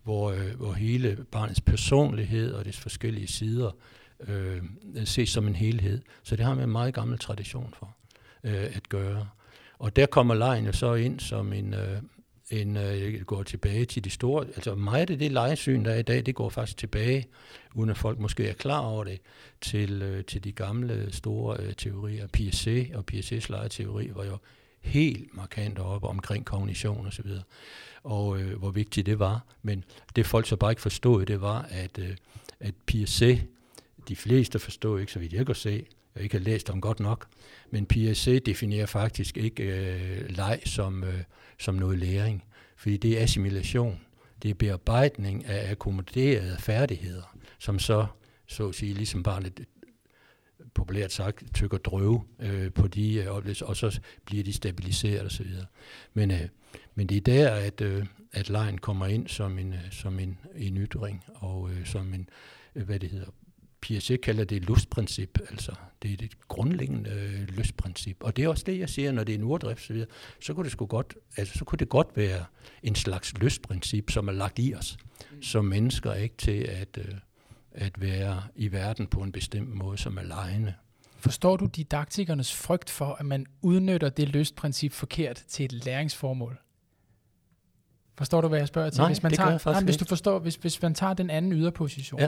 hvor, 0.03 0.31
øh, 0.31 0.55
hvor 0.55 0.73
hele 0.73 1.17
barnets 1.31 1.61
personlighed 1.61 2.53
og 2.53 2.65
dets 2.65 2.79
forskellige 2.79 3.27
sider 3.27 3.71
øh, 4.27 4.63
ses 5.05 5.29
som 5.29 5.47
en 5.47 5.55
helhed. 5.55 6.01
Så 6.23 6.35
det 6.35 6.45
har 6.45 6.55
vi 6.55 6.63
en 6.63 6.69
meget 6.69 6.93
gammel 6.93 7.19
tradition 7.19 7.73
for 7.79 7.95
øh, 8.43 8.53
at 8.53 8.89
gøre. 8.89 9.27
Og 9.79 9.95
der 9.95 10.05
kommer 10.05 10.33
lejen 10.33 10.65
jo 10.65 10.71
så 10.71 10.93
ind 10.93 11.19
som 11.19 11.53
en, 11.53 11.73
øh, 11.73 12.01
en 12.49 12.77
øh, 12.77 13.21
går 13.21 13.43
tilbage 13.43 13.85
til 13.85 14.03
de 14.03 14.09
store, 14.09 14.45
altså 14.45 14.75
meget 14.75 15.09
af 15.09 15.17
det 15.17 15.31
lejesyn, 15.31 15.85
der 15.85 15.91
er 15.91 15.99
i 15.99 16.01
dag, 16.01 16.25
det 16.25 16.35
går 16.35 16.49
faktisk 16.49 16.77
tilbage, 16.77 17.27
uden 17.73 17.89
at 17.89 17.97
folk 17.97 18.19
måske 18.19 18.47
er 18.47 18.53
klar 18.53 18.79
over 18.79 19.03
det, 19.03 19.21
til, 19.61 20.01
øh, 20.01 20.25
til 20.25 20.43
de 20.43 20.51
gamle 20.51 21.13
store 21.13 21.57
øh, 21.59 21.73
teorier. 21.73 22.27
PSC 22.27 22.91
og 22.93 23.03
PSC's 23.11 23.45
lejeteori 23.49 24.09
var 24.15 24.25
jo 24.25 24.37
helt 24.81 25.35
markant 25.35 25.79
op 25.79 26.03
omkring 26.03 26.45
kognition 26.45 27.05
og 27.05 27.13
så 27.13 27.23
videre, 27.23 27.43
og 28.03 28.41
øh, 28.41 28.59
hvor 28.59 28.71
vigtigt 28.71 29.05
det 29.05 29.19
var. 29.19 29.45
Men 29.61 29.83
det 30.15 30.25
folk 30.25 30.47
så 30.47 30.55
bare 30.55 30.71
ikke 30.71 30.81
forstod, 30.81 31.25
det 31.25 31.41
var, 31.41 31.67
at, 31.69 31.99
øh, 31.99 32.15
at 32.59 32.73
PSC, 32.87 33.39
de 34.07 34.15
fleste 34.15 34.59
forstod 34.59 34.99
ikke, 34.99 35.11
så 35.11 35.19
vidt 35.19 35.33
jeg 35.33 35.45
kan 35.45 35.55
se, 35.55 35.85
jeg 36.17 36.23
ikke 36.23 36.37
har 36.37 36.43
læst 36.43 36.69
om 36.69 36.81
godt 36.81 36.99
nok, 36.99 37.27
men 37.71 37.85
PSC 37.85 38.43
definerer 38.43 38.85
faktisk 38.85 39.37
ikke 39.37 39.63
øh, 39.63 40.29
leg 40.29 40.61
som, 40.65 41.03
øh, 41.03 41.23
som 41.59 41.75
noget 41.75 41.99
læring, 41.99 42.43
fordi 42.77 42.97
det 42.97 43.19
er 43.19 43.23
assimilation. 43.23 43.99
Det 44.43 44.49
er 44.49 44.55
bearbejdning 44.55 45.45
af 45.45 45.71
akkommoderede 45.71 46.57
færdigheder, 46.59 47.37
som 47.59 47.79
så, 47.79 48.05
så 48.47 48.67
at 48.67 48.75
sige, 48.75 48.93
ligesom 48.93 49.23
barnet 49.23 49.59
øh, 49.59 49.65
populært 50.73 51.11
sagt, 51.11 51.43
tykker 51.53 51.77
drøve 51.77 52.23
øh, 52.39 52.73
på 52.73 52.87
de 52.87 53.15
øh, 53.15 53.27
oplevelser, 53.27 53.65
og 53.65 53.75
så 53.75 53.99
bliver 54.25 54.43
de 54.43 54.53
stabiliseret 54.53 55.25
osv. 55.25 55.47
Men, 56.13 56.31
øh, 56.31 56.47
men 56.95 57.07
det 57.07 57.17
er 57.17 57.21
der, 57.21 57.49
at, 57.49 57.81
øh, 57.81 58.05
at 58.31 58.49
lejen 58.49 58.77
kommer 58.77 59.05
ind 59.05 59.27
som 59.27 59.59
en, 59.59 59.73
øh, 59.73 59.91
som 59.91 60.19
en, 60.19 60.37
en 60.55 60.77
ytring, 60.77 61.23
og 61.35 61.71
øh, 61.71 61.85
som 61.85 62.13
en, 62.13 62.29
øh, 62.75 62.83
hvad 62.83 62.99
det 62.99 63.09
hedder, 63.09 63.31
Piaget 63.87 64.21
kalder 64.21 64.43
det 64.43 64.63
lustprincip, 64.63 65.39
altså 65.49 65.71
det 66.01 66.11
er 66.11 66.25
et 66.25 66.47
grundlæggende 66.47 67.09
øh, 67.09 67.47
lystprincip. 67.57 68.23
Og 68.23 68.35
det 68.35 68.43
er 68.43 68.49
også 68.49 68.63
det, 68.67 68.79
jeg 68.79 68.89
siger, 68.89 69.11
når 69.11 69.23
det 69.23 69.35
er 69.35 69.37
en 69.39 69.43
urdrift, 69.43 69.83
så, 69.83 69.93
videre, 69.93 70.07
så, 70.41 70.53
kunne 70.53 70.63
det 70.63 70.71
sgu 70.71 70.85
godt, 70.85 71.15
altså, 71.37 71.57
så 71.57 71.65
kunne 71.65 71.77
det 71.77 71.89
godt 71.89 72.07
være 72.15 72.45
en 72.83 72.95
slags 72.95 73.33
lystprincip, 73.37 74.11
som 74.11 74.27
er 74.27 74.31
lagt 74.31 74.59
i 74.59 74.75
os, 74.75 74.97
mm. 75.31 75.43
som 75.43 75.65
mennesker 75.65 76.13
ikke 76.13 76.35
til 76.37 76.61
at, 76.61 76.97
øh, 76.97 77.13
at 77.71 78.01
være 78.01 78.43
i 78.55 78.71
verden 78.71 79.07
på 79.07 79.19
en 79.19 79.31
bestemt 79.31 79.69
måde, 79.69 79.97
som 79.97 80.17
er 80.17 80.23
lejende. 80.23 80.73
Forstår 81.19 81.57
du 81.57 81.65
didaktikernes 81.65 82.55
frygt 82.55 82.89
for, 82.89 83.15
at 83.19 83.25
man 83.25 83.45
udnytter 83.61 84.09
det 84.09 84.29
lystprincip 84.29 84.91
forkert 84.91 85.43
til 85.47 85.65
et 85.65 85.85
læringsformål? 85.85 86.57
Forstår 88.17 88.41
du, 88.41 88.47
hvad 88.47 88.59
jeg 88.59 88.67
spørger 88.67 88.89
til? 88.89 89.01
Nej, 89.01 89.09
hvis 89.09 89.23
man 89.23 89.29
det 89.29 89.37
tager, 89.37 89.47
gør 89.47 89.51
jeg 89.51 89.61
faktisk 89.61 89.81
nej, 89.81 89.85
hvis 89.85 89.97
du 89.97 90.05
forstår, 90.05 90.39
hvis, 90.39 90.55
hvis 90.55 90.81
man 90.81 90.93
tager 90.93 91.13
den 91.13 91.29
anden 91.29 91.53
yderposition, 91.53 92.19
Ja. 92.19 92.27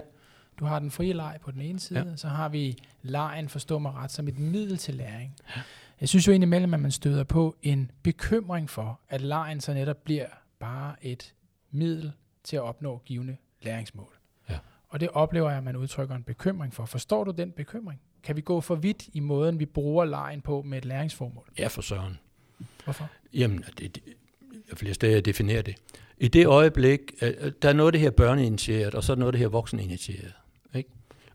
Du 0.60 0.66
har 0.66 0.80
den 0.80 0.92
frie 0.92 1.14
leg 1.14 1.38
på 1.42 1.52
den 1.52 1.62
ene 1.62 1.80
side, 1.80 2.00
ja. 2.00 2.16
så 2.16 2.28
har 2.28 2.50
vi 2.50 2.78
lejen, 3.02 3.50
forstå 3.50 3.80
mig 3.80 3.94
ret, 3.94 4.12
som 4.12 4.28
et 4.28 4.40
middel 4.40 4.78
til 4.78 4.94
læring. 4.94 5.36
Ja. 5.56 5.62
Jeg 6.02 6.10
synes 6.10 6.28
jo 6.28 6.32
indimellem, 6.32 6.74
at 6.74 6.80
man 6.80 6.92
støder 6.92 7.24
på 7.24 7.56
en 7.62 7.92
bekymring 8.04 8.70
for, 8.70 9.00
at 9.10 9.22
lejen 9.22 9.62
så 9.62 9.74
netop 9.74 9.98
bliver 9.98 10.28
bare 10.60 10.96
et 11.02 11.34
middel 11.72 12.12
til 12.44 12.56
at 12.56 12.62
opnå 12.62 13.02
givende 13.06 13.38
læringsmål. 13.62 14.14
Ja. 14.50 14.58
Og 14.90 15.00
det 15.00 15.10
oplever 15.10 15.50
jeg, 15.50 15.58
at 15.58 15.64
man 15.64 15.76
udtrykker 15.76 16.16
en 16.16 16.24
bekymring 16.24 16.74
for. 16.74 16.86
Forstår 16.86 17.24
du 17.24 17.32
den 17.32 17.52
bekymring? 17.52 18.02
Kan 18.24 18.36
vi 18.36 18.42
gå 18.42 18.62
for 18.62 18.76
vidt 18.76 19.10
i 19.14 19.20
måden, 19.20 19.60
vi 19.60 19.66
bruger 19.66 20.06
lejen 20.06 20.42
på 20.42 20.62
med 20.62 20.78
et 20.78 20.86
læringsmål? 20.86 21.50
Ja, 21.58 21.68
for 21.68 21.82
søren. 21.82 22.20
Hvorfor? 22.84 23.10
Jamen, 23.34 23.64
det, 23.78 23.96
det, 23.96 24.04
flere 24.78 24.94
steder 24.94 25.22
definerer 25.22 25.62
det. 25.62 25.76
I 26.18 26.28
det 26.28 26.46
øjeblik, 26.48 27.00
øh, 27.22 27.34
øh, 27.40 27.52
der 27.62 27.70
er 27.70 27.74
noget 27.74 27.88
af 27.88 27.92
det 27.92 28.02
her 28.02 28.10
børneinitieret, 28.10 28.96
og 28.96 29.04
så 29.04 29.12
er 29.12 29.16
noget 29.16 29.28
af 29.28 29.32
det 29.32 29.40
her 29.40 29.48
vokseninitieret. 29.48 30.34
Ikke? 30.76 30.90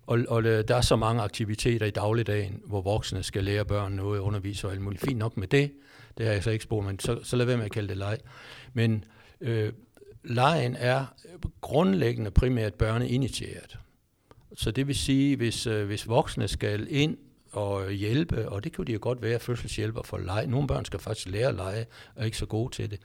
Og, 0.06 0.18
og 0.28 0.42
øh, 0.42 0.68
der 0.68 0.76
er 0.76 0.80
så 0.80 0.96
mange 0.96 1.22
aktiviteter 1.22 1.86
i 1.86 1.90
dagligdagen, 1.90 2.60
hvor 2.66 2.80
voksne 2.80 3.22
skal 3.22 3.44
lære 3.44 3.64
børn 3.64 3.92
noget, 3.92 4.20
undervise 4.20 4.66
og 4.66 4.72
alt 4.72 4.82
muligt. 4.82 5.02
Fint 5.02 5.18
nok 5.18 5.36
med 5.36 5.48
det, 5.48 5.72
det 6.18 6.26
har 6.26 6.32
jeg 6.32 6.42
så 6.42 6.50
ikke 6.50 6.64
spurgt, 6.64 6.86
men 6.86 6.98
så, 6.98 7.18
så 7.22 7.36
lad 7.36 7.46
være 7.46 7.56
med 7.56 7.64
at 7.64 7.72
kalde 7.72 7.88
det 7.88 7.96
leg. 7.96 8.18
Men 8.72 9.04
øh, 9.40 9.72
lejen 10.24 10.76
er 10.76 11.04
grundlæggende 11.60 12.30
primært 12.30 12.74
børneinitieret. 12.74 13.78
Så 14.56 14.70
det 14.70 14.86
vil 14.86 14.94
sige, 14.94 15.36
hvis, 15.36 15.66
øh, 15.66 15.86
hvis 15.86 16.08
voksne 16.08 16.48
skal 16.48 16.86
ind 16.90 17.16
og 17.56 17.86
øh, 17.86 17.90
hjælpe, 17.90 18.48
og 18.48 18.64
det 18.64 18.72
kunne 18.72 18.84
de 18.84 18.92
jo 18.92 18.98
godt 19.02 19.22
være 19.22 19.40
fødselshjælper 19.40 20.02
for 20.02 20.18
lege. 20.18 20.46
Nogle 20.46 20.66
børn 20.66 20.84
skal 20.84 21.00
faktisk 21.00 21.28
lære 21.28 21.48
at 21.48 21.54
lege, 21.54 21.86
og 22.14 22.20
er 22.20 22.24
ikke 22.24 22.36
så 22.36 22.46
gode 22.46 22.74
til 22.74 22.90
det. 22.90 23.00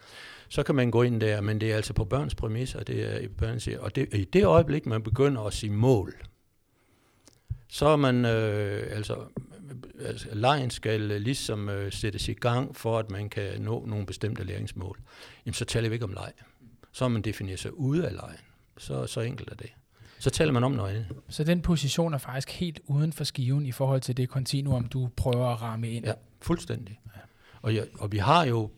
Så 0.49 0.63
kan 0.63 0.75
man 0.75 0.91
gå 0.91 1.03
ind 1.03 1.21
der, 1.21 1.41
men 1.41 1.61
det 1.61 1.71
er 1.71 1.75
altså 1.75 1.93
på 1.93 2.05
børns 2.05 2.35
præmisser, 2.35 2.83
det 2.83 3.15
er 3.15 3.19
i 3.19 3.27
børns, 3.27 3.67
og 3.67 3.95
det, 3.95 4.13
i 4.13 4.23
det 4.23 4.45
øjeblik, 4.45 4.85
man 4.85 5.03
begynder 5.03 5.41
at 5.41 5.53
sige 5.53 5.71
mål, 5.71 6.13
så 7.69 7.85
er 7.85 7.95
man, 7.95 8.25
øh, 8.25 8.87
altså, 8.97 9.15
altså, 9.99 10.27
lejen 10.33 10.69
skal 10.69 11.01
ligesom 11.01 11.69
øh, 11.69 11.91
sættes 11.91 12.27
i 12.27 12.33
gang, 12.33 12.75
for 12.75 12.99
at 12.99 13.09
man 13.09 13.29
kan 13.29 13.61
nå 13.61 13.85
nogle 13.85 14.05
bestemte 14.05 14.43
læringsmål. 14.43 14.99
Jamen, 15.45 15.53
så 15.53 15.65
taler 15.65 15.89
vi 15.89 15.93
ikke 15.93 16.05
om 16.05 16.13
leg. 16.13 16.31
Så 16.91 17.03
har 17.03 17.09
man 17.09 17.21
defineret 17.21 17.59
sig 17.59 17.73
ude 17.73 18.07
af 18.07 18.13
lejen. 18.13 18.39
Så, 18.77 19.07
så 19.07 19.21
enkelt 19.21 19.51
er 19.51 19.55
det. 19.55 19.69
Så 20.19 20.29
taler 20.29 20.51
man 20.51 20.63
om 20.63 20.71
noget 20.71 20.89
andet. 20.89 21.07
Så 21.29 21.43
den 21.43 21.61
position 21.61 22.13
er 22.13 22.17
faktisk 22.17 22.51
helt 22.51 22.79
uden 22.85 23.13
for 23.13 23.23
skiven 23.23 23.65
i 23.65 23.71
forhold 23.71 24.01
til 24.01 24.17
det 24.17 24.29
kontinuum, 24.29 24.85
du 24.85 25.09
prøver 25.17 25.47
at 25.47 25.61
ramme 25.61 25.89
ind. 25.89 26.05
Ja, 26.05 26.13
fuldstændig. 26.41 26.99
Og, 27.61 27.75
jeg, 27.75 27.87
og 27.99 28.11
vi 28.11 28.17
har 28.17 28.45
jo, 28.45 28.69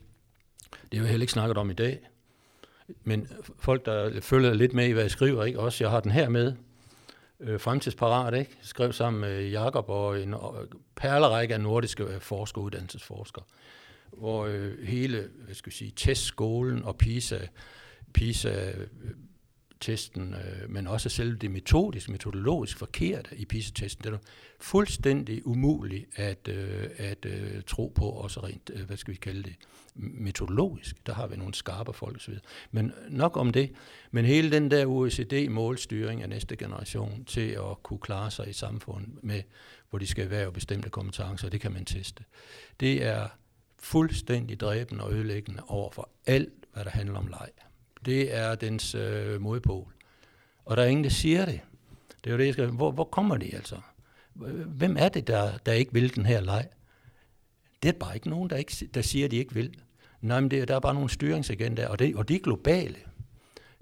det 0.91 0.97
er 0.97 1.01
jo 1.01 1.07
heller 1.07 1.23
ikke 1.23 1.33
snakket 1.33 1.57
om 1.57 1.69
i 1.69 1.73
dag, 1.73 1.99
men 3.03 3.27
folk, 3.59 3.85
der 3.85 4.21
følger 4.21 4.53
lidt 4.53 4.73
med 4.73 4.87
i, 4.87 4.91
hvad 4.91 5.03
jeg 5.03 5.11
skriver, 5.11 5.43
ikke? 5.43 5.59
også 5.59 5.83
jeg 5.83 5.91
har 5.91 5.99
den 5.99 6.11
her 6.11 6.29
med, 6.29 6.53
øh, 7.39 7.59
fremtidsparat, 7.59 8.39
ikke? 8.39 8.57
skrev 8.61 8.93
sammen 8.93 9.21
med 9.21 9.49
Jakob 9.49 9.89
og 9.89 10.21
en 10.21 10.35
perlerække 10.95 11.53
af 11.53 11.61
nordiske 11.61 12.07
forskere, 12.19 12.63
uddannelsesforskere, 12.63 13.43
hvor 14.17 14.45
øh, 14.45 14.83
hele 14.83 15.29
hvad 15.45 15.55
skal 15.55 15.69
jeg 15.69 15.73
sige, 15.73 15.93
testskolen 15.95 16.83
og 16.83 16.97
PISA, 16.97 17.39
PISA 18.13 18.71
testen, 19.81 20.33
øh, 20.33 20.69
men 20.69 20.87
også 20.87 21.09
selve 21.09 21.35
det 21.35 21.51
metodisk, 21.51 22.09
metodologisk 22.09 22.77
forkerte 22.77 23.29
i 23.37 23.45
PISA-testen. 23.45 24.03
Det 24.03 24.13
er 24.13 24.17
fuldstændig 24.59 25.47
umuligt 25.47 26.05
at, 26.15 26.47
øh, 26.47 26.89
at 26.97 27.25
øh, 27.25 27.61
tro 27.67 27.91
på, 27.95 28.05
også 28.05 28.39
rent, 28.39 28.71
øh, 28.73 28.85
hvad 28.85 28.97
skal 28.97 29.13
vi 29.13 29.17
kalde 29.17 29.43
det, 29.43 29.55
metodologisk. 29.95 31.05
Der 31.05 31.13
har 31.13 31.27
vi 31.27 31.35
nogle 31.35 31.53
skarpe 31.53 31.93
folk 31.93 32.15
osv. 32.15 32.33
Men 32.71 32.93
nok 33.09 33.37
om 33.37 33.51
det. 33.51 33.71
Men 34.11 34.25
hele 34.25 34.51
den 34.51 34.71
der 34.71 34.85
OECD-målstyring 34.85 36.21
af 36.21 36.29
næste 36.29 36.55
generation 36.55 37.25
til 37.25 37.49
at 37.49 37.83
kunne 37.83 37.99
klare 37.99 38.31
sig 38.31 38.49
i 38.49 38.53
samfundet 38.53 39.23
med, 39.23 39.41
hvor 39.89 39.99
de 39.99 40.07
skal 40.07 40.29
være 40.29 40.51
bestemte 40.51 40.89
kompetencer, 40.89 41.49
det 41.49 41.61
kan 41.61 41.71
man 41.71 41.85
teste. 41.85 42.23
Det 42.79 43.03
er 43.03 43.27
fuldstændig 43.79 44.59
dræbende 44.59 45.03
og 45.03 45.13
ødelæggende 45.13 45.63
over 45.67 45.91
for 45.91 46.09
alt, 46.25 46.53
hvad 46.73 46.83
der 46.83 46.91
handler 46.91 47.17
om 47.17 47.27
leg 47.27 47.49
det 48.05 48.35
er 48.35 48.55
dens 48.55 48.95
øh, 48.95 49.41
modpol. 49.41 49.93
Og 50.65 50.77
der 50.77 50.83
er 50.83 50.87
ingen, 50.87 51.03
der 51.03 51.09
siger 51.09 51.45
det. 51.45 51.59
Det 52.23 52.29
er 52.29 52.31
jo 52.31 52.37
det, 52.37 52.45
jeg 52.45 52.53
skal... 52.53 52.67
Hvor, 52.67 52.91
hvor 52.91 53.03
kommer 53.03 53.37
de 53.37 53.55
altså? 53.55 53.75
Hvem 54.65 54.95
er 54.99 55.09
det, 55.09 55.27
der, 55.27 55.57
der 55.57 55.71
ikke 55.71 55.93
vil 55.93 56.15
den 56.15 56.25
her 56.25 56.41
leg? 56.41 56.67
Det 57.83 57.89
er 57.89 57.99
bare 57.99 58.15
ikke 58.15 58.29
nogen, 58.29 58.49
der, 58.49 58.55
ikke, 58.55 58.89
der 58.93 59.01
siger, 59.01 59.25
at 59.25 59.31
de 59.31 59.37
ikke 59.37 59.53
vil. 59.53 59.73
Nej, 60.21 60.39
men 60.39 60.51
det, 60.51 60.67
der 60.67 60.75
er 60.75 60.79
bare 60.79 60.93
nogle 60.93 61.09
styringsagenter, 61.09 61.87
og, 61.87 61.99
det, 61.99 62.15
og 62.15 62.29
de 62.29 62.35
er 62.35 62.39
globale. 62.39 62.97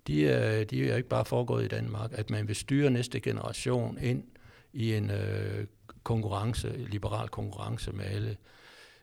De 0.07 0.27
er, 0.27 0.63
de 0.63 0.89
er 0.89 0.95
ikke 0.95 1.09
bare 1.09 1.25
foregået 1.25 1.65
i 1.65 1.67
Danmark, 1.67 2.11
at 2.13 2.29
man 2.29 2.47
vil 2.47 2.55
styre 2.55 2.89
næste 2.89 3.19
generation 3.19 3.97
ind 4.01 4.23
i 4.73 4.93
en 4.93 5.09
øh, 5.09 5.65
konkurrence, 6.03 6.77
liberal 6.77 7.27
konkurrence 7.27 7.91
med 7.91 8.05
alle 8.05 8.37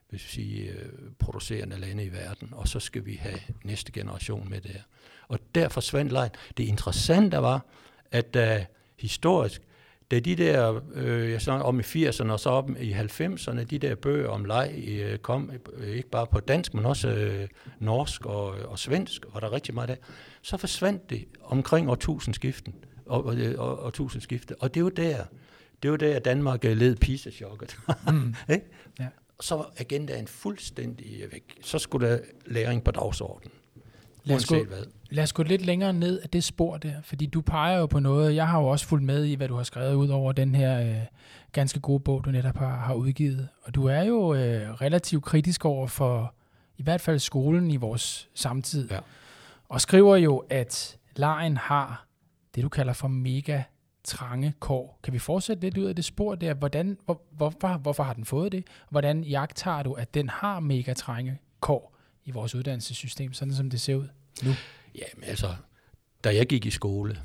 hvis 0.08 0.24
vi 0.24 0.28
siger, 0.28 0.72
øh, 0.72 0.88
producerende 1.18 1.78
lande 1.78 2.04
i 2.04 2.12
verden, 2.12 2.48
og 2.52 2.68
så 2.68 2.80
skal 2.80 3.06
vi 3.06 3.14
have 3.14 3.38
næste 3.64 3.92
generation 3.92 4.50
med 4.50 4.60
der. 4.60 4.80
Og 5.28 5.38
der 5.54 5.68
forsvandt 5.68 6.12
lejen. 6.12 6.30
Det 6.56 6.64
interessante 6.64 7.36
var, 7.36 7.66
at 8.10 8.34
da 8.34 8.66
historisk, 8.96 9.62
da 10.10 10.18
de 10.20 10.36
der, 10.36 10.80
øh, 10.94 11.30
jeg 11.30 11.42
snakker 11.42 11.64
om 11.66 11.80
i 11.80 11.82
80'erne 11.82 12.30
og 12.32 12.40
så 12.40 12.50
op 12.50 12.70
i 12.80 12.92
90'erne, 12.92 13.64
de 13.64 13.78
der 13.78 13.94
bøger 13.94 14.28
om 14.28 14.44
leg 14.44 14.84
øh, 14.88 15.18
kom 15.18 15.50
øh, 15.76 15.88
ikke 15.88 16.10
bare 16.10 16.26
på 16.26 16.40
dansk, 16.40 16.74
men 16.74 16.86
også 16.86 17.08
øh, 17.08 17.48
norsk 17.78 18.26
og, 18.26 18.46
og 18.46 18.78
svensk, 18.78 19.24
og 19.32 19.40
der 19.40 19.48
er 19.48 19.52
rigtig 19.52 19.74
meget 19.74 19.90
af, 19.90 19.98
så 20.42 20.56
forsvandt 20.56 21.10
det 21.10 21.24
omkring 21.44 21.90
årtusindskiften. 21.90 22.74
Og, 23.06 23.24
og, 23.24 23.36
og, 23.58 23.78
og 23.78 23.94
tusindskifte. 23.94 24.62
Og 24.62 24.74
det 24.74 24.84
var 24.84 24.90
der, 24.90 25.24
det 25.82 25.90
var 25.90 25.96
der, 25.96 26.18
Danmark 26.18 26.64
øh, 26.64 26.76
led 26.76 26.96
PISA-chokket. 26.96 27.78
Mm. 28.12 28.34
ja. 29.00 29.08
Så 29.40 29.56
var 29.56 29.72
agendaen 29.76 30.26
fuldstændig 30.26 31.22
væk. 31.32 31.58
Så 31.62 31.78
skulle 31.78 32.08
der 32.08 32.18
læring 32.46 32.84
på 32.84 32.90
dagsordenen. 32.90 33.52
Lad 34.24 34.36
os, 34.36 34.46
gå, 34.46 34.56
lad 35.10 35.22
os 35.22 35.32
gå 35.32 35.42
lidt 35.42 35.66
længere 35.66 35.92
ned 35.92 36.20
af 36.20 36.28
det 36.28 36.44
spor 36.44 36.76
der, 36.76 37.02
fordi 37.02 37.26
du 37.26 37.40
peger 37.40 37.78
jo 37.78 37.86
på 37.86 37.98
noget, 37.98 38.34
jeg 38.34 38.48
har 38.48 38.60
jo 38.60 38.66
også 38.66 38.86
fulgt 38.86 39.04
med 39.04 39.24
i, 39.24 39.34
hvad 39.34 39.48
du 39.48 39.56
har 39.56 39.62
skrevet 39.62 39.94
ud 39.94 40.08
over 40.08 40.32
den 40.32 40.54
her 40.54 40.80
øh, 40.80 41.06
ganske 41.52 41.80
gode 41.80 42.00
bog, 42.00 42.24
du 42.24 42.30
netop 42.30 42.56
har, 42.56 42.76
har 42.76 42.94
udgivet. 42.94 43.48
Og 43.62 43.74
du 43.74 43.84
er 43.84 44.02
jo 44.02 44.34
øh, 44.34 44.72
relativt 44.72 45.24
kritisk 45.24 45.64
over 45.64 45.86
for 45.86 46.34
i 46.76 46.82
hvert 46.82 47.00
fald 47.00 47.18
skolen 47.18 47.70
i 47.70 47.76
vores 47.76 48.28
samtid, 48.34 48.90
ja. 48.90 48.98
og 49.68 49.80
skriver 49.80 50.16
jo, 50.16 50.44
at 50.50 50.98
lejen 51.16 51.56
har 51.56 52.06
det, 52.54 52.62
du 52.62 52.68
kalder 52.68 52.92
for 52.92 53.08
mega 53.08 53.62
trange 54.06 54.54
kår. 54.60 55.00
Kan 55.02 55.12
vi 55.12 55.18
fortsætte 55.18 55.62
lidt 55.62 55.78
ud 55.78 55.84
af 55.84 55.96
det 55.96 56.04
spor 56.04 56.34
der? 56.34 56.54
Hvordan, 56.54 56.98
hvor, 57.04 57.22
hvorfor, 57.30 57.78
hvorfor 57.78 58.02
har 58.02 58.12
den 58.12 58.24
fået 58.24 58.52
det? 58.52 58.64
Hvordan 58.90 59.24
jagter 59.24 59.82
du, 59.82 59.92
at 59.92 60.14
den 60.14 60.28
har 60.28 60.60
mega 60.60 60.94
trange 60.94 61.38
kår? 61.60 61.96
i 62.26 62.30
vores 62.30 62.54
uddannelsessystem, 62.54 63.32
sådan 63.32 63.54
som 63.54 63.70
det 63.70 63.80
ser 63.80 63.94
ud 63.94 64.08
nu? 64.42 64.50
Jamen 64.94 65.24
altså, 65.24 65.54
da 66.24 66.34
jeg 66.34 66.46
gik 66.46 66.66
i 66.66 66.70
skole, 66.70 67.22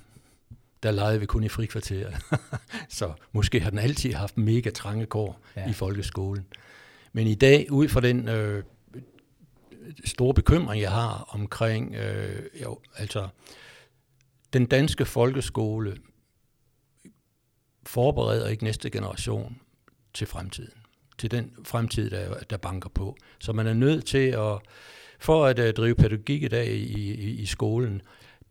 der 0.83 0.91
legede 0.91 1.19
vi 1.19 1.25
kun 1.25 1.43
i 1.43 1.49
frikvarteret. 1.49 2.15
så 2.89 3.13
måske 3.31 3.59
har 3.59 3.69
den 3.69 3.79
altid 3.79 4.13
haft 4.13 4.37
mega 4.37 4.69
trange 4.69 5.05
kår 5.05 5.39
ja. 5.55 5.69
i 5.69 5.73
folkeskolen. 5.73 6.45
Men 7.13 7.27
i 7.27 7.35
dag, 7.35 7.71
ud 7.71 7.87
fra 7.87 8.01
den 8.01 8.27
øh, 8.27 8.63
store 10.05 10.33
bekymring, 10.33 10.81
jeg 10.81 10.91
har 10.91 11.27
omkring, 11.29 11.95
øh, 11.95 12.43
jo, 12.61 12.79
altså, 12.95 13.27
den 14.53 14.65
danske 14.65 15.05
folkeskole 15.05 15.97
forbereder 17.85 18.47
ikke 18.47 18.63
næste 18.63 18.89
generation 18.89 19.57
til 20.13 20.27
fremtiden 20.27 20.81
til 21.21 21.31
den 21.31 21.51
fremtid, 21.63 22.09
der, 22.09 22.39
der 22.49 22.57
banker 22.57 22.89
på. 22.89 23.17
Så 23.39 23.53
man 23.53 23.67
er 23.67 23.73
nødt 23.73 24.05
til 24.05 24.27
at, 24.27 24.59
for 25.19 25.45
at 25.45 25.59
uh, 25.59 25.65
drive 25.65 25.95
pædagogik 25.95 26.43
i 26.43 26.47
dag 26.47 26.67
i, 26.67 27.13
i, 27.13 27.41
i 27.41 27.45
skolen, 27.45 28.01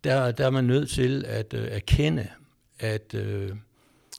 der, 0.05 0.33
der 0.33 0.47
er 0.47 0.51
man 0.51 0.65
nødt 0.65 0.91
til 0.91 1.25
at 1.25 1.55
uh, 1.55 1.61
erkende, 1.61 2.29
at, 2.79 3.15
uh, 3.15 3.57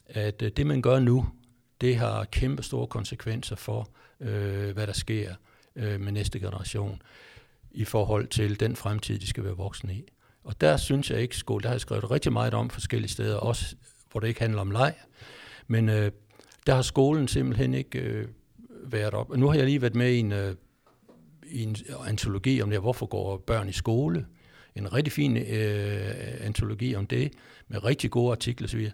at 0.08 0.42
uh, 0.42 0.48
det 0.48 0.68
man 0.68 0.82
gør 0.82 1.00
nu, 1.00 1.30
det 1.82 1.98
har 1.98 2.24
kæmpe 2.24 2.64
store 2.64 2.88
konsekvenser 2.88 3.56
for, 3.56 3.90
uh, 4.20 4.28
hvad 4.70 4.88
der 4.88 4.94
sker 4.94 5.34
uh, 5.76 5.84
med 5.84 6.12
næste 6.12 6.40
generation 6.40 7.02
i 7.72 7.86
forhold 7.86 8.28
til 8.28 8.60
den 8.60 8.76
fremtid, 8.76 9.20
de 9.20 9.28
skal 9.28 9.44
være 9.44 9.58
voksne 9.58 9.94
i. 9.94 10.04
Og 10.44 10.62
der 10.62 10.78
synes 10.78 11.12
jeg 11.12 11.22
ikke, 11.22 11.38
skole, 11.38 11.64
der 11.64 11.70
har 11.70 11.74
jeg 11.74 11.82
skrevet 11.82 12.12
rigtig 12.12 12.34
meget 12.34 12.54
om 12.54 12.70
forskellige 12.70 13.12
steder, 13.12 13.36
også 13.36 13.76
hvor 14.12 14.20
det 14.20 14.28
ikke 14.28 14.40
handler 14.40 14.62
om 14.62 14.72
leg, 14.72 14.96
men 15.68 15.90
øh, 15.90 16.12
der 16.66 16.76
har 16.76 16.82
skolen 16.82 17.28
simpelthen 17.28 17.74
ikke 17.74 18.00
øh, 18.00 18.28
været 18.84 19.14
op. 19.14 19.38
Nu 19.38 19.48
har 19.48 19.56
jeg 19.56 19.66
lige 19.66 19.82
været 19.82 19.96
med 19.96 20.12
i 20.12 20.20
en, 20.20 20.32
øh, 20.32 20.56
i 21.44 21.64
en 21.64 21.76
antologi 22.08 22.62
om 22.62 22.70
det, 22.70 22.80
hvorfor 22.80 23.06
går 23.06 23.38
børn 23.38 23.70
i 23.70 23.72
skole. 23.72 24.26
En 24.76 24.94
rigtig 24.94 25.12
fin 25.12 25.38
øh, 25.38 26.46
antologi 26.46 26.96
om 26.96 27.08
det, 27.08 27.34
med 27.68 27.84
rigtig 27.84 28.12
gode 28.12 28.32
artikler 28.32 28.68
osv. 28.68 28.92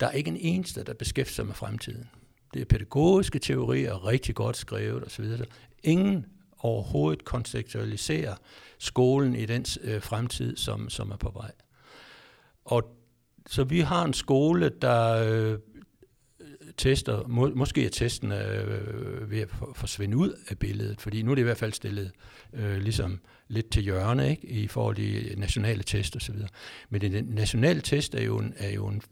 Der 0.00 0.06
er 0.06 0.10
ikke 0.10 0.28
en 0.28 0.36
eneste, 0.36 0.84
der 0.84 0.94
beskæftiger 0.94 1.34
sig 1.34 1.46
med 1.46 1.54
fremtiden. 1.54 2.08
Det 2.54 2.62
er 2.62 2.66
pædagogiske 2.66 3.38
teorier, 3.38 4.06
rigtig 4.06 4.34
godt 4.34 4.56
skrevet 4.56 5.04
osv. 5.04 5.24
Ingen 5.82 6.26
overhovedet 6.58 7.24
kontekstualiserer 7.24 8.34
skolen 8.78 9.34
i 9.34 9.46
den 9.46 9.64
øh, 9.82 10.02
fremtid, 10.02 10.56
som, 10.56 10.88
som 10.88 11.10
er 11.10 11.16
på 11.16 11.30
vej. 11.30 11.50
Og 12.64 12.96
så 13.46 13.64
vi 13.64 13.80
har 13.80 14.04
en 14.04 14.12
skole, 14.12 14.70
der 14.82 15.12
øh, 15.12 15.58
tester, 16.76 17.28
må, 17.28 17.50
måske 17.54 17.84
er 17.84 17.90
testen 17.90 18.32
øh, 18.32 19.30
ved 19.30 19.40
at 19.40 19.48
forsvinde 19.74 20.16
ud 20.16 20.32
af 20.48 20.58
billedet, 20.58 21.00
fordi 21.00 21.22
nu 21.22 21.30
er 21.30 21.34
det 21.34 21.42
i 21.42 21.44
hvert 21.44 21.56
fald 21.56 21.72
stillet 21.72 22.10
øh, 22.52 22.76
ligesom 22.76 23.20
lidt 23.48 23.70
til 23.70 23.82
hjørne 23.82 24.30
ikke, 24.30 24.46
i 24.46 24.66
forhold 24.66 24.96
til 24.96 25.34
nationale 25.38 25.82
test 25.82 26.16
osv. 26.16 26.36
Men 26.90 27.00
det 27.00 27.28
nationale 27.28 27.80
test 27.80 28.14
er 28.14 28.22
jo, 28.22 28.38
en, 28.38 28.54
er 28.56 28.70
jo 28.70 28.86
en 28.86 29.02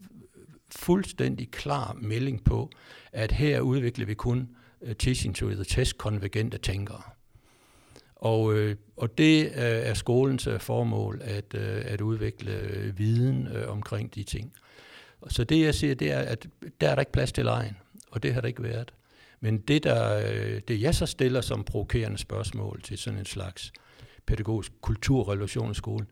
fuldstændig 0.75 1.51
klar 1.51 1.97
melding 2.01 2.43
på, 2.43 2.69
at 3.11 3.31
her 3.31 3.59
udvikler 3.59 4.05
vi 4.05 4.13
kun 4.13 4.49
øh, 4.81 4.95
teaching 4.95 5.35
to 5.35 5.49
the 5.49 5.63
test 5.63 5.97
konvergente 5.97 6.57
tænkere. 6.57 7.01
Og, 8.15 8.53
øh, 8.53 8.75
og 8.97 9.17
det 9.17 9.45
øh, 9.45 9.51
er 9.55 9.93
skolens 9.93 10.47
øh, 10.47 10.59
formål 10.59 11.21
at, 11.23 11.53
øh, 11.53 11.81
at 11.85 12.01
udvikle 12.01 12.51
øh, 12.51 12.97
viden 12.99 13.47
øh, 13.47 13.71
omkring 13.71 14.15
de 14.15 14.23
ting. 14.23 14.53
Så 15.27 15.43
det 15.43 15.61
jeg 15.61 15.75
siger, 15.75 15.95
det 15.95 16.11
er, 16.11 16.19
at 16.19 16.47
der 16.81 16.89
er 16.89 16.95
der 16.95 17.01
ikke 17.01 17.11
plads 17.11 17.31
til 17.31 17.45
lejen, 17.45 17.77
og 18.11 18.23
det 18.23 18.33
har 18.33 18.41
der 18.41 18.47
ikke 18.47 18.63
været. 18.63 18.93
Men 19.39 19.57
det, 19.57 19.83
der, 19.83 20.17
øh, 20.17 20.61
det 20.67 20.81
jeg 20.81 20.95
så 20.95 21.05
stiller 21.05 21.41
som 21.41 21.63
provokerende 21.63 22.17
spørgsmål 22.17 22.81
til 22.81 22.97
sådan 22.97 23.19
en 23.19 23.25
slags 23.25 23.73
pædagogisk 24.25 24.71
kulturrelation 24.81 25.71
i 25.71 25.73
skolen, 25.73 26.07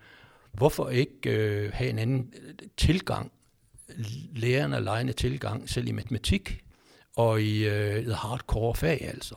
hvorfor 0.52 0.90
ikke 0.90 1.30
øh, 1.30 1.72
have 1.74 1.90
en 1.90 2.00
anden 2.00 2.34
tilgang, 2.78 3.32
lærerne 4.36 4.80
lejende 4.80 5.14
tilgang, 5.14 5.70
selv 5.70 5.88
i 5.88 5.92
matematik 5.92 6.64
og 7.16 7.42
i 7.42 7.68
øh, 7.68 8.10
hardcore 8.10 8.76
fag 8.76 9.02
altså. 9.02 9.36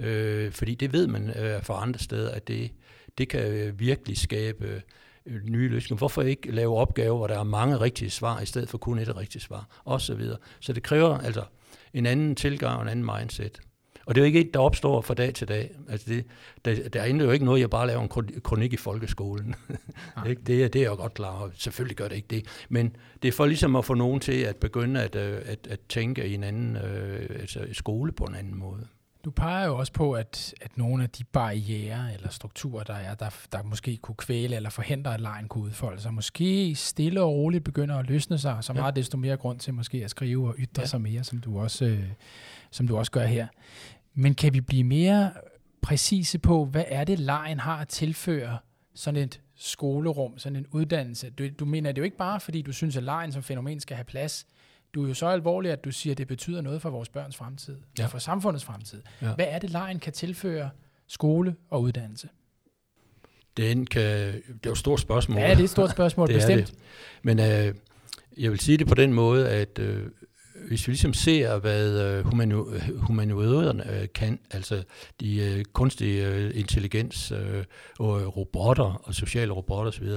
Øh, 0.00 0.52
fordi 0.52 0.74
det 0.74 0.92
ved 0.92 1.06
man 1.06 1.30
øh, 1.30 1.62
fra 1.62 1.82
andre 1.82 1.98
steder, 1.98 2.30
at 2.30 2.48
det, 2.48 2.70
det 3.18 3.28
kan 3.28 3.74
virkelig 3.78 4.18
skabe 4.18 4.82
Øh, 5.26 5.44
nye 5.44 5.68
løsninger. 5.68 5.98
Hvorfor 5.98 6.22
ikke 6.22 6.50
lave 6.50 6.76
opgaver, 6.76 7.16
hvor 7.16 7.26
der 7.26 7.38
er 7.38 7.44
mange 7.44 7.80
rigtige 7.80 8.10
svar, 8.10 8.40
i 8.40 8.46
stedet 8.46 8.68
for 8.68 8.78
kun 8.78 8.98
et 8.98 9.16
rigtigt 9.16 9.44
svar, 9.44 9.82
og 9.84 10.00
så 10.00 10.14
videre. 10.14 10.38
Så 10.60 10.72
det 10.72 10.82
kræver 10.82 11.18
altså 11.18 11.44
en 11.94 12.06
anden 12.06 12.34
tilgang 12.34 12.76
og 12.76 12.82
en 12.82 12.88
anden 12.88 13.16
mindset. 13.18 13.60
Og 14.06 14.14
det 14.14 14.20
er 14.20 14.24
jo 14.24 14.26
ikke 14.26 14.40
et, 14.40 14.54
der 14.54 14.60
opstår 14.60 15.00
fra 15.00 15.14
dag 15.14 15.34
til 15.34 15.48
dag. 15.48 15.70
Altså 15.88 16.10
det, 16.10 16.24
der, 16.64 16.88
der 16.88 17.02
er 17.02 17.14
jo 17.14 17.30
ikke 17.30 17.44
noget, 17.44 17.60
jeg 17.60 17.70
bare 17.70 17.86
laver 17.86 18.02
en 18.02 18.40
kronik 18.42 18.72
i 18.72 18.76
folkeskolen. 18.76 19.54
Ja. 20.26 20.34
det, 20.46 20.64
er, 20.64 20.68
det 20.68 20.82
er 20.82 20.88
jeg 20.88 20.96
godt 20.96 21.14
klar 21.14 21.40
over. 21.40 21.50
Selvfølgelig 21.54 21.96
gør 21.96 22.08
det 22.08 22.16
ikke 22.16 22.28
det. 22.30 22.46
Men 22.68 22.96
det 23.22 23.28
er 23.28 23.32
for 23.32 23.46
ligesom 23.46 23.76
at 23.76 23.84
få 23.84 23.94
nogen 23.94 24.20
til 24.20 24.40
at 24.40 24.56
begynde 24.56 25.02
at, 25.02 25.16
øh, 25.16 25.42
at, 25.44 25.66
at 25.70 25.80
tænke 25.88 26.28
i 26.28 26.34
en 26.34 26.44
anden 26.44 26.76
øh, 26.76 27.40
altså 27.40 27.66
skole 27.72 28.12
på 28.12 28.24
en 28.24 28.34
anden 28.34 28.58
måde. 28.58 28.86
Du 29.24 29.30
peger 29.30 29.66
jo 29.66 29.78
også 29.78 29.92
på, 29.92 30.12
at, 30.12 30.54
at 30.60 30.78
nogle 30.78 31.02
af 31.02 31.10
de 31.10 31.24
barriere 31.24 32.14
eller 32.14 32.28
strukturer, 32.28 32.84
der 32.84 32.94
er, 32.94 33.14
der, 33.14 33.30
der 33.52 33.62
måske 33.62 33.96
kunne 33.96 34.14
kvæle 34.14 34.56
eller 34.56 34.70
forhindre, 34.70 35.14
at 35.14 35.20
lejen 35.20 35.48
kunne 35.48 35.64
udfolde 35.64 36.00
sig, 36.00 36.14
måske 36.14 36.74
stille 36.74 37.22
og 37.22 37.32
roligt 37.32 37.64
begynder 37.64 37.96
at 37.96 38.06
løsne 38.06 38.38
sig, 38.38 38.58
så 38.60 38.72
meget 38.72 38.96
ja. 38.96 39.00
desto 39.00 39.16
mere 39.16 39.36
grund 39.36 39.58
til 39.58 39.74
måske 39.74 40.04
at 40.04 40.10
skrive 40.10 40.48
og 40.48 40.54
ytre 40.58 40.82
ja. 40.82 40.86
sig 40.86 41.00
mere, 41.00 41.24
som 41.24 41.38
du, 41.38 41.58
også, 41.58 41.84
øh, 41.84 42.04
som 42.70 42.88
du 42.88 42.96
også 42.96 43.12
gør 43.12 43.24
her. 43.24 43.46
Men 44.14 44.34
kan 44.34 44.54
vi 44.54 44.60
blive 44.60 44.84
mere 44.84 45.32
præcise 45.82 46.38
på, 46.38 46.64
hvad 46.64 46.84
er 46.88 47.04
det, 47.04 47.18
lejen 47.18 47.60
har 47.60 47.76
at 47.76 47.88
tilføre 47.88 48.58
sådan 48.94 49.22
et 49.22 49.40
skolerum, 49.56 50.38
sådan 50.38 50.56
en 50.56 50.66
uddannelse? 50.70 51.30
Du, 51.30 51.48
du 51.58 51.64
mener 51.64 51.92
det 51.92 51.98
jo 51.98 52.04
ikke 52.04 52.16
bare, 52.16 52.40
fordi 52.40 52.62
du 52.62 52.72
synes, 52.72 52.96
at 52.96 53.02
lejen 53.02 53.32
som 53.32 53.42
fænomen 53.42 53.80
skal 53.80 53.96
have 53.96 54.04
plads, 54.04 54.46
du 54.94 55.04
er 55.04 55.08
jo 55.08 55.14
så 55.14 55.26
alvorlig, 55.26 55.72
at 55.72 55.84
du 55.84 55.90
siger, 55.90 56.14
at 56.14 56.18
det 56.18 56.28
betyder 56.28 56.60
noget 56.60 56.82
for 56.82 56.90
vores 56.90 57.08
børns 57.08 57.36
fremtid, 57.36 57.76
ja. 57.98 58.06
for 58.06 58.18
samfundets 58.18 58.64
fremtid. 58.64 59.02
Ja. 59.22 59.34
Hvad 59.34 59.46
er 59.48 59.58
det, 59.58 59.70
lejen 59.70 59.98
kan 59.98 60.12
tilføre 60.12 60.70
skole 61.06 61.56
og 61.70 61.82
uddannelse? 61.82 62.28
Den 63.56 63.86
kan, 63.86 64.02
det 64.02 64.36
er 64.36 64.60
jo 64.66 64.72
et 64.72 64.78
stort 64.78 65.00
spørgsmål. 65.00 65.38
Ja, 65.38 65.50
det 65.50 65.60
er 65.60 65.64
et 65.64 65.70
stort 65.70 65.90
spørgsmål, 65.90 66.28
det 66.28 66.36
bestemt. 66.36 66.66
Det. 66.66 66.74
Men 67.22 67.38
øh, 67.38 67.74
jeg 68.36 68.50
vil 68.50 68.60
sige 68.60 68.78
det 68.78 68.86
på 68.86 68.94
den 68.94 69.12
måde, 69.12 69.48
at 69.48 69.78
øh, 69.78 70.06
hvis 70.68 70.86
vi 70.86 70.92
ligesom 70.92 71.14
ser, 71.14 71.58
hvad 71.58 72.00
øh, 72.00 72.26
humano- 72.26 72.92
humanoiderne 72.96 74.00
øh, 74.00 74.08
kan, 74.14 74.38
altså 74.50 74.82
de 75.20 75.36
øh, 75.36 75.64
kunstige 75.64 76.26
øh, 76.26 76.50
intelligens 76.54 77.32
øh, 77.32 77.64
og 77.98 78.36
robotter 78.36 79.00
og 79.04 79.14
sociale 79.14 79.52
robotter 79.52 79.92
osv., 79.92 80.08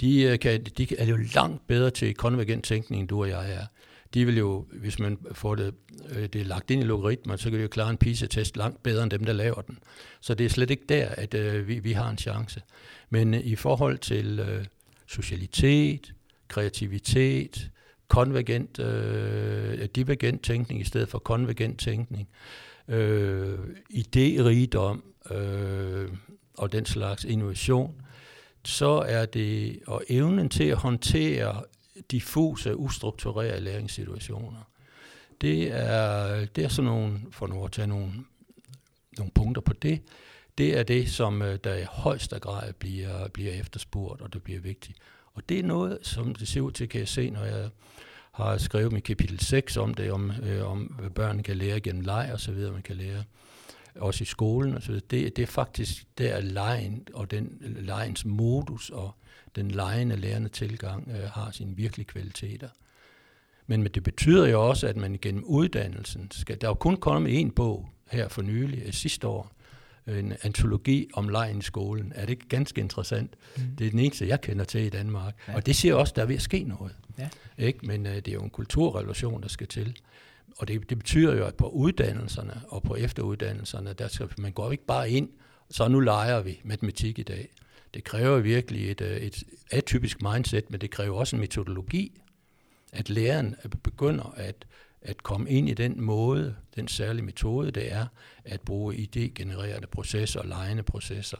de, 0.00 0.22
øh, 0.22 0.38
kan, 0.38 0.64
de 0.64 0.96
er 0.98 1.04
jo 1.04 1.16
langt 1.34 1.66
bedre 1.66 1.90
til 1.90 2.14
konvergent 2.14 2.64
tænkning, 2.64 3.00
end 3.00 3.08
du 3.08 3.20
og 3.20 3.28
jeg 3.28 3.52
er 3.52 3.66
de 4.14 4.24
vil 4.24 4.38
jo, 4.38 4.66
hvis 4.72 4.98
man 4.98 5.18
får 5.32 5.54
det, 5.54 5.74
øh, 6.08 6.26
det 6.26 6.46
lagt 6.46 6.70
ind 6.70 6.82
i 6.82 6.84
logaritmer, 6.84 7.36
så 7.36 7.50
kan 7.50 7.58
vi 7.58 7.62
jo 7.62 7.68
klare 7.68 7.90
en 7.90 7.96
PISA-test 7.96 8.56
langt 8.56 8.82
bedre 8.82 9.02
end 9.02 9.10
dem, 9.10 9.24
der 9.24 9.32
laver 9.32 9.60
den. 9.60 9.78
Så 10.20 10.34
det 10.34 10.46
er 10.46 10.50
slet 10.50 10.70
ikke 10.70 10.84
der, 10.88 11.08
at 11.08 11.34
øh, 11.34 11.68
vi, 11.68 11.78
vi 11.78 11.92
har 11.92 12.10
en 12.10 12.18
chance. 12.18 12.62
Men 13.10 13.34
øh, 13.34 13.40
i 13.40 13.56
forhold 13.56 13.98
til 13.98 14.40
øh, 14.40 14.64
socialitet, 15.06 16.14
kreativitet, 16.48 17.70
konvergent, 18.08 18.78
øh, 18.78 19.88
divergent 19.96 20.42
tænkning 20.42 20.80
i 20.80 20.84
stedet 20.84 21.08
for 21.08 21.18
konvergent 21.18 21.80
tænkning, 21.80 22.28
øh, 22.88 23.58
idérigdom 23.94 25.32
øh, 25.34 26.08
og 26.58 26.72
den 26.72 26.86
slags 26.86 27.24
innovation, 27.24 27.94
så 28.64 29.04
er 29.08 29.26
det, 29.26 29.80
og 29.86 30.04
evnen 30.08 30.48
til 30.48 30.64
at 30.64 30.76
håndtere 30.76 31.62
diffuse, 32.10 32.76
ustrukturerede 32.76 33.60
læringssituationer. 33.60 34.70
Det 35.40 35.72
er, 35.72 36.44
det 36.44 36.64
er 36.64 36.68
sådan 36.68 36.90
nogle, 36.90 37.20
for 37.30 37.46
nu 37.46 37.64
at 37.64 37.72
tage 37.72 37.86
nogle, 37.86 38.12
nogle 39.18 39.32
punkter 39.34 39.62
på 39.62 39.72
det, 39.72 40.02
det 40.58 40.78
er 40.78 40.82
det, 40.82 41.10
som 41.10 41.42
øh, 41.42 41.58
der 41.64 41.74
i 41.74 41.84
højeste 41.88 42.38
grad 42.38 42.72
bliver, 42.72 43.28
bliver 43.28 43.52
efterspurgt, 43.52 44.22
og 44.22 44.32
det 44.32 44.42
bliver 44.42 44.60
vigtigt. 44.60 44.98
Og 45.34 45.48
det 45.48 45.58
er 45.58 45.62
noget, 45.62 45.98
som 46.02 46.34
det 46.34 46.48
ser 46.48 46.60
ud 46.60 46.72
til, 46.72 46.88
kan 46.88 47.00
jeg 47.00 47.08
se, 47.08 47.30
når 47.30 47.44
jeg 47.44 47.70
har 48.32 48.58
skrevet 48.58 48.92
mit 48.92 49.04
kapitel 49.04 49.40
6 49.40 49.76
om 49.76 49.94
det, 49.94 50.12
om, 50.12 50.32
øh, 50.42 50.70
om 50.70 50.80
hvad 50.80 51.10
børn 51.10 51.42
kan 51.42 51.56
lære 51.56 51.80
gennem 51.80 52.02
leg 52.02 52.30
og 52.32 52.40
så 52.40 52.52
videre, 52.52 52.72
man 52.72 52.82
kan 52.82 52.96
lære 52.96 53.24
også 53.96 54.22
i 54.22 54.24
skolen 54.24 54.74
og 54.74 54.82
så 54.82 54.88
videre. 54.88 55.04
Det, 55.10 55.36
det 55.36 55.42
er 55.42 55.46
faktisk 55.46 56.04
der 56.18 56.40
lejen 56.40 57.06
og 57.14 57.30
den 57.30 57.58
lejens 57.62 58.24
modus 58.24 58.90
og 58.90 59.14
den 59.56 59.70
lejende 59.70 60.16
lærende 60.16 60.48
tilgang 60.48 61.08
øh, 61.08 61.30
har 61.30 61.50
sine 61.50 61.76
virkelige 61.76 62.06
kvaliteter. 62.06 62.68
Men, 63.66 63.82
men 63.82 63.92
det 63.92 64.02
betyder 64.02 64.46
jo 64.46 64.68
også, 64.68 64.86
at 64.86 64.96
man 64.96 65.18
gennem 65.22 65.44
uddannelsen 65.44 66.30
skal... 66.30 66.60
Der 66.60 66.66
er 66.66 66.70
jo 66.70 66.74
kun 66.74 66.96
kommet 66.96 67.40
en 67.40 67.50
bog 67.50 67.88
her 68.10 68.28
for 68.28 68.42
nylig, 68.42 68.82
øh, 68.86 68.92
sidste 68.92 69.26
år, 69.26 69.52
en 70.06 70.32
antologi 70.42 71.08
om 71.14 71.28
lejen 71.28 71.58
i 71.58 71.62
skolen. 71.62 72.12
Er 72.14 72.26
det 72.26 72.48
ganske 72.48 72.80
interessant? 72.80 73.34
Mm. 73.56 73.62
Det 73.78 73.86
er 73.86 73.90
den 73.90 73.98
eneste, 73.98 74.28
jeg 74.28 74.40
kender 74.40 74.64
til 74.64 74.80
i 74.80 74.88
Danmark. 74.88 75.34
Ja. 75.48 75.54
Og 75.54 75.66
det 75.66 75.76
siger 75.76 75.94
også, 75.94 76.12
at 76.12 76.16
der 76.16 76.22
er 76.22 76.26
ved 76.26 76.36
at 76.36 76.42
ske 76.42 76.62
noget. 76.62 76.94
Ja. 77.18 77.28
Ikke? 77.58 77.86
Men 77.86 78.06
øh, 78.06 78.14
det 78.14 78.28
er 78.28 78.32
jo 78.32 78.42
en 78.42 78.50
kulturrevolution, 78.50 79.42
der 79.42 79.48
skal 79.48 79.66
til. 79.66 79.96
Og 80.58 80.68
det, 80.68 80.90
det 80.90 80.98
betyder 80.98 81.36
jo, 81.36 81.46
at 81.46 81.54
på 81.54 81.68
uddannelserne 81.68 82.60
og 82.68 82.82
på 82.82 82.94
efteruddannelserne, 82.94 83.92
der 83.92 84.08
skal, 84.08 84.28
man 84.38 84.52
går 84.52 84.72
ikke 84.72 84.86
bare 84.86 85.10
ind, 85.10 85.28
så 85.70 85.88
nu 85.88 86.00
leger 86.00 86.42
vi 86.42 86.60
matematik 86.64 87.18
i 87.18 87.22
dag. 87.22 87.48
Det 87.94 88.04
kræver 88.04 88.38
virkelig 88.38 88.90
et, 88.90 89.00
øh, 89.00 89.16
et 89.16 89.44
atypisk 89.70 90.22
mindset, 90.22 90.70
men 90.70 90.80
det 90.80 90.90
kræver 90.90 91.18
også 91.18 91.36
en 91.36 91.40
metodologi, 91.40 92.20
at 92.92 93.10
læreren 93.10 93.56
øh, 93.64 93.70
begynder 93.70 94.34
at, 94.36 94.66
at 95.02 95.22
komme 95.22 95.50
ind 95.50 95.68
i 95.68 95.74
den 95.74 96.00
måde, 96.00 96.56
den 96.76 96.88
særlige 96.88 97.24
metode, 97.24 97.70
det 97.70 97.92
er 97.92 98.06
at 98.44 98.60
bruge 98.60 98.94
idégenererende 98.94 99.86
processer 99.86 100.40
og 100.40 100.46
lejende 100.46 100.82
processer 100.82 101.38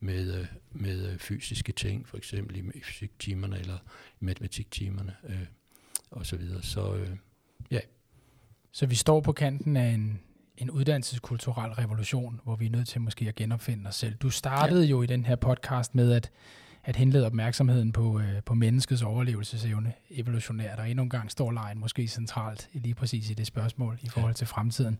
med, 0.00 0.38
øh, 0.38 0.46
med 0.72 1.18
fysiske 1.18 1.72
ting, 1.72 2.08
for 2.08 2.16
eksempel 2.16 2.56
i 2.56 2.80
fysiktimerne 2.82 3.58
eller 3.58 3.78
i 4.20 4.24
matematiktimerne 4.24 5.16
øh, 5.28 5.46
og 6.10 6.26
så 6.26 6.36
videre. 6.36 6.62
Så 6.62 6.94
øh, 6.94 7.10
ja. 7.70 7.80
Så 8.72 8.86
vi 8.86 8.94
står 8.94 9.20
på 9.20 9.32
kanten 9.32 9.76
af 9.76 9.88
en, 9.88 10.20
en 10.56 10.70
uddannelseskulturel 10.70 11.70
revolution, 11.70 12.40
hvor 12.44 12.56
vi 12.56 12.66
er 12.66 12.70
nødt 12.70 12.88
til 12.88 13.00
måske 13.00 13.28
at 13.28 13.34
genopfinde 13.34 13.88
os 13.88 13.94
selv. 13.94 14.14
Du 14.14 14.30
startede 14.30 14.84
ja. 14.84 14.90
jo 14.90 15.02
i 15.02 15.06
den 15.06 15.24
her 15.24 15.36
podcast 15.36 15.94
med 15.94 16.12
at, 16.12 16.30
at 16.84 16.96
henlede 16.96 17.26
opmærksomheden 17.26 17.92
på, 17.92 18.20
øh, 18.20 18.42
på 18.46 18.54
menneskets 18.54 19.02
overlevelsesevne 19.02 19.92
evolutionært, 20.10 20.78
og 20.78 20.90
endnu 20.90 21.02
en 21.02 21.10
gang 21.10 21.30
står 21.30 21.50
lejen 21.50 21.78
måske 21.78 22.08
centralt 22.08 22.68
lige 22.72 22.94
præcis 22.94 23.30
i 23.30 23.34
det 23.34 23.46
spørgsmål 23.46 23.98
i 24.02 24.08
forhold 24.08 24.34
til 24.34 24.46
fremtiden. 24.46 24.98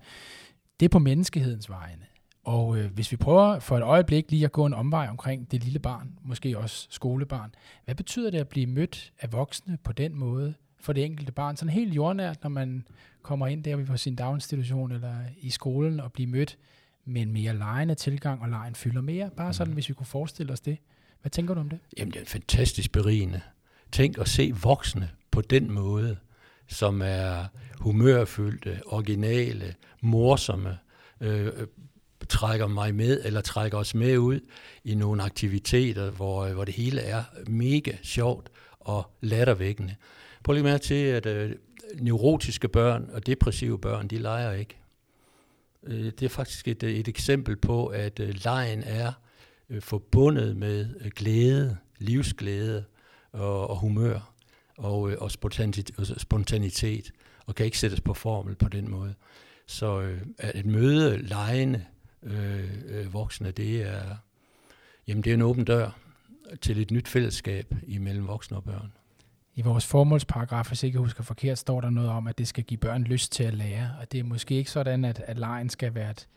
Det 0.80 0.86
er 0.86 0.90
på 0.90 0.98
menneskehedens 0.98 1.70
vegne. 1.70 2.06
Og 2.44 2.78
øh, 2.78 2.92
hvis 2.92 3.12
vi 3.12 3.16
prøver 3.16 3.58
for 3.58 3.76
et 3.76 3.82
øjeblik 3.82 4.30
lige 4.30 4.44
at 4.44 4.52
gå 4.52 4.66
en 4.66 4.74
omvej 4.74 5.06
omkring 5.08 5.50
det 5.50 5.64
lille 5.64 5.78
barn, 5.78 6.18
måske 6.22 6.58
også 6.58 6.86
skolebarn, 6.90 7.54
hvad 7.84 7.94
betyder 7.94 8.30
det 8.30 8.38
at 8.38 8.48
blive 8.48 8.66
mødt 8.66 9.12
af 9.20 9.32
voksne 9.32 9.78
på 9.84 9.92
den 9.92 10.18
måde 10.18 10.54
for 10.82 10.92
det 10.92 11.04
enkelte 11.04 11.32
barn? 11.32 11.56
Sådan 11.56 11.72
helt 11.72 11.94
jordnært, 11.94 12.42
når 12.42 12.50
man 12.50 12.84
kommer 13.22 13.46
ind 13.46 13.64
der 13.64 13.84
på 13.84 13.96
sin 13.96 14.16
daginstitution 14.16 14.92
eller 14.92 15.14
i 15.40 15.50
skolen 15.50 16.00
og 16.00 16.12
blive 16.12 16.26
mødt 16.26 16.58
med 17.04 17.22
en 17.22 17.32
mere 17.32 17.56
lejende 17.56 17.94
tilgang, 17.94 18.42
og 18.42 18.48
lejen 18.48 18.74
fylder 18.74 19.00
mere. 19.00 19.30
Bare 19.36 19.52
sådan, 19.52 19.70
mm. 19.70 19.74
hvis 19.74 19.88
vi 19.88 19.94
kunne 19.94 20.06
forestille 20.06 20.52
os 20.52 20.60
det. 20.60 20.76
Hvad 21.20 21.30
tænker 21.30 21.54
du 21.54 21.60
om 21.60 21.68
det? 21.68 21.78
Jamen, 21.96 22.12
det 22.12 22.20
er 22.20 22.26
fantastisk 22.26 22.92
berigende. 22.92 23.40
Tænk 23.92 24.18
at 24.18 24.28
se 24.28 24.52
voksne 24.62 25.10
på 25.30 25.40
den 25.40 25.70
måde, 25.70 26.16
som 26.68 27.02
er 27.04 27.44
humørfyldte, 27.78 28.80
originale, 28.86 29.74
morsomme, 30.00 30.78
øh, 31.20 31.52
trækker 32.28 32.66
mig 32.66 32.94
med, 32.94 33.20
eller 33.24 33.40
trækker 33.40 33.78
os 33.78 33.94
med 33.94 34.18
ud 34.18 34.40
i 34.84 34.94
nogle 34.94 35.22
aktiviteter, 35.22 36.10
hvor, 36.10 36.48
hvor 36.48 36.64
det 36.64 36.74
hele 36.74 37.00
er 37.00 37.22
mega 37.46 37.92
sjovt 38.02 38.50
og 38.80 39.10
lattervækkende. 39.20 39.94
Prøv 40.44 40.52
lige 40.52 40.64
mærke 40.64 40.84
til, 40.84 40.94
at 40.94 41.26
øh, 41.26 41.56
neurotiske 42.00 42.68
børn 42.68 43.10
og 43.12 43.26
depressive 43.26 43.78
børn, 43.78 44.08
de 44.08 44.18
leger 44.18 44.52
ikke. 44.52 44.76
Øh, 45.82 46.04
det 46.04 46.22
er 46.22 46.28
faktisk 46.28 46.68
et, 46.68 46.82
et 46.82 47.08
eksempel 47.08 47.56
på, 47.56 47.86
at 47.86 48.20
øh, 48.20 48.34
lejen 48.44 48.82
er 48.82 49.12
øh, 49.70 49.82
forbundet 49.82 50.56
med 50.56 50.94
øh, 51.00 51.10
glæde, 51.16 51.76
livsglæde 51.98 52.84
og, 53.32 53.70
og 53.70 53.78
humør 53.78 54.32
og, 54.78 55.10
øh, 55.10 55.16
og, 55.20 55.30
spontanitet, 55.30 55.98
og 55.98 56.06
spontanitet, 56.06 57.12
og 57.46 57.54
kan 57.54 57.66
ikke 57.66 57.78
sættes 57.78 58.00
på 58.00 58.14
formel 58.14 58.54
på 58.54 58.68
den 58.68 58.90
måde. 58.90 59.14
Så 59.66 60.00
øh, 60.00 60.20
at 60.38 60.66
møde 60.66 61.18
lejende 61.22 61.84
øh, 62.22 62.70
øh, 62.86 63.12
voksne, 63.12 63.50
det 63.50 63.82
er, 63.82 64.16
jamen 65.06 65.24
det 65.24 65.30
er 65.30 65.34
en 65.34 65.42
åben 65.42 65.64
dør 65.64 65.98
til 66.60 66.80
et 66.80 66.90
nyt 66.90 67.08
fællesskab 67.08 67.74
imellem 67.86 68.26
voksne 68.26 68.56
og 68.56 68.64
børn. 68.64 68.92
I 69.54 69.62
vores 69.62 69.86
formålsparagraf, 69.86 70.66
hvis 70.68 70.82
jeg 70.82 70.86
ikke 70.86 70.98
husker 70.98 71.22
forkert, 71.22 71.58
står 71.58 71.80
der 71.80 71.90
noget 71.90 72.10
om, 72.10 72.26
at 72.26 72.38
det 72.38 72.48
skal 72.48 72.64
give 72.64 72.78
børn 72.78 73.04
lyst 73.04 73.32
til 73.32 73.44
at 73.44 73.54
lære. 73.54 73.90
Og 74.00 74.12
det 74.12 74.20
er 74.20 74.24
måske 74.24 74.54
ikke 74.54 74.70
sådan, 74.70 75.04
at, 75.04 75.22
at 75.26 75.38
lejen 75.38 75.68
skal 75.68 75.94
være 75.94 76.10
et, 76.10 76.28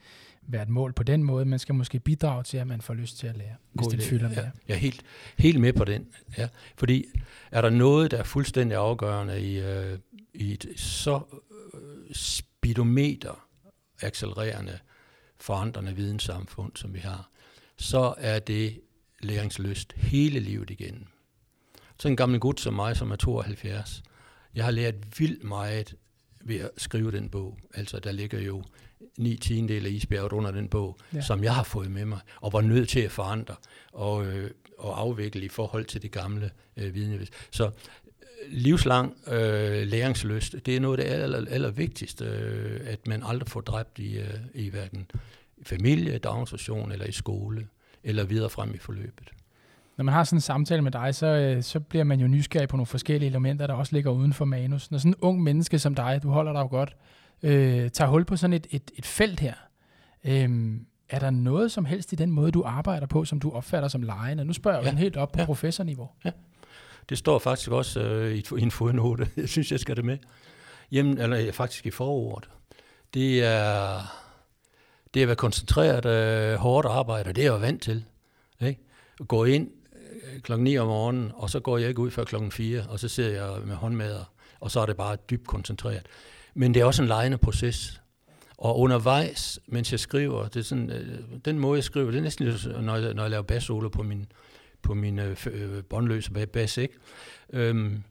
være 0.41 0.63
et 0.63 0.69
mål 0.69 0.93
på 0.93 1.03
den 1.03 1.23
måde. 1.23 1.45
Man 1.45 1.59
skal 1.59 1.75
måske 1.75 1.99
bidrage 1.99 2.43
til, 2.43 2.57
at 2.57 2.67
man 2.67 2.81
får 2.81 2.93
lyst 2.93 3.17
til 3.17 3.27
at 3.27 3.37
lære, 3.37 3.55
hvis 3.73 3.87
det 3.87 4.03
fylder 4.03 4.29
mere. 4.29 4.39
Ja, 4.39 4.49
jeg 4.67 4.73
er 4.73 4.79
helt, 4.79 5.01
helt 5.37 5.61
med 5.61 5.73
på 5.73 5.85
den. 5.85 6.07
Ja. 6.37 6.47
Fordi 6.77 7.05
er 7.51 7.61
der 7.61 7.69
noget, 7.69 8.11
der 8.11 8.17
er 8.17 8.23
fuldstændig 8.23 8.77
afgørende 8.77 9.41
i, 9.41 9.59
øh, 9.59 9.99
i 10.33 10.53
et 10.53 10.65
så 10.75 11.21
øh, 11.73 11.79
speedometer 12.15 13.47
accelererende 14.01 14.79
forandrende 15.39 15.95
videnssamfund, 15.95 16.71
som 16.75 16.93
vi 16.93 16.99
har, 16.99 17.29
så 17.77 18.13
er 18.17 18.39
det 18.39 18.81
læringslyst 19.21 19.93
hele 19.93 20.39
livet 20.39 20.69
igennem. 20.69 21.07
Så 21.99 22.07
en 22.07 22.15
gammel 22.15 22.39
gut 22.39 22.59
som 22.59 22.73
mig, 22.73 22.97
som 22.97 23.11
er 23.11 23.15
72, 23.15 24.03
jeg 24.55 24.63
har 24.63 24.71
lært 24.71 25.19
vildt 25.19 25.43
meget 25.43 25.95
ved 26.41 26.59
at 26.59 26.69
skrive 26.77 27.11
den 27.11 27.29
bog. 27.29 27.59
Altså, 27.73 27.99
der 27.99 28.11
ligger 28.11 28.39
jo 28.39 28.63
ni 29.17 29.37
tiendele 29.37 29.87
af 29.87 29.91
isbjerget 29.91 30.31
under 30.31 30.51
den 30.51 30.69
bog, 30.69 30.97
ja. 31.13 31.21
som 31.21 31.43
jeg 31.43 31.55
har 31.55 31.63
fået 31.63 31.91
med 31.91 32.05
mig, 32.05 32.19
og 32.41 32.53
var 32.53 32.61
nødt 32.61 32.89
til 32.89 32.99
at 32.99 33.11
forandre 33.11 33.55
og, 33.93 34.25
øh, 34.25 34.51
og 34.77 34.99
afvikle 34.99 35.45
i 35.45 35.49
forhold 35.49 35.85
til 35.85 36.01
det 36.01 36.11
gamle 36.11 36.51
øh, 36.77 36.93
vidne. 36.93 37.27
Så 37.51 37.71
livslang 38.47 39.17
øh, 39.27 39.87
læringsløst, 39.87 40.55
det 40.65 40.75
er 40.75 40.79
noget 40.79 40.99
af 40.99 41.05
det 41.05 41.13
aller, 41.13 41.45
aller 41.49 41.71
vigtigste, 41.71 42.25
øh, 42.25 42.81
at 42.85 43.07
man 43.07 43.23
aldrig 43.23 43.49
får 43.49 43.61
dræbt 43.61 43.99
i, 43.99 44.17
øh, 44.17 44.33
i 44.53 44.69
hverken 44.69 45.11
familie, 45.63 46.17
daginstitution 46.17 46.91
eller 46.91 47.05
i 47.05 47.11
skole, 47.11 47.67
eller 48.03 48.23
videre 48.23 48.49
frem 48.49 48.73
i 48.73 48.77
forløbet. 48.77 49.31
Når 49.97 50.03
man 50.03 50.13
har 50.13 50.23
sådan 50.23 50.37
en 50.37 50.41
samtale 50.41 50.81
med 50.81 50.91
dig, 50.91 51.15
så, 51.15 51.25
øh, 51.25 51.63
så 51.63 51.79
bliver 51.79 52.03
man 52.03 52.19
jo 52.19 52.27
nysgerrig 52.27 52.69
på 52.69 52.77
nogle 52.77 52.85
forskellige 52.85 53.29
elementer, 53.29 53.67
der 53.67 53.73
også 53.73 53.95
ligger 53.95 54.11
uden 54.11 54.33
for 54.33 54.45
manus. 54.45 54.91
Når 54.91 54.97
sådan 54.97 55.11
en 55.11 55.15
ung 55.21 55.43
menneske 55.43 55.79
som 55.79 55.95
dig, 55.95 56.19
du 56.23 56.29
holder 56.29 56.53
dig 56.53 56.59
jo 56.59 56.67
godt, 56.67 56.95
øh, 57.43 57.89
tager 57.89 58.09
hul 58.09 58.25
på 58.25 58.35
sådan 58.35 58.53
et, 58.53 58.67
et, 58.71 58.91
et 58.95 59.05
felt 59.05 59.39
her, 59.39 59.53
øh, 60.23 60.79
er 61.09 61.19
der 61.19 61.29
noget 61.29 61.71
som 61.71 61.85
helst 61.85 62.13
i 62.13 62.15
den 62.15 62.31
måde, 62.31 62.51
du 62.51 62.63
arbejder 62.65 63.07
på, 63.07 63.25
som 63.25 63.39
du 63.39 63.51
opfatter 63.51 63.89
som 63.89 64.01
lejende? 64.01 64.45
Nu 64.45 64.53
spørger 64.53 64.81
jeg 64.81 64.93
ja. 64.93 64.99
helt 64.99 65.17
op 65.17 65.31
på 65.31 65.39
ja. 65.39 65.45
professorniveau. 65.45 66.09
Ja. 66.25 66.31
Det 67.09 67.17
står 67.17 67.39
faktisk 67.39 67.71
også 67.71 67.99
øh, 67.99 68.35
i, 68.35 68.45
en 68.57 68.71
fodnote. 68.71 69.27
Jeg 69.37 69.49
synes, 69.49 69.71
jeg 69.71 69.79
skal 69.79 69.95
det 69.95 70.05
med. 70.05 70.17
Jamen, 70.91 71.17
eller 71.17 71.51
faktisk 71.51 71.85
i 71.85 71.91
forordet. 71.91 72.49
Det 73.13 73.43
er, 73.43 73.99
det 75.13 75.19
er 75.19 75.23
at 75.23 75.27
være 75.27 75.35
koncentreret 75.35 76.05
øh, 76.05 76.59
hårdt 76.59 76.87
arbejde, 76.87 77.33
det 77.33 77.45
er 77.45 77.51
jeg 77.51 77.61
vant 77.61 77.81
til. 77.81 78.05
Ikke? 78.61 78.81
Gå 79.27 79.43
ind 79.43 79.69
klokken 80.41 80.63
9 80.63 80.77
om 80.77 80.87
morgenen, 80.87 81.31
og 81.35 81.49
så 81.49 81.59
går 81.59 81.77
jeg 81.77 81.89
ikke 81.89 82.01
ud 82.01 82.11
før 82.11 82.23
klokken 82.23 82.51
4, 82.51 82.83
og 82.89 82.99
så 82.99 83.07
sidder 83.07 83.43
jeg 83.43 83.61
med 83.65 83.75
håndmader, 83.75 84.33
og 84.59 84.71
så 84.71 84.79
er 84.79 84.85
det 84.85 84.97
bare 84.97 85.17
dybt 85.29 85.47
koncentreret. 85.47 86.05
Men 86.53 86.73
det 86.73 86.81
er 86.81 86.85
også 86.85 87.01
en 87.01 87.07
lejende 87.07 87.37
proces. 87.37 88.01
Og 88.57 88.79
undervejs, 88.79 89.59
mens 89.67 89.91
jeg 89.91 89.99
skriver, 89.99 90.47
det 90.47 90.59
er 90.59 90.63
sådan, 90.63 90.89
øh, 90.89 91.19
den 91.45 91.59
måde 91.59 91.77
jeg 91.77 91.83
skriver, 91.83 92.11
det 92.11 92.17
er 92.17 92.21
næsten 92.21 92.47
når 92.81 92.95
jeg, 92.95 93.13
når 93.13 93.23
jeg 93.23 93.31
laver 93.31 93.43
bassolo 93.43 93.89
på 93.89 94.03
min, 94.03 94.25
på 94.81 94.93
min 94.93 95.19
øh, 95.19 95.37
øh 95.51 95.83
båndløse 95.83 96.31
bas, 96.31 96.77
ikke? 96.77 96.93
Øhm, 97.53 98.03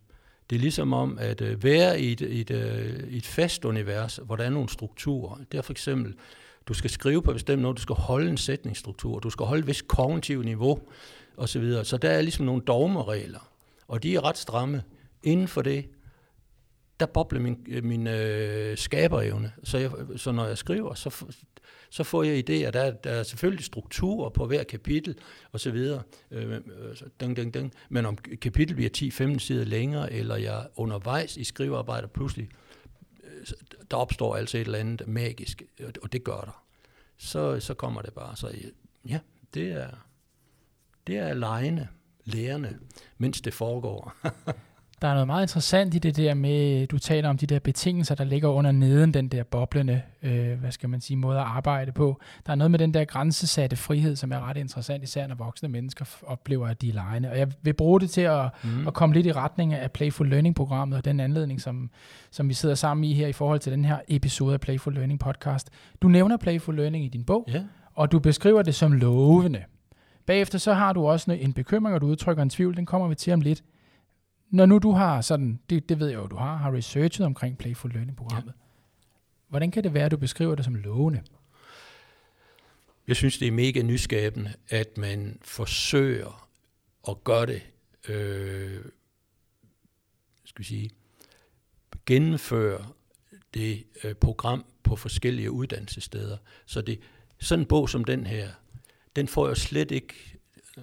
det 0.50 0.56
er 0.56 0.60
ligesom 0.60 0.92
om 0.92 1.18
at 1.20 1.40
øh, 1.40 1.64
være 1.64 2.00
i 2.00 2.12
et, 2.12 2.20
et, 2.20 2.50
øh, 2.50 2.86
et 3.10 3.26
fast 3.26 3.64
univers, 3.64 4.20
hvor 4.24 4.36
der 4.36 4.44
er 4.44 4.50
nogle 4.50 4.68
strukturer. 4.68 5.38
Det 5.52 5.58
er 5.58 5.62
for 5.62 5.72
eksempel, 5.72 6.14
du 6.66 6.74
skal 6.74 6.90
skrive 6.90 7.22
på 7.22 7.32
bestemt 7.32 7.62
noget, 7.62 7.76
du 7.76 7.82
skal 7.82 7.94
holde 7.94 8.30
en 8.30 8.36
sætningsstruktur, 8.36 9.18
du 9.18 9.30
skal 9.30 9.46
holde 9.46 9.60
et 9.60 9.66
vist 9.66 9.88
kognitivt 9.88 10.44
niveau, 10.44 10.78
osv. 11.36 11.70
Så, 11.72 11.84
så 11.84 11.96
der 11.96 12.10
er 12.10 12.22
ligesom 12.22 12.46
nogle 12.46 12.62
dogmeregler, 12.62 13.50
og 13.88 14.02
de 14.02 14.14
er 14.14 14.24
ret 14.24 14.38
stramme. 14.38 14.82
Inden 15.22 15.48
for 15.48 15.62
det, 15.62 15.88
der 17.00 17.06
bobler 17.06 17.40
min, 17.40 17.66
øh, 17.68 17.84
min 17.84 18.06
øh, 18.06 18.78
skaberevne. 18.78 19.52
Så, 19.64 19.78
jeg, 19.78 19.90
så 20.16 20.32
når 20.32 20.46
jeg 20.46 20.58
skriver, 20.58 20.94
så, 20.94 21.24
så 21.90 22.04
får 22.04 22.22
jeg 22.22 22.38
idéer. 22.38 22.70
Der, 22.70 22.90
der 22.90 23.10
er 23.10 23.22
selvfølgelig 23.22 23.64
strukturer 23.64 24.30
på 24.30 24.46
hver 24.46 24.64
kapitel 24.64 25.18
og 25.52 25.60
så 25.60 25.70
videre. 25.70 26.02
Øh, 26.30 26.52
øh 26.52 26.60
ding, 27.20 27.36
ding, 27.36 27.54
ding. 27.54 27.72
Men 27.88 28.06
om 28.06 28.16
kapitel 28.16 28.74
bliver 28.74 29.34
10-15 29.34 29.38
sider 29.38 29.64
længere, 29.64 30.12
eller 30.12 30.36
jeg 30.36 30.66
undervejs 30.76 31.36
i 31.36 31.44
skrivearbejdet 31.44 32.10
pludselig, 32.10 32.48
øh, 33.24 33.46
der 33.90 33.96
opstår 33.96 34.36
altså 34.36 34.58
et 34.58 34.64
eller 34.64 34.78
andet 34.78 35.08
magisk, 35.08 35.62
og 36.02 36.12
det 36.12 36.24
gør 36.24 36.40
der. 36.40 36.64
Så, 37.18 37.60
så 37.60 37.74
kommer 37.74 38.02
det 38.02 38.12
bare. 38.12 38.36
Så 38.36 38.48
øh, 38.48 38.64
ja, 39.08 39.20
det 39.54 39.72
er, 39.72 39.88
det 41.06 41.18
er 41.18 41.34
lejende, 41.34 41.88
lærende, 42.24 42.78
mens 43.18 43.40
det 43.40 43.54
foregår. 43.54 44.14
Der 45.02 45.10
er 45.10 45.14
noget 45.14 45.26
meget 45.26 45.42
interessant 45.42 45.94
i 45.94 45.98
det 45.98 46.16
der 46.16 46.34
med, 46.34 46.86
du 46.86 46.98
taler 46.98 47.28
om 47.28 47.38
de 47.38 47.46
der 47.46 47.58
betingelser, 47.58 48.14
der 48.14 48.24
ligger 48.24 48.48
under 48.48 48.72
neden, 48.72 49.14
den 49.14 49.28
der 49.28 49.42
boblende, 49.42 50.02
øh, 50.22 50.60
hvad 50.60 50.70
skal 50.70 50.88
man 50.88 51.00
sige, 51.00 51.16
måde 51.16 51.38
at 51.38 51.44
arbejde 51.44 51.92
på. 51.92 52.20
Der 52.46 52.52
er 52.52 52.56
noget 52.56 52.70
med 52.70 52.78
den 52.78 52.94
der 52.94 53.04
grænsesatte 53.04 53.76
frihed, 53.76 54.16
som 54.16 54.32
er 54.32 54.48
ret 54.48 54.56
interessant, 54.56 55.04
især 55.04 55.26
når 55.26 55.34
voksne 55.34 55.68
mennesker 55.68 56.04
oplever, 56.26 56.68
at 56.68 56.82
de 56.82 56.88
er 56.88 56.92
lejende. 56.92 57.30
Og 57.30 57.38
jeg 57.38 57.48
vil 57.62 57.72
bruge 57.72 58.00
det 58.00 58.10
til 58.10 58.20
at, 58.20 58.48
mm. 58.64 58.86
at 58.86 58.94
komme 58.94 59.14
lidt 59.14 59.26
i 59.26 59.32
retning 59.32 59.74
af 59.74 59.92
Playful 59.92 60.28
Learning-programmet 60.28 60.98
og 60.98 61.04
den 61.04 61.20
anledning, 61.20 61.60
som, 61.60 61.90
som 62.30 62.48
vi 62.48 62.54
sidder 62.54 62.74
sammen 62.74 63.04
i 63.04 63.14
her 63.14 63.26
i 63.26 63.32
forhold 63.32 63.60
til 63.60 63.72
den 63.72 63.84
her 63.84 63.98
episode 64.08 64.54
af 64.54 64.60
Playful 64.60 64.94
Learning 64.94 65.20
podcast. 65.20 65.70
Du 66.02 66.08
nævner 66.08 66.36
Playful 66.36 66.76
Learning 66.76 67.04
i 67.04 67.08
din 67.08 67.24
bog, 67.24 67.48
yeah. 67.50 67.64
og 67.94 68.12
du 68.12 68.18
beskriver 68.18 68.62
det 68.62 68.74
som 68.74 68.92
lovende. 68.92 69.64
Bagefter 70.26 70.58
så 70.58 70.72
har 70.72 70.92
du 70.92 71.06
også 71.06 71.32
en 71.32 71.52
bekymring, 71.52 71.94
og 71.94 72.00
du 72.00 72.06
udtrykker 72.06 72.42
en 72.42 72.50
tvivl, 72.50 72.76
den 72.76 72.86
kommer 72.86 73.08
vi 73.08 73.14
til 73.14 73.32
om 73.32 73.40
lidt 73.40 73.64
når 74.54 74.66
nu 74.66 74.78
du 74.78 74.92
har 74.92 75.20
sådan, 75.20 75.60
det, 75.70 75.88
det 75.88 76.00
ved 76.00 76.08
jeg 76.08 76.16
jo, 76.16 76.26
du 76.26 76.36
har, 76.36 76.56
har 76.56 76.72
researchet 76.72 77.26
omkring 77.26 77.58
Playful 77.58 77.92
Learning-programmet, 77.92 78.52
ja. 78.56 78.60
hvordan 79.48 79.70
kan 79.70 79.84
det 79.84 79.94
være, 79.94 80.04
at 80.04 80.10
du 80.10 80.16
beskriver 80.16 80.54
det 80.54 80.64
som 80.64 80.74
lovende? 80.74 81.22
Jeg 83.08 83.16
synes, 83.16 83.38
det 83.38 83.48
er 83.48 83.52
mega 83.52 83.82
nyskabende, 83.82 84.52
at 84.68 84.98
man 84.98 85.38
forsøger 85.42 86.48
at 87.08 87.24
gøre 87.24 87.46
det, 87.46 87.62
øh, 88.08 88.84
skal 90.44 90.58
vi 90.58 90.64
sige, 90.64 90.90
gennemføre 92.06 92.86
det 93.54 93.84
øh, 94.04 94.14
program 94.14 94.64
på 94.82 94.96
forskellige 94.96 95.50
uddannelsessteder. 95.50 96.36
Så 96.66 96.80
det, 96.80 97.00
sådan 97.38 97.62
en 97.62 97.66
bog 97.66 97.88
som 97.88 98.04
den 98.04 98.26
her, 98.26 98.48
den 99.16 99.28
får 99.28 99.48
jeg 99.48 99.56
slet 99.56 99.90
ikke, 99.90 100.14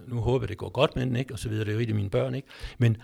nu 0.08 0.16
håber 0.16 0.44
jeg, 0.44 0.50
det 0.50 0.58
går 0.58 0.70
godt 0.70 0.96
med 0.96 1.06
den, 1.06 1.16
ikke? 1.16 1.34
og 1.34 1.40
så 1.40 1.50
videre, 1.50 1.66
det 1.66 1.72
er 1.72 1.74
jo 1.74 1.80
ikke 1.80 1.94
mine 1.94 2.10
børn, 2.10 2.36
ikke? 2.36 2.48
men 2.78 2.98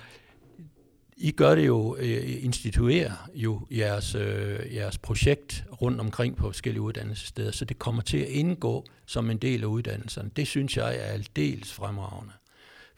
i 1.18 1.32
gør 1.32 1.56
det 1.56 1.68
jo, 1.68 1.96
øh, 2.00 2.44
instituerer 2.44 3.30
jo 3.34 3.68
jeres, 3.72 4.16
øh, 4.16 4.76
jeres 4.76 4.98
projekt 4.98 5.64
rundt 5.82 6.00
omkring 6.00 6.36
på 6.36 6.48
forskellige 6.48 6.82
uddannelsessteder, 6.82 7.52
så 7.52 7.66
det 7.66 7.80
kommer 7.80 8.02
til 8.02 8.18
at 8.18 8.28
indgå 8.28 8.86
som 9.06 9.30
en 9.30 9.38
del 9.38 9.64
af 9.64 9.68
uddannelserne. 9.68 10.30
Det 10.36 10.48
synes 10.48 10.78
jeg 10.78 10.96
er 10.96 11.04
aldeles 11.04 11.74
fremragende. 11.74 12.34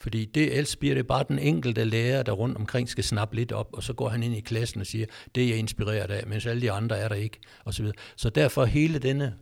Fordi 0.02 0.26
det, 0.26 0.52
ellers 0.54 0.76
bliver 0.76 0.96
det 0.96 1.08
bare 1.08 1.26
den 1.28 1.40
enkelte 1.40 1.84
lærer, 1.84 2.24
der 2.24 2.32
rundt 2.32 2.58
omkring 2.58 2.90
skal 2.90 3.04
snappe 3.04 3.36
lidt 3.36 3.52
op, 3.52 3.70
og 3.74 3.84
så 3.84 3.94
går 3.94 4.10
han 4.10 4.24
ind 4.24 4.36
i 4.36 4.40
klassen 4.40 4.82
og 4.82 4.88
siger, 4.88 5.06
det 5.36 5.44
er 5.44 5.48
jeg 5.48 5.58
inspireret 5.58 6.12
af, 6.12 6.28
mens 6.28 6.46
alle 6.46 6.62
de 6.62 6.72
andre 6.72 6.98
er 6.98 7.08
der 7.08 7.16
ikke, 7.16 7.40
og 7.66 7.74
så 7.74 7.82
videre. 7.82 7.96
Så 8.16 8.30
derfor 8.30 8.66
hele 8.66 9.00
denne, 9.00 9.36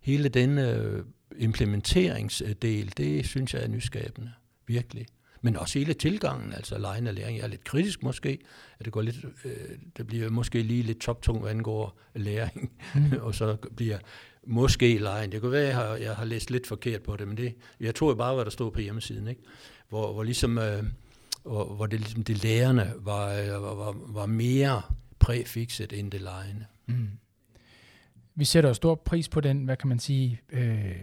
hele 0.00 0.28
denne 0.28 0.70
øh, 0.70 1.02
implementeringsdel, 1.38 2.92
det 2.96 3.26
synes 3.26 3.54
jeg 3.54 3.62
er 3.62 3.68
nyskabende, 3.68 4.32
virkelig 4.66 5.06
men 5.42 5.56
også 5.56 5.78
hele 5.78 5.94
tilgangen, 5.94 6.52
altså 6.52 6.78
lejen 6.78 7.06
og 7.06 7.14
læring. 7.14 7.36
Jeg 7.36 7.44
er 7.44 7.48
lidt 7.48 7.64
kritisk 7.64 8.02
måske, 8.02 8.38
at 8.78 8.84
det 8.84 8.92
går 8.92 9.02
lidt, 9.02 9.16
øh, 9.44 9.52
det 9.96 10.06
bliver 10.06 10.30
måske 10.30 10.62
lige 10.62 10.82
lidt 10.82 11.00
toptung, 11.00 11.40
hvad 11.40 11.50
angår 11.50 11.98
læring, 12.14 12.72
mm. 12.94 13.12
og 13.26 13.34
så 13.34 13.56
bliver 13.76 13.98
måske 14.46 14.98
lejen. 14.98 15.32
Det 15.32 15.40
kan 15.40 15.50
være, 15.50 15.62
at 15.62 15.68
jeg 15.68 15.76
har, 15.76 15.96
jeg 15.96 16.16
har 16.16 16.24
læst 16.24 16.50
lidt 16.50 16.66
forkert 16.66 17.02
på 17.02 17.16
det, 17.16 17.28
men 17.28 17.36
det, 17.36 17.54
jeg 17.80 17.94
tror 17.94 18.14
bare, 18.14 18.34
hvad 18.34 18.44
der 18.44 18.50
stod 18.50 18.70
på 18.70 18.80
hjemmesiden, 18.80 19.28
ikke? 19.28 19.42
Hvor, 19.88 20.12
hvor 20.12 20.22
ligesom, 20.22 20.58
øh, 20.58 20.84
hvor, 21.42 21.64
hvor 21.64 21.86
det, 21.86 22.00
ligesom 22.00 22.22
det 22.22 22.42
lærende 22.42 22.92
var, 22.98 23.32
øh, 23.32 23.62
var, 23.62 23.96
var 24.06 24.26
mere 24.26 24.82
præfikset 25.18 25.92
end 25.92 26.10
det 26.10 26.20
lejende. 26.20 26.64
Mm. 26.86 27.08
Vi 28.34 28.44
sætter 28.44 28.72
stor 28.72 28.94
pris 28.94 29.28
på 29.28 29.40
den, 29.40 29.64
hvad 29.64 29.76
kan 29.76 29.88
man 29.88 29.98
sige, 29.98 30.40
øh, 30.52 30.96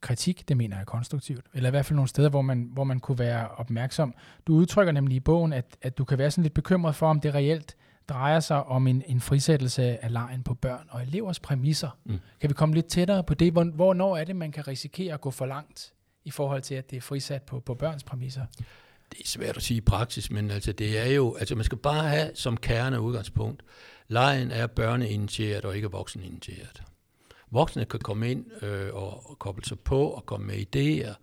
kritik, 0.00 0.48
det 0.48 0.56
mener 0.56 0.76
jeg 0.76 0.80
er 0.80 0.84
konstruktivt, 0.84 1.46
eller 1.54 1.68
i 1.68 1.70
hvert 1.70 1.86
fald 1.86 1.96
nogle 1.96 2.08
steder, 2.08 2.28
hvor 2.28 2.42
man, 2.42 2.70
hvor 2.72 2.84
man 2.84 3.00
kunne 3.00 3.18
være 3.18 3.48
opmærksom. 3.48 4.14
Du 4.46 4.54
udtrykker 4.54 4.92
nemlig 4.92 5.16
i 5.16 5.20
bogen, 5.20 5.52
at, 5.52 5.76
at 5.82 5.98
du 5.98 6.04
kan 6.04 6.18
være 6.18 6.30
sådan 6.30 6.42
lidt 6.42 6.54
bekymret 6.54 6.94
for, 6.94 7.08
om 7.08 7.20
det 7.20 7.34
reelt 7.34 7.76
drejer 8.08 8.40
sig 8.40 8.64
om 8.64 8.86
en, 8.86 9.02
en 9.06 9.20
frisættelse 9.20 10.04
af 10.04 10.12
lejen 10.12 10.42
på 10.42 10.54
børn 10.54 10.86
og 10.90 11.02
elevers 11.02 11.40
præmisser. 11.40 11.98
Mm. 12.04 12.18
Kan 12.40 12.50
vi 12.50 12.54
komme 12.54 12.74
lidt 12.74 12.86
tættere 12.86 13.24
på 13.24 13.34
det? 13.34 13.52
Hvor, 13.52 13.64
hvornår 13.64 14.16
er 14.16 14.24
det, 14.24 14.36
man 14.36 14.52
kan 14.52 14.68
risikere 14.68 15.14
at 15.14 15.20
gå 15.20 15.30
for 15.30 15.46
langt 15.46 15.92
i 16.24 16.30
forhold 16.30 16.62
til, 16.62 16.74
at 16.74 16.90
det 16.90 16.96
er 16.96 17.00
frisat 17.00 17.42
på, 17.42 17.60
på 17.60 17.74
børns 17.74 18.04
præmisser? 18.04 18.46
Det 19.12 19.20
er 19.20 19.28
svært 19.28 19.56
at 19.56 19.62
sige 19.62 19.78
i 19.78 19.80
praksis, 19.80 20.30
men 20.30 20.50
altså 20.50 20.72
det 20.72 20.98
er 20.98 21.14
jo, 21.14 21.34
altså 21.34 21.54
man 21.54 21.64
skal 21.64 21.78
bare 21.78 22.08
have 22.08 22.30
som 22.34 22.56
kerne 22.56 23.00
udgangspunkt, 23.00 23.62
lejen 24.12 24.50
er 24.50 24.66
børneinitieret 24.66 25.64
og 25.64 25.76
ikke 25.76 25.90
vokseninitieret. 25.90 26.82
Voksne 27.50 27.84
kan 27.84 28.00
komme 28.00 28.30
ind 28.30 28.62
øh, 28.62 28.94
og, 28.94 29.36
koble 29.38 29.64
sig 29.64 29.78
på 29.78 30.06
og 30.06 30.26
komme 30.26 30.46
med 30.46 30.54
idéer, 30.54 31.14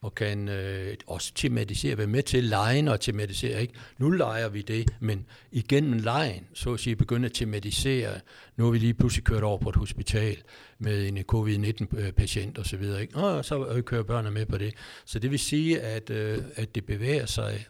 og 0.00 0.14
kan 0.14 0.48
øh, 0.48 0.94
også 1.06 1.34
tematisere, 1.34 1.98
være 1.98 2.06
med 2.06 2.22
til 2.22 2.44
lejen 2.44 2.88
og 2.88 3.00
tematisere. 3.00 3.60
Ikke? 3.60 3.74
Nu 3.98 4.10
leger 4.10 4.48
vi 4.48 4.62
det, 4.62 4.90
men 5.00 5.26
igennem 5.52 5.98
lejen, 5.98 6.46
så 6.54 6.72
at 6.74 6.80
sige, 6.80 6.96
begynde 6.96 7.26
at 7.26 7.32
tematisere. 7.32 8.20
Nu 8.56 8.66
er 8.66 8.70
vi 8.70 8.78
lige 8.78 8.94
pludselig 8.94 9.24
kørt 9.24 9.42
over 9.42 9.58
på 9.58 9.68
et 9.68 9.76
hospital 9.76 10.36
med 10.78 11.08
en 11.08 11.22
covid-19-patient 11.22 12.58
øh, 12.58 12.62
osv. 12.62 12.82
Ikke? 13.00 13.16
Og 13.16 13.44
så 13.44 13.66
øh, 13.66 13.82
kører 13.82 14.02
børnene 14.02 14.34
med 14.34 14.46
på 14.46 14.58
det. 14.58 14.74
Så 15.04 15.18
det 15.18 15.30
vil 15.30 15.38
sige, 15.38 15.80
at, 15.80 16.10
øh, 16.10 16.38
at 16.56 16.74
det 16.74 16.86
bevæger 16.86 17.26
sig 17.26 17.66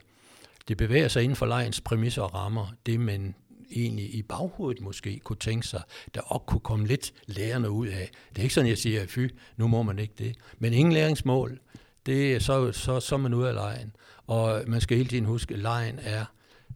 det 0.69 0.77
bevæger 0.77 1.09
sig 1.09 1.23
inden 1.23 1.37
for 1.37 1.47
lejens 1.47 1.81
præmisser 1.81 2.23
og 2.23 2.35
rammer, 2.35 2.67
det 2.87 3.01
man 3.01 3.35
egentlig 3.71 4.15
i 4.15 4.23
baghovedet 4.23 4.83
måske 4.83 5.19
kunne 5.19 5.37
tænke 5.37 5.67
sig, 5.67 5.83
der 6.15 6.21
også 6.21 6.45
kunne 6.47 6.61
komme 6.61 6.87
lidt 6.87 7.13
lærerne 7.27 7.71
ud 7.71 7.87
af. 7.87 8.11
Det 8.31 8.39
er 8.39 8.43
ikke 8.43 8.55
sådan, 8.55 8.71
jeg 8.71 8.79
siger, 8.79 9.07
fy, 9.07 9.29
nu 9.57 9.69
må 9.69 9.83
man 9.83 9.99
ikke 9.99 10.15
det. 10.19 10.37
Men 10.59 10.73
ingen 10.73 10.93
læringsmål, 10.93 11.61
det, 12.07 12.43
så, 12.43 12.73
så, 12.73 13.01
så 13.01 13.15
er 13.15 13.19
man 13.19 13.35
ude 13.35 13.49
af 13.49 13.55
lejen. 13.55 13.97
Og 14.27 14.63
man 14.67 14.81
skal 14.81 14.97
hele 14.97 15.09
tiden 15.09 15.25
huske, 15.25 15.55
at 15.55 15.61
lejen 15.61 15.99
er 16.03 16.25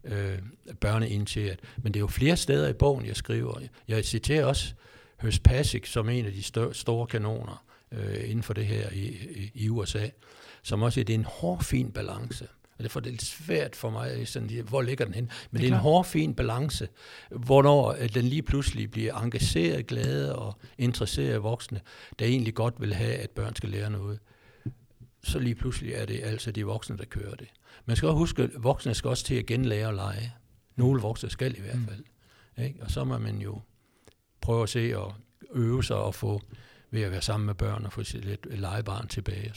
øh, 0.03 0.39
børneinitieret. 0.79 1.59
Men 1.77 1.93
det 1.93 1.99
er 1.99 2.01
jo 2.01 2.07
flere 2.07 2.37
steder 2.37 2.69
i 2.69 2.73
bogen, 2.73 3.05
jeg 3.05 3.15
skriver. 3.15 3.59
Jeg 3.87 4.05
citerer 4.05 4.45
også 4.45 4.73
Høst 5.21 5.43
Pasik 5.43 5.85
som 5.85 6.09
en 6.09 6.25
af 6.25 6.31
de 6.31 6.43
stør, 6.43 6.71
store 6.71 7.07
kanoner 7.07 7.65
øh, 7.91 8.23
inden 8.23 8.43
for 8.43 8.53
det 8.53 8.65
her 8.65 8.89
i, 8.89 9.05
i, 9.35 9.51
i 9.53 9.69
USA, 9.69 10.07
som 10.63 10.81
også 10.81 10.99
er, 10.99 11.03
det 11.03 11.13
er 11.13 11.19
en 11.19 11.25
hård, 11.29 11.63
fin 11.63 11.91
balance 11.91 12.47
og 12.77 12.83
derfor 12.83 12.99
er 12.99 13.01
det 13.01 13.11
lidt 13.11 13.21
svært 13.23 13.75
for 13.75 13.89
mig, 13.89 14.27
sådan, 14.27 14.63
hvor 14.69 14.81
ligger 14.81 15.05
den 15.05 15.13
hen? 15.13 15.23
Men 15.23 15.31
Det 15.31 15.57
er 15.57 15.57
det 15.57 15.63
er 15.63 15.67
en 15.67 15.69
klart. 15.71 15.81
hård, 15.81 16.05
fin 16.05 16.33
balance, 16.35 16.87
hvornår 17.31 17.93
den 18.13 18.25
lige 18.25 18.41
pludselig 18.41 18.91
bliver 18.91 19.15
engageret, 19.23 19.87
glad 19.87 20.29
og 20.29 20.59
interesseret 20.77 21.33
af 21.33 21.43
voksne, 21.43 21.81
der 22.19 22.25
egentlig 22.25 22.53
godt 22.53 22.81
vil 22.81 22.93
have, 22.93 23.13
at 23.15 23.29
børn 23.29 23.55
skal 23.55 23.69
lære 23.69 23.89
noget. 23.89 24.19
Så 25.23 25.39
lige 25.39 25.55
pludselig 25.55 25.93
er 25.93 26.05
det 26.05 26.19
altså 26.23 26.51
de 26.51 26.65
voksne, 26.65 26.97
der 26.97 27.05
kører 27.05 27.35
det. 27.35 27.47
Man 27.85 27.95
skal 27.95 28.09
også 28.09 28.17
huske, 28.17 28.43
at 28.43 28.49
voksne 28.57 28.93
skal 28.93 29.07
også 29.09 29.23
til 29.25 29.35
at 29.35 29.45
genlære 29.45 29.87
at 29.87 29.95
lege. 29.95 30.33
Nogle 30.75 31.01
voksne 31.01 31.29
skal 31.29 31.57
i 31.57 31.61
hvert 31.61 31.75
Mm. 31.79 31.87
fald. 31.87 32.03
Ikke? 32.67 32.83
Og 32.83 32.91
så 32.91 33.03
må 33.03 33.17
man 33.17 33.37
jo 33.41 33.61
prøve 34.41 34.63
at 34.63 34.69
se 34.69 34.97
og 34.97 35.13
øve 35.53 35.83
sig 35.83 35.95
og 35.95 36.15
få 36.15 36.41
ved 36.91 37.01
at 37.01 37.11
være 37.11 37.21
sammen 37.21 37.45
med 37.45 37.55
børn 37.55 37.85
og 37.85 37.93
få 37.93 38.03
sit 38.03 38.25
lidt 38.25 38.59
legebarn 38.59 39.07
tilbage 39.07 39.49
og 39.49 39.55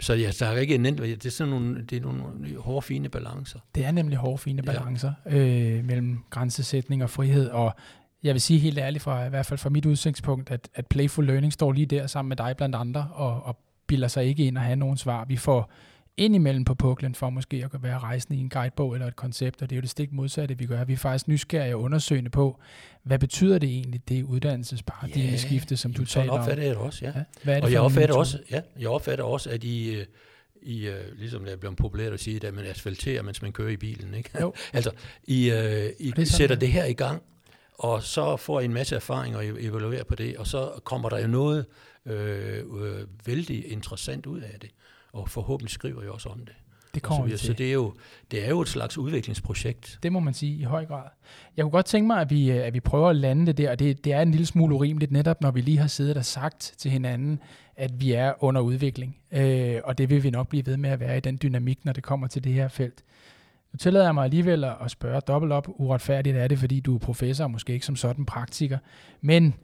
så 0.00 0.14
ja, 0.14 0.30
der 0.38 0.46
er 0.46 0.56
ikke 0.58 0.74
en 0.74 0.80
nemt, 0.80 0.98
det 0.98 1.26
er 1.26 1.30
sådan 1.30 1.50
nogle, 1.50 1.82
det 1.82 1.96
er 1.96 2.00
nogle 2.02 2.22
hårde, 2.58 2.82
fine 2.82 3.08
balancer. 3.08 3.58
Det 3.74 3.84
er 3.84 3.90
nemlig 3.90 4.18
hårde, 4.18 4.38
fine 4.38 4.62
Ja. 4.66 4.72
balancer 4.72 5.12
øh, 5.26 5.84
mellem 5.84 6.18
grænsesætning 6.30 7.02
og 7.02 7.10
frihed, 7.10 7.48
og 7.48 7.74
jeg 8.22 8.34
vil 8.34 8.40
sige 8.40 8.58
helt 8.58 8.78
ærligt, 8.78 9.02
fra, 9.04 9.26
i 9.26 9.28
hvert 9.28 9.46
fald 9.46 9.58
fra 9.58 9.70
mit 9.70 9.86
udsigtspunkt, 9.86 10.50
at, 10.50 10.68
at 10.74 10.86
Playful 10.86 11.26
Learning 11.26 11.52
står 11.52 11.72
lige 11.72 11.86
der 11.86 12.06
sammen 12.06 12.28
med 12.28 12.36
dig 12.36 12.54
blandt 12.56 12.74
andre, 12.76 13.08
og, 13.14 13.42
og 13.42 13.58
bilder 13.86 14.08
sig 14.08 14.24
ikke 14.24 14.46
ind 14.46 14.58
og 14.58 14.64
have 14.64 14.76
nogen 14.76 14.96
svar. 14.96 15.24
Vi 15.24 15.36
får 15.36 15.70
indimellem 16.18 16.64
på 16.64 16.74
puklen 16.74 17.14
for 17.14 17.30
måske 17.30 17.68
at 17.74 17.82
være 17.82 17.98
rejsende 17.98 18.38
i 18.38 18.40
en 18.40 18.48
guidebog 18.48 18.94
eller 18.94 19.06
et 19.06 19.16
koncept, 19.16 19.62
og 19.62 19.70
det 19.70 19.76
er 19.76 19.78
jo 19.78 19.80
det 19.80 19.90
stik 19.90 20.12
modsatte, 20.12 20.58
vi 20.58 20.66
gør. 20.66 20.84
Vi 20.84 20.92
er 20.92 20.96
faktisk 20.96 21.28
nysgerrige 21.28 21.76
og 21.76 21.82
undersøgende 21.82 22.30
på, 22.30 22.60
hvad 23.02 23.18
betyder 23.18 23.58
det 23.58 23.68
egentlig, 23.68 24.08
det 24.08 24.22
uddannelsesparadigmeskifte, 24.22 25.76
som 25.76 25.92
du 25.92 26.04
taler 26.04 26.32
om? 26.32 26.40
opfatter 26.40 26.64
jeg 26.64 26.70
det 26.70 26.78
også, 26.78 27.04
ja. 27.04 27.12
Ja, 27.16 27.24
hvad 27.42 27.54
er 27.54 27.58
det 27.58 27.64
Og 27.64 27.72
jeg 27.72 27.80
opfatter, 27.80 28.16
også, 28.16 28.38
ja, 28.50 28.60
jeg 28.78 28.88
opfatter 28.88 29.24
også, 29.24 29.50
at 29.50 29.64
I, 29.64 29.94
øh, 29.94 30.06
I 30.62 30.88
øh, 30.88 31.18
ligesom 31.18 31.44
det 31.44 31.52
er 31.52 31.56
blevet 31.56 31.76
populært 31.76 32.12
at 32.12 32.20
sige, 32.20 32.46
at 32.46 32.54
man 32.54 32.64
asfalterer, 32.64 33.22
mens 33.22 33.42
man 33.42 33.52
kører 33.52 33.68
i 33.70 33.76
bilen. 33.76 34.14
Ikke? 34.14 34.30
Jo. 34.40 34.54
altså, 34.72 34.90
I, 35.24 35.50
øh, 35.50 35.90
I 35.98 36.10
det 36.10 36.18
er 36.18 36.24
sætter 36.24 36.56
det 36.56 36.68
her 36.68 36.84
i 36.84 36.92
gang, 36.92 37.22
og 37.78 38.02
så 38.02 38.36
får 38.36 38.60
I 38.60 38.64
en 38.64 38.74
masse 38.74 38.96
erfaring 38.96 39.36
og 39.36 39.46
evaluerer 39.46 40.04
på 40.04 40.14
det, 40.14 40.36
og 40.36 40.46
så 40.46 40.80
kommer 40.84 41.08
der 41.08 41.18
jo 41.18 41.26
noget 41.26 41.66
øh, 42.06 42.58
øh, 42.58 43.06
vældig 43.26 43.72
interessant 43.72 44.26
ud 44.26 44.40
af 44.40 44.60
det. 44.60 44.70
Og 45.12 45.28
forhåbentlig 45.28 45.70
skriver 45.70 46.02
I 46.02 46.08
også 46.08 46.28
om 46.28 46.38
det. 46.38 46.54
Det 46.94 47.02
kommer 47.02 47.24
vi 47.24 47.30
til. 47.30 47.38
så 47.38 47.52
det 47.52 47.68
er, 47.68 47.72
jo, 47.72 47.94
det 48.30 48.44
er 48.44 48.48
jo 48.48 48.60
et 48.60 48.68
slags 48.68 48.98
udviklingsprojekt. 48.98 49.98
Det 50.02 50.12
må 50.12 50.20
man 50.20 50.34
sige 50.34 50.56
i 50.58 50.62
høj 50.62 50.86
grad. 50.86 51.02
Jeg 51.56 51.62
kunne 51.62 51.70
godt 51.70 51.86
tænke 51.86 52.06
mig, 52.06 52.20
at 52.20 52.30
vi, 52.30 52.50
øh, 52.50 52.66
at 52.66 52.74
vi 52.74 52.80
prøver 52.80 53.08
at 53.10 53.16
lande 53.16 53.46
det 53.46 53.58
der, 53.58 53.70
og 53.70 53.78
det, 53.78 54.04
det 54.04 54.12
er 54.12 54.20
en 54.22 54.30
lille 54.30 54.46
smule 54.46 54.74
urimeligt, 54.74 55.12
netop 55.12 55.40
når 55.40 55.50
vi 55.50 55.60
lige 55.60 55.78
har 55.78 55.86
siddet 55.86 56.16
og 56.16 56.24
sagt 56.24 56.74
til 56.78 56.90
hinanden, 56.90 57.40
at 57.76 58.00
vi 58.00 58.12
er 58.12 58.44
under 58.44 58.60
udvikling. 58.60 59.16
Øh, 59.32 59.80
og 59.84 59.98
det 59.98 60.10
vil 60.10 60.22
vi 60.22 60.30
nok 60.30 60.48
blive 60.48 60.66
ved 60.66 60.76
med 60.76 60.90
at 60.90 61.00
være 61.00 61.16
i 61.16 61.20
den 61.20 61.38
dynamik, 61.42 61.84
når 61.84 61.92
det 61.92 62.02
kommer 62.02 62.26
til 62.26 62.44
det 62.44 62.52
her 62.52 62.68
felt. 62.68 63.04
Nu 63.72 63.76
tillader 63.76 64.04
jeg 64.06 64.14
mig 64.14 64.24
alligevel 64.24 64.64
at 64.64 64.90
spørge 64.90 65.20
dobbelt 65.20 65.52
op. 65.52 65.68
Uretfærdigt 65.68 66.36
er 66.36 66.48
det, 66.48 66.58
fordi 66.58 66.80
du 66.80 66.94
er 66.94 66.98
professor, 66.98 67.44
og 67.44 67.50
måske 67.50 67.72
ikke 67.72 67.86
som 67.86 67.96
sådan 67.96 68.26
praktiker. 68.26 68.78
Men 69.20 69.54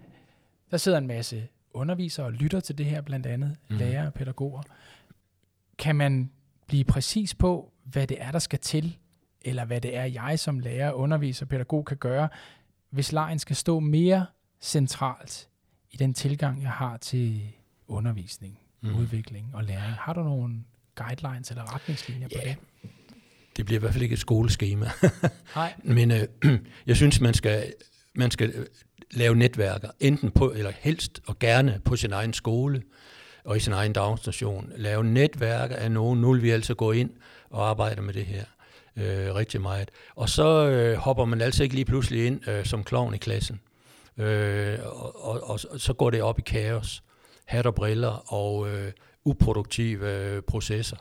der 0.70 0.76
sidder 0.76 0.99
en 0.99 1.07
masse 1.07 1.42
undervisere 1.74 2.26
og 2.26 2.32
lytter 2.32 2.61
til 2.61 2.78
det 2.78 2.86
her, 2.86 3.01
blandt 3.01 3.26
andet 3.26 3.57
Mhm. 3.68 3.78
lærere 3.78 4.07
og 4.07 4.14
pædagoger. 4.14 4.62
Kan 5.79 5.97
man 5.97 6.31
blive 6.66 6.85
præcis 6.85 7.35
på, 7.35 7.72
hvad 7.85 8.07
det 8.07 8.16
er, 8.22 8.31
der 8.33 8.39
skal 8.39 8.59
til, 8.59 8.97
eller 9.43 9.64
hvad 9.64 9.81
det 9.81 9.97
er, 9.97 10.05
jeg 10.05 10.39
som 10.39 10.59
lærer, 10.59 10.93
underviser, 10.93 11.47
pædagog 11.47 11.85
kan 11.85 11.97
gøre, 11.97 12.29
hvis 12.91 13.12
lejen 13.12 13.39
skal 13.39 13.57
stå 13.57 13.81
mere 13.81 14.27
centralt 14.61 15.49
i 15.91 15.97
den 15.97 16.14
tilgang, 16.14 16.62
jeg 16.62 16.70
har 16.70 16.97
til 16.97 17.43
undervisning, 17.89 18.59
mm. 18.83 18.97
Udvikling 18.97 19.51
og 19.55 19.64
læring. 19.64 19.95
Har 19.95 20.12
du 20.12 20.22
nogle 20.22 20.64
guidelines 20.95 21.51
eller 21.51 21.75
retningslinjer 21.75 22.29
på 22.29 22.35
Ja. 22.45 22.49
det? 22.49 22.57
Det 23.57 23.64
bliver 23.66 23.79
i 23.79 23.81
hvert 23.81 23.93
fald 23.93 24.03
ikke 24.03 24.12
et 24.12 24.18
skoleskema. 24.18 24.91
Nej. 25.57 25.75
Men 25.85 26.11
øh, 26.11 26.29
jeg 26.87 26.97
synes, 26.97 27.20
man 27.20 27.35
skal, 27.35 27.72
man 28.14 28.31
skal 28.31 28.51
øh, 28.51 28.66
lave 29.11 29.37
netværker, 29.37 29.91
enten 30.01 30.31
på, 30.31 30.53
eller 30.53 30.72
helst 30.81 31.20
og 31.27 31.39
gerne 31.39 31.81
på 31.85 31.97
sin 31.97 32.12
egen 32.12 32.33
skole 32.33 32.83
og 33.45 33.57
i 33.57 33.61
sin 33.61 33.72
egen 33.72 33.92
dagstation. 33.92 34.72
Lave 34.76 35.05
netværk 35.05 35.70
af 35.74 35.90
nogen. 35.90 36.20
Nu 36.20 36.32
vil 36.32 36.42
vi 36.42 36.51
altså 36.51 36.74
gå 36.74 36.92
ind 36.92 37.11
og 37.51 37.68
arbejde 37.68 38.03
med 38.03 38.14
det 38.14 38.26
her 38.26 38.45
øh, 38.97 39.34
rigtig 39.34 39.61
meget. 39.61 39.90
Og 40.16 40.28
så 40.28 40.68
øh, 40.68 40.97
hopper 40.97 41.24
man 41.24 41.40
altså 41.40 41.62
ikke 41.62 41.74
lige 41.74 41.84
pludselig 41.84 42.26
ind 42.26 42.49
øh, 42.49 42.64
som 42.64 42.84
klovn 42.84 43.14
i 43.14 43.18
klassen. 43.18 43.61
Øh, 44.18 44.78
og, 44.82 45.24
og, 45.24 45.51
og 45.51 45.61
så 45.61 45.92
går 45.92 46.11
det 46.11 46.22
op 46.22 46.38
i 46.38 46.42
kaos. 46.42 47.03
Hat 47.45 47.66
og 47.66 47.74
briller 47.74 48.32
og 48.32 48.68
øh, 48.68 48.92
uproduktive 49.24 50.11
øh, 50.11 50.42
processer. 50.42 50.97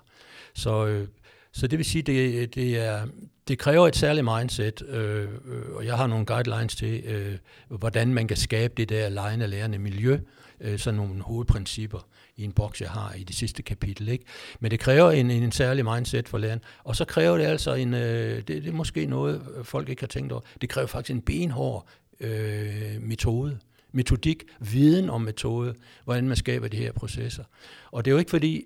Så, 0.53 0.85
øh, 0.85 1.07
så 1.53 1.67
det 1.67 1.77
vil 1.77 1.85
sige, 1.85 2.01
det, 2.01 2.55
det, 2.55 2.77
er, 2.77 3.07
det 3.47 3.59
kræver 3.59 3.87
et 3.87 3.95
særligt 3.95 4.25
mindset, 4.25 4.81
øh, 4.87 5.21
øh, 5.21 5.75
og 5.75 5.85
jeg 5.85 5.97
har 5.97 6.07
nogle 6.07 6.25
guidelines 6.25 6.75
til, 6.75 7.03
øh, 7.05 7.37
hvordan 7.67 8.13
man 8.13 8.27
kan 8.27 8.37
skabe 8.37 8.73
det 8.77 8.89
der 8.89 9.09
lejende 9.09 9.47
lærende 9.47 9.79
miljø, 9.79 10.19
øh, 10.61 10.79
sådan 10.79 10.97
nogle 10.97 11.21
hovedprincipper 11.21 12.07
i 12.37 12.43
en 12.43 12.51
boks, 12.51 12.81
jeg 12.81 12.89
har 12.89 13.13
i 13.13 13.23
det 13.23 13.35
sidste 13.35 13.63
kapitel. 13.63 14.09
Ikke? 14.09 14.25
Men 14.59 14.71
det 14.71 14.79
kræver 14.79 15.11
en, 15.11 15.31
en 15.31 15.51
særlig 15.51 15.85
mindset 15.85 16.29
for 16.29 16.37
læreren, 16.37 16.61
og 16.83 16.95
så 16.95 17.05
kræver 17.05 17.37
det 17.37 17.45
altså 17.45 17.73
en, 17.73 17.93
øh, 17.93 18.37
det, 18.37 18.47
det 18.47 18.67
er 18.67 18.71
måske 18.71 19.05
noget, 19.05 19.41
folk 19.63 19.89
ikke 19.89 20.01
har 20.01 20.07
tænkt 20.07 20.31
over, 20.31 20.41
det 20.61 20.69
kræver 20.69 20.87
faktisk 20.87 21.15
en 21.15 21.21
benhård 21.21 21.87
øh, 22.19 23.01
metode, 23.01 23.59
metodik, 23.91 24.43
viden 24.59 25.09
om 25.09 25.21
metode, 25.21 25.75
hvordan 26.03 26.27
man 26.27 26.37
skaber 26.37 26.67
de 26.67 26.77
her 26.77 26.91
processer. 26.91 27.43
Og 27.91 28.05
det 28.05 28.11
er 28.11 28.13
jo 28.13 28.19
ikke 28.19 28.31
fordi, 28.31 28.65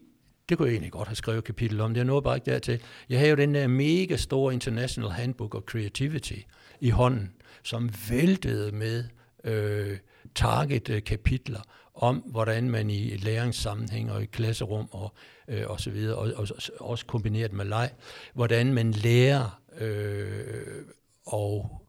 det 0.49 0.57
kunne 0.57 0.67
jeg 0.67 0.73
egentlig 0.73 0.91
godt 0.91 1.07
have 1.07 1.15
skrevet 1.15 1.37
et 1.37 1.43
kapitel 1.43 1.81
om, 1.81 1.93
det 1.93 2.01
er 2.01 2.05
noget 2.05 2.23
bare 2.23 2.35
ikke 2.37 2.51
dertil. 2.51 2.81
Jeg 3.09 3.19
havde 3.19 3.29
jo 3.29 3.35
den 3.35 3.55
der 3.55 3.67
mega 3.67 4.15
store 4.15 4.53
International 4.53 5.11
Handbook 5.11 5.55
of 5.55 5.61
Creativity 5.61 6.39
i 6.79 6.89
hånden, 6.89 7.33
som 7.63 7.89
væltede 8.09 8.71
med 8.71 9.03
øh, 9.43 9.97
target 10.35 10.89
øh, 10.89 11.03
kapitler 11.03 11.61
om, 11.93 12.15
hvordan 12.15 12.69
man 12.69 12.89
i 12.89 13.13
et 13.13 13.23
læringssammenhæng 13.23 14.11
og 14.11 14.23
i 14.23 14.25
klasserum 14.25 14.87
og, 14.91 15.13
øh, 15.47 15.63
og 15.67 15.81
så 15.81 15.91
videre, 15.91 16.15
og, 16.15 16.33
og 16.37 16.47
også 16.79 17.05
kombineret 17.05 17.53
med 17.53 17.65
leg, 17.65 17.91
hvordan 18.33 18.73
man 18.73 18.91
lærer 18.91 19.61
øh, 19.79 20.83
og 21.25 21.81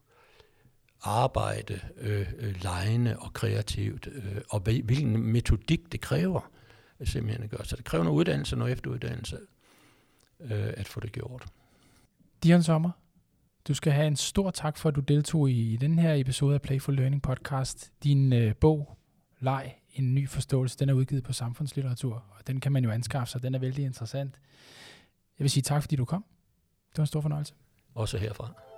arbejde 1.01 1.79
øh, 2.01 2.27
øh 2.39 2.55
lejende 2.63 3.15
og 3.19 3.33
kreativt, 3.33 4.07
øh, 4.07 4.41
og 4.49 4.59
hvilken 4.59 5.23
metodik 5.23 5.91
det 5.91 6.01
kræver 6.01 6.51
simpelthen 7.05 7.43
at 7.43 7.49
gøre. 7.49 7.65
Så 7.65 7.75
det 7.75 7.85
kræver 7.85 8.03
noget 8.03 8.17
uddannelse, 8.17 8.55
noget 8.55 8.73
efteruddannelse, 8.73 9.37
øh, 10.39 10.73
at 10.77 10.87
få 10.87 10.99
det 10.99 11.11
gjort. 11.11 11.45
Dion 12.43 12.63
Sommer, 12.63 12.91
du 13.67 13.73
skal 13.73 13.93
have 13.93 14.07
en 14.07 14.15
stor 14.15 14.51
tak 14.51 14.77
for, 14.77 14.89
at 14.89 14.95
du 14.95 15.01
deltog 15.01 15.49
i, 15.49 15.73
i 15.73 15.77
den 15.77 15.99
her 15.99 16.13
episode 16.13 16.53
af 16.53 16.61
Playful 16.61 16.95
Learning 16.95 17.21
podcast. 17.21 17.91
Din 18.03 18.33
øh, 18.33 18.55
bog, 18.55 18.97
Leg, 19.39 19.75
en 19.93 20.15
ny 20.15 20.29
forståelse, 20.29 20.77
den 20.77 20.89
er 20.89 20.93
udgivet 20.93 21.23
på 21.23 21.33
samfundslitteratur, 21.33 22.13
og 22.13 22.47
den 22.47 22.59
kan 22.59 22.71
man 22.71 22.83
jo 22.83 22.91
anskaffe 22.91 23.31
sig. 23.31 23.43
Den 23.43 23.55
er 23.55 23.59
vældig 23.59 23.85
interessant. 23.85 24.39
Jeg 25.39 25.43
vil 25.43 25.49
sige 25.49 25.63
tak, 25.63 25.83
fordi 25.83 25.95
du 25.95 26.05
kom. 26.05 26.25
Det 26.91 26.97
var 26.97 27.03
en 27.03 27.07
stor 27.07 27.21
fornøjelse. 27.21 27.53
Også 27.95 28.17
herfra. 28.17 28.68